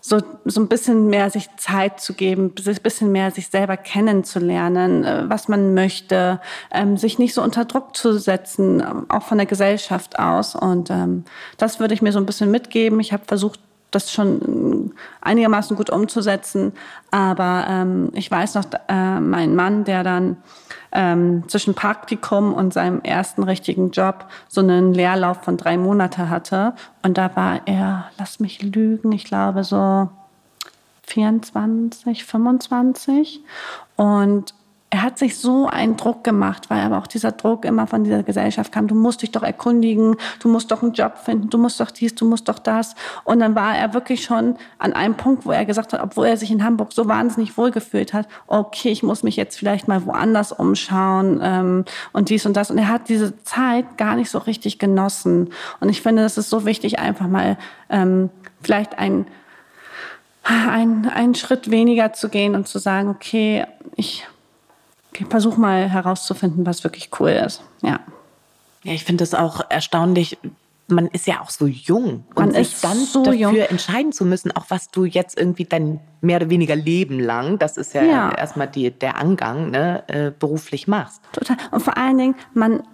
so, 0.00 0.20
so 0.44 0.60
ein 0.60 0.68
bisschen 0.68 1.08
mehr 1.08 1.30
sich 1.30 1.48
Zeit 1.56 2.00
zu 2.00 2.14
geben, 2.14 2.54
ein 2.56 2.74
bisschen 2.82 3.12
mehr 3.12 3.30
sich 3.30 3.48
selber 3.48 3.76
kennenzulernen, 3.76 5.04
äh, 5.04 5.24
was 5.28 5.48
man 5.48 5.74
möchte, 5.74 6.40
ähm, 6.72 6.96
sich 6.96 7.18
nicht 7.18 7.34
so 7.34 7.42
unter 7.42 7.64
Druck 7.64 7.96
zu 7.96 8.18
setzen, 8.18 8.82
auch 9.10 9.22
von 9.22 9.38
der 9.38 9.46
Gesellschaft 9.46 10.18
aus. 10.18 10.54
Und 10.54 10.90
ähm, 10.90 11.24
das 11.56 11.80
würde 11.80 11.94
ich 11.94 12.02
mir 12.02 12.12
so 12.12 12.18
ein 12.18 12.26
bisschen 12.26 12.50
mitgeben. 12.50 13.00
Ich 13.00 13.12
habe 13.12 13.24
versucht, 13.26 13.60
das 13.90 14.12
schon 14.12 14.92
einigermaßen 15.20 15.76
gut 15.76 15.90
umzusetzen. 15.90 16.72
Aber 17.10 17.66
ähm, 17.68 18.10
ich 18.14 18.30
weiß 18.30 18.54
noch, 18.54 18.64
äh, 18.88 19.20
mein 19.20 19.54
Mann, 19.54 19.84
der 19.84 20.04
dann 20.04 20.36
ähm, 20.92 21.44
zwischen 21.48 21.74
Praktikum 21.74 22.52
und 22.52 22.72
seinem 22.72 23.00
ersten 23.02 23.42
richtigen 23.42 23.90
Job 23.90 24.26
so 24.48 24.60
einen 24.60 24.94
Leerlauf 24.94 25.42
von 25.42 25.56
drei 25.56 25.76
Monaten 25.76 26.28
hatte. 26.28 26.74
Und 27.02 27.18
da 27.18 27.34
war 27.36 27.62
er, 27.66 28.10
lass 28.18 28.40
mich 28.40 28.62
lügen, 28.62 29.12
ich 29.12 29.24
glaube 29.24 29.64
so 29.64 30.08
24, 31.06 32.24
25. 32.24 33.40
Und 33.96 34.54
er 34.90 35.02
hat 35.02 35.18
sich 35.18 35.36
so 35.36 35.66
einen 35.66 35.98
Druck 35.98 36.24
gemacht, 36.24 36.70
weil 36.70 36.80
aber 36.80 36.96
auch 36.96 37.06
dieser 37.06 37.32
Druck 37.32 37.66
immer 37.66 37.86
von 37.86 38.04
dieser 38.04 38.22
Gesellschaft 38.22 38.72
kam. 38.72 38.86
Du 38.86 38.94
musst 38.94 39.20
dich 39.20 39.30
doch 39.30 39.42
erkundigen, 39.42 40.16
du 40.40 40.48
musst 40.48 40.70
doch 40.70 40.82
einen 40.82 40.94
Job 40.94 41.18
finden, 41.18 41.50
du 41.50 41.58
musst 41.58 41.78
doch 41.78 41.90
dies, 41.90 42.14
du 42.14 42.26
musst 42.26 42.48
doch 42.48 42.58
das. 42.58 42.94
Und 43.24 43.40
dann 43.40 43.54
war 43.54 43.76
er 43.76 43.92
wirklich 43.92 44.24
schon 44.24 44.56
an 44.78 44.94
einem 44.94 45.14
Punkt, 45.14 45.44
wo 45.44 45.50
er 45.50 45.66
gesagt 45.66 45.92
hat, 45.92 46.02
obwohl 46.02 46.26
er 46.26 46.38
sich 46.38 46.50
in 46.50 46.64
Hamburg 46.64 46.94
so 46.94 47.06
wahnsinnig 47.06 47.58
wohlgefühlt 47.58 48.14
hat, 48.14 48.28
okay, 48.46 48.88
ich 48.88 49.02
muss 49.02 49.22
mich 49.22 49.36
jetzt 49.36 49.58
vielleicht 49.58 49.88
mal 49.88 50.06
woanders 50.06 50.52
umschauen 50.52 51.40
ähm, 51.42 51.84
und 52.12 52.30
dies 52.30 52.46
und 52.46 52.56
das. 52.56 52.70
Und 52.70 52.78
er 52.78 52.88
hat 52.88 53.10
diese 53.10 53.42
Zeit 53.42 53.98
gar 53.98 54.16
nicht 54.16 54.30
so 54.30 54.38
richtig 54.38 54.78
genossen. 54.78 55.50
Und 55.80 55.90
ich 55.90 56.00
finde, 56.00 56.24
es 56.24 56.38
ist 56.38 56.48
so 56.48 56.64
wichtig, 56.64 56.98
einfach 56.98 57.28
mal 57.28 57.58
ähm, 57.90 58.30
vielleicht 58.62 58.98
ein 58.98 59.26
einen 60.50 61.34
Schritt 61.34 61.70
weniger 61.70 62.14
zu 62.14 62.30
gehen 62.30 62.54
und 62.54 62.66
zu 62.66 62.78
sagen, 62.78 63.10
okay, 63.10 63.66
ich 63.96 64.26
okay, 65.12 65.26
versuch 65.28 65.56
mal 65.56 65.88
herauszufinden, 65.88 66.66
was 66.66 66.84
wirklich 66.84 67.10
cool 67.18 67.30
ist. 67.30 67.62
Ja. 67.82 68.00
Ja, 68.84 68.92
ich 68.92 69.04
finde 69.04 69.24
es 69.24 69.34
auch 69.34 69.60
erstaunlich. 69.68 70.38
Man 70.86 71.08
ist 71.08 71.26
ja 71.26 71.40
auch 71.40 71.50
so 71.50 71.66
jung 71.66 72.24
und 72.34 72.54
man 72.54 72.64
sich 72.64 72.80
dann 72.80 72.96
so 72.96 73.22
dafür 73.22 73.38
jung. 73.38 73.56
entscheiden 73.56 74.12
zu 74.12 74.24
müssen, 74.24 74.52
auch 74.52 74.66
was 74.68 74.90
du 74.90 75.04
jetzt 75.04 75.38
irgendwie 75.38 75.64
dein 75.64 76.00
mehr 76.22 76.38
oder 76.38 76.48
weniger 76.48 76.76
Leben 76.76 77.20
lang, 77.20 77.58
das 77.58 77.76
ist 77.76 77.92
ja, 77.92 78.02
ja. 78.04 78.32
erstmal 78.32 78.68
die, 78.68 78.90
der 78.90 79.18
Angang, 79.18 79.70
ne, 79.70 80.04
äh, 80.08 80.30
beruflich 80.30 80.88
machst. 80.88 81.20
Total. 81.32 81.58
Und 81.72 81.82
vor 81.82 81.98
allen 81.98 82.16
Dingen, 82.16 82.34
man 82.54 82.84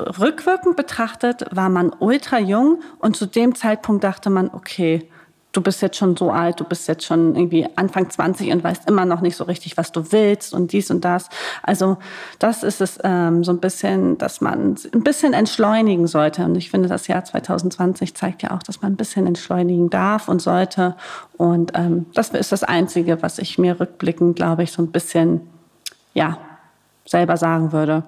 rückwirkend 0.00 0.76
betrachtet, 0.76 1.44
war 1.50 1.68
man 1.68 1.92
ultra 1.98 2.38
jung 2.38 2.80
und 2.98 3.16
zu 3.16 3.26
dem 3.26 3.54
Zeitpunkt 3.54 4.02
dachte 4.04 4.30
man, 4.30 4.50
okay, 4.50 5.08
du 5.52 5.62
bist 5.62 5.80
jetzt 5.80 5.96
schon 5.96 6.16
so 6.16 6.30
alt, 6.30 6.60
du 6.60 6.64
bist 6.64 6.88
jetzt 6.88 7.04
schon 7.04 7.34
irgendwie 7.34 7.66
Anfang 7.76 8.10
20 8.10 8.52
und 8.52 8.62
weißt 8.62 8.88
immer 8.88 9.04
noch 9.04 9.20
nicht 9.20 9.36
so 9.36 9.44
richtig, 9.44 9.76
was 9.76 9.92
du 9.92 10.12
willst 10.12 10.52
und 10.52 10.72
dies 10.72 10.90
und 10.90 11.04
das. 11.04 11.28
Also 11.62 11.96
das 12.38 12.62
ist 12.62 12.80
es 12.80 12.98
ähm, 13.02 13.44
so 13.44 13.52
ein 13.52 13.58
bisschen, 13.58 14.18
dass 14.18 14.40
man 14.40 14.76
ein 14.92 15.02
bisschen 15.02 15.32
entschleunigen 15.32 16.06
sollte. 16.06 16.44
Und 16.44 16.56
ich 16.56 16.70
finde, 16.70 16.88
das 16.88 17.06
Jahr 17.06 17.24
2020 17.24 18.14
zeigt 18.14 18.42
ja 18.42 18.50
auch, 18.50 18.62
dass 18.62 18.82
man 18.82 18.92
ein 18.92 18.96
bisschen 18.96 19.26
entschleunigen 19.26 19.90
darf 19.90 20.28
und 20.28 20.42
sollte. 20.42 20.96
Und 21.36 21.72
ähm, 21.74 22.06
das 22.14 22.30
ist 22.30 22.52
das 22.52 22.62
Einzige, 22.62 23.22
was 23.22 23.38
ich 23.38 23.58
mir 23.58 23.80
rückblickend, 23.80 24.36
glaube 24.36 24.62
ich, 24.62 24.72
so 24.72 24.82
ein 24.82 24.92
bisschen, 24.92 25.40
ja, 26.12 26.38
selber 27.06 27.38
sagen 27.38 27.72
würde. 27.72 28.04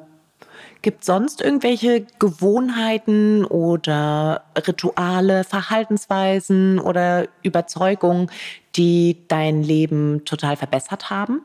Gibt 0.83 1.05
sonst 1.05 1.43
irgendwelche 1.43 2.07
Gewohnheiten 2.18 3.45
oder 3.45 4.45
Rituale, 4.66 5.45
Verhaltensweisen 5.45 6.78
oder 6.78 7.28
Überzeugungen, 7.43 8.31
die 8.76 9.18
dein 9.28 9.62
Leben 9.62 10.24
total 10.24 10.57
verbessert 10.57 11.11
haben? 11.11 11.43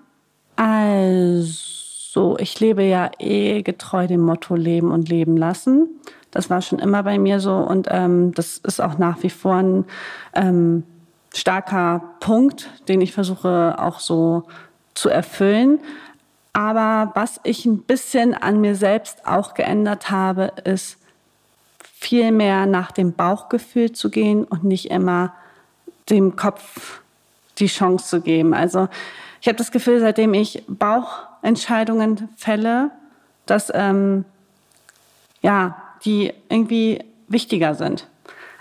Also, 0.56 2.38
ich 2.40 2.60
lebe 2.62 2.84
ja 2.84 3.12
eh 3.20 3.62
getreu 3.62 4.08
dem 4.08 4.22
Motto 4.22 4.56
Leben 4.56 4.92
und 4.92 5.10
Leben 5.10 5.36
lassen. 5.36 5.90
Das 6.32 6.50
war 6.50 6.62
schon 6.62 6.80
immer 6.80 7.04
bei 7.04 7.20
mir 7.20 7.40
so 7.40 7.56
und 7.56 7.88
ähm, 7.92 8.34
das 8.34 8.58
ist 8.58 8.82
auch 8.82 8.98
nach 8.98 9.24
wie 9.24 9.30
vor 9.30 9.56
ein 9.56 9.86
ähm, 10.34 10.84
starker 11.34 12.02
Punkt, 12.20 12.70
den 12.88 13.02
ich 13.02 13.14
versuche 13.14 13.76
auch 13.78 14.00
so 14.00 14.44
zu 14.94 15.10
erfüllen. 15.10 15.80
Aber 16.56 17.12
was 17.16 17.42
ich 17.44 17.66
ein 17.66 17.80
bisschen 17.80 18.34
an 18.34 18.62
mir 18.62 18.78
selbst 18.78 19.28
auch 19.28 19.56
geändert 19.56 20.10
habe, 20.10 20.54
ist 20.64 20.98
viel 21.84 22.32
mehr 22.32 22.66
nach 22.66 22.94
dem 22.94 23.12
Bauchgefühl 23.12 23.92
zu 23.92 24.10
gehen 24.10 24.46
und 24.46 24.64
nicht 24.64 24.90
immer 24.90 25.34
dem 26.10 26.38
Kopf 26.38 27.02
die 27.58 27.68
Chance 27.68 28.08
zu 28.08 28.22
geben. 28.22 28.54
Also 28.54 28.88
ich 29.42 29.50
habe 29.50 29.58
das 29.58 29.74
Gefühl, 29.74 30.00
seitdem 30.00 30.34
ich 30.34 30.64
Bauchentscheidungen 30.70 32.30
fälle, 32.38 32.90
dass 33.46 33.70
ähm, 33.76 34.24
ja 35.42 35.76
die 36.06 36.32
irgendwie 36.48 37.04
wichtiger 37.28 37.76
sind. 37.76 38.08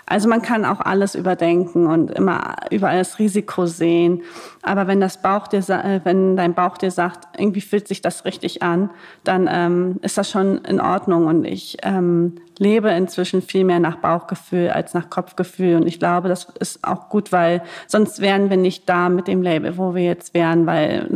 Also 0.07 0.29
man 0.29 0.41
kann 0.41 0.65
auch 0.65 0.81
alles 0.81 1.15
überdenken 1.15 1.87
und 1.87 2.11
immer 2.11 2.55
überall 2.69 2.99
das 2.99 3.17
Risiko 3.17 3.65
sehen. 3.65 4.21
Aber 4.61 4.85
wenn 4.85 5.01
das 5.01 5.21
Bauch 5.21 5.47
dir, 5.47 5.67
äh, 5.69 6.01
wenn 6.03 6.37
dein 6.37 6.53
Bauch 6.53 6.77
dir 6.77 6.91
sagt, 6.91 7.39
irgendwie 7.39 7.61
fühlt 7.61 7.87
sich 7.87 8.01
das 8.01 8.23
richtig 8.23 8.61
an, 8.61 8.91
dann 9.23 9.49
ähm, 9.51 9.99
ist 10.03 10.17
das 10.17 10.29
schon 10.29 10.59
in 10.59 10.79
Ordnung. 10.79 11.25
Und 11.25 11.45
ich 11.45 11.77
ähm, 11.81 12.35
lebe 12.59 12.91
inzwischen 12.91 13.41
viel 13.41 13.63
mehr 13.63 13.79
nach 13.79 13.97
Bauchgefühl 13.97 14.69
als 14.69 14.93
nach 14.93 15.09
Kopfgefühl. 15.09 15.75
Und 15.77 15.87
ich 15.87 15.99
glaube, 15.99 16.29
das 16.29 16.47
ist 16.59 16.83
auch 16.83 17.09
gut, 17.09 17.31
weil 17.31 17.63
sonst 17.87 18.21
wären 18.21 18.51
wir 18.51 18.57
nicht 18.57 18.87
da 18.87 19.09
mit 19.09 19.27
dem 19.27 19.41
Label, 19.41 19.77
wo 19.77 19.95
wir 19.95 20.03
jetzt 20.03 20.35
wären, 20.35 20.67
weil 20.67 21.07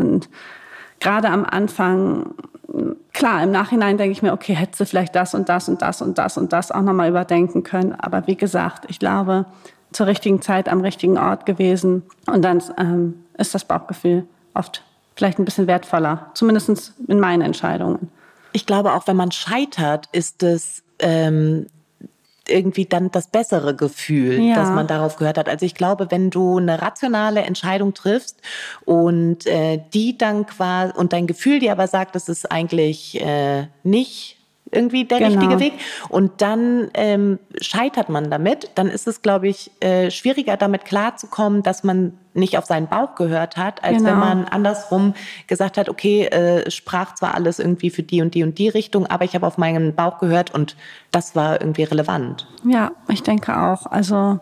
gerade 0.99 1.29
am 1.29 1.45
Anfang 1.45 2.33
klar, 3.13 3.43
im 3.43 3.51
Nachhinein 3.51 3.97
denke 3.97 4.11
ich 4.11 4.21
mir, 4.21 4.33
okay, 4.33 4.53
hätte 4.53 4.77
sie 4.77 4.85
vielleicht 4.85 5.15
das 5.15 5.33
und 5.33 5.49
das 5.49 5.67
und 5.67 5.81
das 5.81 6.01
und 6.01 6.17
das 6.17 6.37
und 6.37 6.53
das 6.53 6.71
auch 6.71 6.81
nochmal 6.81 7.09
überdenken 7.09 7.63
können. 7.63 7.93
Aber 7.93 8.27
wie 8.27 8.35
gesagt, 8.35 8.85
ich 8.87 8.99
glaube, 8.99 9.45
zur 9.91 10.07
richtigen 10.07 10.41
Zeit 10.41 10.69
am 10.69 10.81
richtigen 10.81 11.17
Ort 11.17 11.45
gewesen. 11.45 12.03
Und 12.27 12.43
dann 12.43 12.61
ähm, 12.77 13.25
ist 13.37 13.55
das 13.55 13.65
Bauchgefühl 13.65 14.25
oft 14.53 14.83
vielleicht 15.15 15.39
ein 15.39 15.45
bisschen 15.45 15.67
wertvoller, 15.67 16.31
zumindest 16.33 16.93
in 17.07 17.19
meinen 17.19 17.41
Entscheidungen. 17.41 18.09
Ich 18.53 18.65
glaube, 18.65 18.93
auch 18.93 19.07
wenn 19.07 19.17
man 19.17 19.31
scheitert, 19.31 20.07
ist 20.11 20.43
es 20.43 20.83
ähm, 20.99 21.67
irgendwie 22.49 22.85
dann 22.85 23.11
das 23.11 23.27
bessere 23.27 23.75
Gefühl, 23.75 24.39
ja. 24.41 24.55
dass 24.55 24.69
man 24.69 24.87
darauf 24.87 25.15
gehört 25.15 25.37
hat. 25.37 25.49
Also 25.49 25.65
ich 25.65 25.75
glaube, 25.75 26.07
wenn 26.09 26.29
du 26.29 26.57
eine 26.57 26.81
rationale 26.81 27.41
Entscheidung 27.41 27.93
triffst 27.93 28.41
und 28.85 29.45
äh, 29.45 29.81
die 29.93 30.17
dann 30.17 30.45
quasi 30.45 30.93
und 30.95 31.13
dein 31.13 31.27
Gefühl 31.27 31.59
dir 31.59 31.71
aber 31.71 31.87
sagt, 31.87 32.15
das 32.15 32.29
ist 32.29 32.51
eigentlich 32.51 33.21
äh, 33.21 33.67
nicht 33.83 34.38
irgendwie 34.71 35.05
der 35.05 35.19
genau. 35.19 35.39
richtige 35.39 35.59
Weg. 35.59 35.73
Und 36.09 36.41
dann 36.41 36.89
ähm, 36.93 37.39
scheitert 37.59 38.09
man 38.09 38.29
damit. 38.29 38.71
Dann 38.75 38.87
ist 38.87 39.07
es, 39.07 39.21
glaube 39.21 39.47
ich, 39.47 39.71
äh, 39.79 40.11
schwieriger, 40.11 40.57
damit 40.57 40.85
klarzukommen, 40.85 41.63
dass 41.63 41.83
man 41.83 42.17
nicht 42.33 42.57
auf 42.57 42.65
seinen 42.65 42.87
Bauch 42.87 43.15
gehört 43.15 43.57
hat, 43.57 43.83
als 43.83 43.97
genau. 43.97 44.11
wenn 44.11 44.19
man 44.19 44.45
andersrum 44.45 45.13
gesagt 45.47 45.77
hat, 45.77 45.89
okay, 45.89 46.25
äh, 46.25 46.69
sprach 46.69 47.15
zwar 47.15 47.35
alles 47.35 47.59
irgendwie 47.59 47.89
für 47.89 48.03
die 48.03 48.21
und 48.21 48.33
die 48.33 48.43
und 48.43 48.57
die 48.57 48.69
Richtung, 48.69 49.05
aber 49.07 49.25
ich 49.25 49.35
habe 49.35 49.45
auf 49.45 49.57
meinen 49.57 49.95
Bauch 49.95 50.19
gehört 50.19 50.53
und 50.53 50.75
das 51.11 51.35
war 51.35 51.59
irgendwie 51.59 51.83
relevant. 51.83 52.47
Ja, 52.63 52.91
ich 53.07 53.23
denke 53.23 53.57
auch. 53.57 53.85
Also 53.87 54.39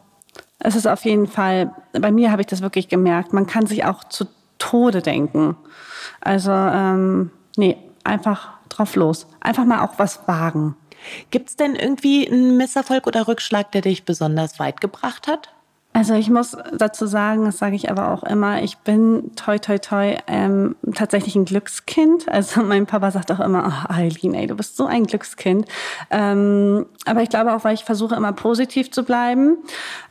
es 0.60 0.76
ist 0.76 0.88
auf 0.88 1.06
jeden 1.06 1.28
Fall, 1.28 1.74
bei 1.94 2.12
mir 2.12 2.32
habe 2.32 2.42
ich 2.42 2.48
das 2.48 2.62
wirklich 2.62 2.88
gemerkt, 2.88 3.34
man 3.34 3.48
kann 3.48 3.66
sich 3.66 3.86
auch 3.86 4.04
zu 4.04 4.26
Tode 4.60 5.02
denken. 5.02 5.56
Also 6.22 6.52
ähm, 6.52 7.32
nee, 7.56 7.78
einfach 8.08 8.50
drauf 8.70 8.96
los. 8.96 9.28
Einfach 9.40 9.66
mal 9.66 9.86
auch 9.86 9.98
was 9.98 10.28
wagen. 10.28 10.76
Gibt 11.32 11.50
es 11.50 11.56
denn 11.56 11.76
irgendwie 11.76 12.28
einen 12.28 12.58
Misserfolg 12.58 13.08
oder 13.08 13.28
Rückschlag, 13.28 13.72
der 13.72 13.82
dich 13.82 14.06
besonders 14.06 14.60
weit 14.60 14.82
gebracht 14.82 15.28
hat? 15.28 15.50
Also 15.94 16.14
ich 16.14 16.30
muss 16.30 16.56
dazu 16.74 17.08
sagen, 17.08 17.46
das 17.46 17.58
sage 17.58 17.76
ich 17.76 17.90
aber 17.90 18.12
auch 18.12 18.22
immer, 18.22 18.62
ich 18.62 18.78
bin 18.78 19.32
toi 19.36 19.58
toi 19.58 19.80
toi 19.80 20.16
ähm, 20.28 20.76
tatsächlich 20.94 21.36
ein 21.36 21.46
Glückskind. 21.46 22.30
Also 22.30 22.62
mein 22.64 22.86
Papa 22.86 23.10
sagt 23.10 23.32
auch 23.32 23.40
immer, 23.40 23.68
oh, 23.68 23.92
Eileen, 23.92 24.36
ey, 24.36 24.46
du 24.46 24.56
bist 24.56 24.78
so 24.78 24.86
ein 24.86 25.06
Glückskind. 25.06 25.66
Ähm, 26.12 26.86
aber 27.06 27.24
ich 27.24 27.30
glaube 27.30 27.56
auch, 27.56 27.64
weil 27.64 27.74
ich 27.74 27.84
versuche 27.84 28.14
immer 28.14 28.32
positiv 28.34 28.92
zu 28.92 29.04
bleiben. 29.04 29.58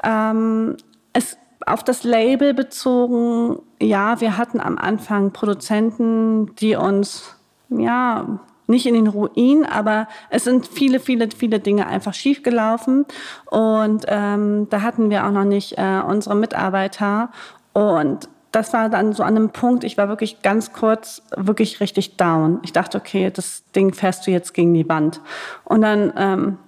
Ähm, 0.03 0.77
es 1.13 1.39
auf 1.65 1.85
das 1.85 2.03
Label 2.03 2.53
bezogen, 2.53 3.61
ja, 3.81 4.21
wir 4.21 4.37
hatten 4.37 4.61
am 4.61 4.79
Anfang 4.79 5.31
Produzenten, 5.31 6.55
die 6.57 6.75
uns 6.75 7.36
ja 7.69 8.41
nicht 8.67 8.87
in 8.87 8.95
den 8.95 9.07
Ruin, 9.07 9.65
aber 9.65 10.09
es 10.31 10.45
sind 10.45 10.67
viele, 10.67 10.99
viele, 10.99 11.29
viele 11.31 11.61
Dinge 11.61 11.87
einfach 11.87 12.15
schiefgelaufen. 12.15 13.07
Und 13.47 14.05
ähm, 14.09 14.69
da 14.71 14.83
hatten 14.83 15.11
wir 15.11 15.27
auch 15.27 15.31
noch 15.31 15.45
nicht 15.45 15.79
äh, 15.79 16.01
unsere 16.07 16.35
Mitarbeiter. 16.35 17.31
Und 17.73 18.29
das 18.53 18.73
war 18.73 18.89
dann 18.89 19.13
so 19.13 19.23
an 19.23 19.37
einem 19.37 19.51
Punkt, 19.51 19.85
ich 19.85 19.99
war 19.99 20.09
wirklich 20.09 20.43
ganz 20.43 20.73
kurz, 20.73 21.23
wirklich 21.37 21.81
richtig 21.81 22.17
down. 22.17 22.59
Ich 22.63 22.73
dachte, 22.73 22.99
okay, 22.99 23.31
das 23.31 23.63
Ding 23.75 23.93
fährst 23.93 24.27
du 24.27 24.31
jetzt 24.31 24.55
gegen 24.55 24.73
die 24.75 24.89
Wand. 24.89 25.21
Und 25.65 25.83
dann 25.83 26.13
ähm, 26.17 26.59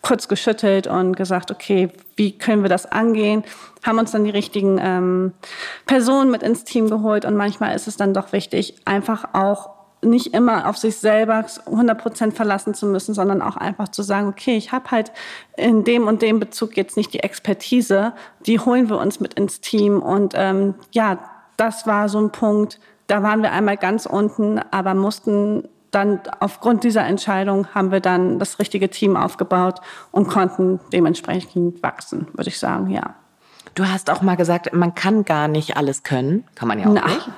kurz 0.00 0.28
geschüttelt 0.28 0.86
und 0.86 1.16
gesagt, 1.16 1.50
okay, 1.50 1.90
wie 2.16 2.36
können 2.38 2.62
wir 2.62 2.68
das 2.68 2.86
angehen? 2.86 3.44
Haben 3.82 3.98
uns 3.98 4.12
dann 4.12 4.24
die 4.24 4.30
richtigen 4.30 4.78
ähm, 4.80 5.32
Personen 5.86 6.30
mit 6.30 6.42
ins 6.42 6.64
Team 6.64 6.88
geholt 6.88 7.24
und 7.24 7.36
manchmal 7.36 7.74
ist 7.74 7.88
es 7.88 7.96
dann 7.96 8.14
doch 8.14 8.32
wichtig, 8.32 8.76
einfach 8.84 9.34
auch 9.34 9.73
nicht 10.04 10.34
immer 10.34 10.68
auf 10.68 10.76
sich 10.76 10.96
selber 10.96 11.44
100 11.66 12.00
Prozent 12.00 12.34
verlassen 12.34 12.74
zu 12.74 12.86
müssen, 12.86 13.14
sondern 13.14 13.42
auch 13.42 13.56
einfach 13.56 13.88
zu 13.88 14.02
sagen, 14.02 14.28
okay, 14.28 14.56
ich 14.56 14.72
habe 14.72 14.90
halt 14.90 15.12
in 15.56 15.84
dem 15.84 16.06
und 16.06 16.22
dem 16.22 16.40
Bezug 16.40 16.76
jetzt 16.76 16.96
nicht 16.96 17.12
die 17.12 17.20
Expertise, 17.20 18.12
die 18.46 18.58
holen 18.58 18.88
wir 18.88 18.98
uns 18.98 19.20
mit 19.20 19.34
ins 19.34 19.60
Team. 19.60 20.00
Und 20.00 20.34
ähm, 20.36 20.74
ja, 20.92 21.18
das 21.56 21.86
war 21.86 22.08
so 22.08 22.18
ein 22.18 22.30
Punkt, 22.30 22.80
da 23.06 23.22
waren 23.22 23.42
wir 23.42 23.52
einmal 23.52 23.76
ganz 23.76 24.06
unten, 24.06 24.60
aber 24.70 24.94
mussten 24.94 25.68
dann 25.90 26.20
aufgrund 26.40 26.84
dieser 26.84 27.04
Entscheidung 27.06 27.68
haben 27.74 27.92
wir 27.92 28.00
dann 28.00 28.38
das 28.38 28.58
richtige 28.58 28.90
Team 28.90 29.16
aufgebaut 29.16 29.80
und 30.10 30.28
konnten 30.28 30.80
dementsprechend 30.92 31.82
wachsen, 31.82 32.26
würde 32.34 32.48
ich 32.48 32.58
sagen, 32.58 32.90
ja. 32.90 33.14
Du 33.74 33.86
hast 33.86 34.10
auch 34.10 34.22
mal 34.22 34.36
gesagt, 34.36 34.72
man 34.72 34.94
kann 34.94 35.24
gar 35.24 35.48
nicht 35.48 35.76
alles 35.76 36.02
können. 36.02 36.44
Kann 36.54 36.68
man 36.68 36.78
ja 36.78 36.86
auch 36.86 36.92
Na. 36.92 37.06
nicht. 37.06 37.30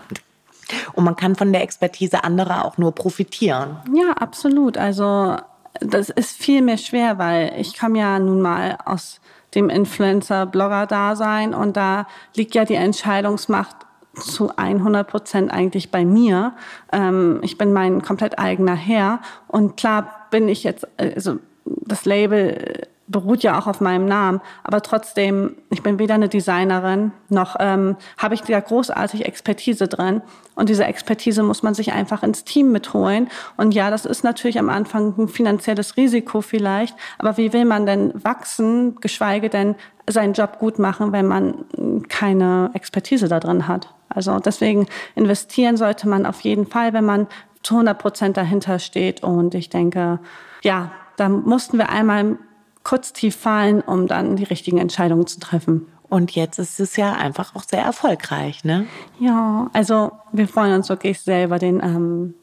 Und 0.94 1.04
man 1.04 1.16
kann 1.16 1.36
von 1.36 1.52
der 1.52 1.62
Expertise 1.62 2.24
anderer 2.24 2.64
auch 2.64 2.78
nur 2.78 2.94
profitieren. 2.94 3.78
Ja, 3.94 4.12
absolut. 4.12 4.78
Also 4.78 5.36
das 5.80 6.08
ist 6.10 6.36
viel 6.36 6.62
mehr 6.62 6.78
schwer, 6.78 7.18
weil 7.18 7.52
ich 7.58 7.78
komme 7.78 7.98
ja 7.98 8.18
nun 8.18 8.40
mal 8.40 8.78
aus 8.84 9.20
dem 9.54 9.70
Influencer-Blogger-Dasein 9.70 11.54
und 11.54 11.76
da 11.76 12.06
liegt 12.34 12.54
ja 12.54 12.64
die 12.64 12.74
Entscheidungsmacht 12.74 13.76
zu 14.14 14.56
100 14.56 15.06
Prozent 15.06 15.52
eigentlich 15.52 15.90
bei 15.90 16.04
mir. 16.04 16.54
Ähm, 16.92 17.40
ich 17.42 17.58
bin 17.58 17.72
mein 17.72 18.02
komplett 18.02 18.38
eigener 18.38 18.74
Herr 18.74 19.20
und 19.48 19.76
klar 19.76 20.26
bin 20.30 20.48
ich 20.48 20.64
jetzt, 20.64 20.86
also 20.98 21.38
das 21.64 22.04
Label 22.04 22.86
beruht 23.09 23.42
ja 23.42 23.59
auch 23.59 23.66
auf 23.66 23.80
meinem 23.80 24.07
Namen, 24.07 24.40
aber 24.64 24.82
trotzdem, 24.82 25.57
ich 25.70 25.82
bin 25.82 25.98
weder 25.98 26.14
eine 26.14 26.28
Designerin 26.28 27.12
noch 27.28 27.57
ähm, 27.61 27.96
habe 28.18 28.34
ich 28.34 28.42
da 28.42 28.59
großartig 28.59 29.24
Expertise 29.24 29.88
drin 29.88 30.22
und 30.54 30.68
diese 30.68 30.84
Expertise 30.84 31.42
muss 31.42 31.62
man 31.62 31.74
sich 31.74 31.92
einfach 31.92 32.22
ins 32.22 32.44
Team 32.44 32.72
mitholen 32.72 33.28
und 33.57 33.74
ja, 33.74 33.90
das 33.90 34.07
ist 34.07 34.24
natürlich 34.24 34.59
am 34.59 34.70
Anfang 34.70 35.14
ein 35.18 35.28
finanzielles 35.28 35.96
Risiko 35.96 36.40
vielleicht, 36.40 36.96
aber 37.18 37.36
wie 37.36 37.52
will 37.52 37.64
man 37.64 37.86
denn 37.86 38.12
wachsen, 38.24 38.96
geschweige 39.00 39.48
denn 39.48 39.76
seinen 40.09 40.34
Job 40.34 40.59
gut 40.59 40.78
machen, 40.78 41.12
wenn 41.12 41.26
man 41.26 41.64
keine 42.09 42.70
Expertise 42.74 43.28
da 43.28 43.40
drin 43.40 43.68
hat? 43.68 43.92
Also 44.09 44.38
deswegen 44.38 44.86
investieren 45.14 45.76
sollte 45.76 46.09
man 46.09 46.26
auf 46.26 46.40
jeden 46.40 46.66
Fall, 46.66 46.92
wenn 46.92 47.04
man 47.04 47.26
zu 47.62 47.74
100 47.74 47.98
Prozent 47.98 48.36
dahinter 48.36 48.78
steht. 48.78 49.22
Und 49.22 49.54
ich 49.54 49.68
denke, 49.68 50.20
ja, 50.62 50.92
da 51.16 51.28
mussten 51.28 51.78
wir 51.78 51.90
einmal 51.90 52.38
kurz 52.87 53.12
tief 53.12 53.34
fallen, 53.34 53.80
um 53.80 54.07
dann 54.07 54.37
die 54.37 54.45
richtigen 54.45 54.78
Entscheidungen 54.78 55.26
zu 55.26 55.41
treffen. 55.41 55.89
Und 56.09 56.30
jetzt 56.37 56.61
ist 56.61 56.78
es 56.78 56.97
ja 56.97 57.14
einfach 57.14 57.57
auch 57.57 57.64
sehr 57.64 57.82
erfolgreich, 57.82 58.62
ne? 58.62 58.87
Ja, 59.18 59.68
also 59.72 60.12
wir 60.30 60.47
freuen 60.47 60.72
uns 60.72 60.89
wirklich 60.89 61.20
sehr 61.20 61.45
über 61.45 61.59
den 61.59 61.80
ähm, 61.82 62.34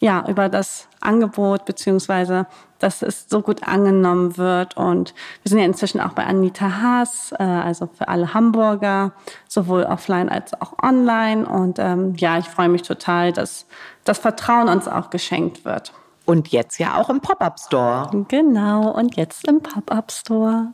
ja, 0.00 0.24
über 0.28 0.48
das 0.48 0.88
Angebot, 1.00 1.64
beziehungsweise, 1.64 2.46
dass 2.80 3.02
es 3.02 3.26
so 3.28 3.40
gut 3.40 3.68
angenommen 3.68 4.36
wird. 4.36 4.76
Und 4.76 5.14
wir 5.42 5.50
sind 5.50 5.58
ja 5.58 5.64
inzwischen 5.64 6.00
auch 6.00 6.12
bei 6.14 6.24
Anita 6.24 6.82
Haas, 6.82 7.32
äh, 7.38 7.44
also 7.44 7.86
für 7.86 8.08
alle 8.08 8.34
Hamburger, 8.34 9.12
sowohl 9.46 9.84
offline 9.84 10.28
als 10.28 10.60
auch 10.60 10.82
online. 10.82 11.46
Und 11.46 11.78
ähm, 11.78 12.14
ja, 12.16 12.36
ich 12.38 12.46
freue 12.46 12.68
mich 12.68 12.82
total, 12.82 13.32
dass 13.32 13.66
das 14.02 14.18
Vertrauen 14.18 14.68
uns 14.68 14.88
auch 14.88 15.10
geschenkt 15.10 15.64
wird. 15.64 15.92
Und 16.24 16.48
jetzt 16.48 16.78
ja 16.78 17.00
auch 17.00 17.10
im 17.10 17.20
Pop-Up-Store. 17.20 18.24
Genau, 18.28 18.90
und 18.92 19.16
jetzt 19.16 19.48
im 19.48 19.60
Pop-Up-Store. 19.60 20.68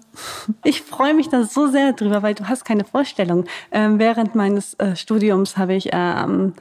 Ich 0.62 0.82
freue 0.82 1.14
mich 1.14 1.28
da 1.30 1.44
so 1.44 1.68
sehr 1.68 1.94
drüber, 1.94 2.22
weil 2.22 2.34
du 2.34 2.49
hast 2.49 2.64
keine 2.64 2.84
Vorstellung. 2.84 3.44
Ähm, 3.70 3.99
während 3.99 4.34
meines 4.34 4.74
äh, 4.74 4.94
Studiums 4.94 5.57
habe 5.57 5.74
ich 5.74 5.88
ähm, 5.92 6.53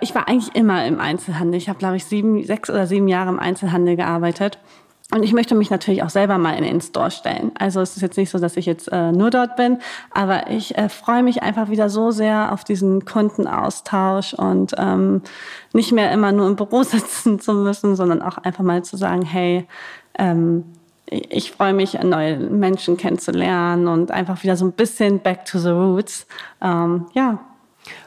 ich 0.00 0.14
war 0.14 0.28
eigentlich 0.28 0.54
immer 0.54 0.86
im 0.86 1.00
Einzelhandel. 1.00 1.58
Ich 1.58 1.68
habe, 1.68 1.78
glaube 1.78 1.96
ich, 1.96 2.04
sieben, 2.04 2.44
sechs 2.44 2.70
oder 2.70 2.86
sieben 2.86 3.08
Jahre 3.08 3.30
im 3.30 3.38
Einzelhandel 3.38 3.96
gearbeitet. 3.96 4.58
Und 5.12 5.24
ich 5.24 5.32
möchte 5.32 5.54
mich 5.54 5.70
natürlich 5.70 6.02
auch 6.02 6.10
selber 6.10 6.38
mal 6.38 6.52
in 6.56 6.62
den 6.62 6.80
Store 6.80 7.10
stellen. 7.10 7.50
Also 7.58 7.80
es 7.80 7.96
ist 7.96 8.02
jetzt 8.02 8.16
nicht 8.16 8.30
so, 8.30 8.38
dass 8.38 8.56
ich 8.56 8.66
jetzt 8.66 8.88
äh, 8.92 9.10
nur 9.10 9.30
dort 9.30 9.56
bin, 9.56 9.78
aber 10.12 10.50
ich 10.50 10.76
äh, 10.78 10.88
freue 10.88 11.22
mich 11.22 11.42
einfach 11.42 11.68
wieder 11.68 11.90
so 11.90 12.10
sehr 12.12 12.52
auf 12.52 12.62
diesen 12.62 13.04
Kundenaustausch 13.04 14.34
und 14.34 14.74
ähm, 14.78 15.22
nicht 15.72 15.92
mehr 15.92 16.12
immer 16.12 16.30
nur 16.32 16.46
im 16.46 16.56
Büro 16.56 16.82
sitzen 16.84 17.40
zu 17.40 17.54
müssen, 17.54 17.96
sondern 17.96 18.22
auch 18.22 18.38
einfach 18.38 18.62
mal 18.62 18.84
zu 18.84 18.96
sagen, 18.96 19.22
hey, 19.22 19.66
ähm, 20.18 20.64
ich 21.06 21.50
freue 21.50 21.74
mich, 21.74 22.00
neue 22.00 22.38
Menschen 22.38 22.96
kennenzulernen 22.96 23.88
und 23.88 24.12
einfach 24.12 24.44
wieder 24.44 24.56
so 24.56 24.64
ein 24.64 24.72
bisschen 24.72 25.18
back 25.18 25.44
to 25.44 25.58
the 25.58 25.70
roots. 25.70 26.26
Ähm, 26.62 27.06
ja, 27.14 27.40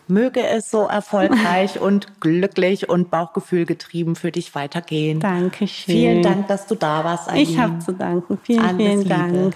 Möge 0.08 0.46
es 0.46 0.70
so 0.70 0.88
erfolgreich 0.88 1.80
und 1.80 2.20
glücklich 2.22 2.90
und 2.90 3.10
Bauchgefühl 3.10 3.66
getrieben 3.66 4.16
für 4.16 4.32
dich 4.32 4.56
weitergehen. 4.56 5.20
Dankeschön. 5.20 5.96
Vielen 5.96 6.22
Dank, 6.24 6.48
dass 6.48 6.68
du 6.68 6.76
da 6.76 7.04
warst. 7.04 7.30
Aline. 7.30 7.44
Ich 7.44 7.58
habe 7.58 7.80
zu 7.80 7.94
danken. 7.94 8.38
Vielen, 8.44 8.60
Alles 8.60 8.78
vielen 8.78 8.98
Liebe. 9.00 9.10
Dank. 9.10 9.56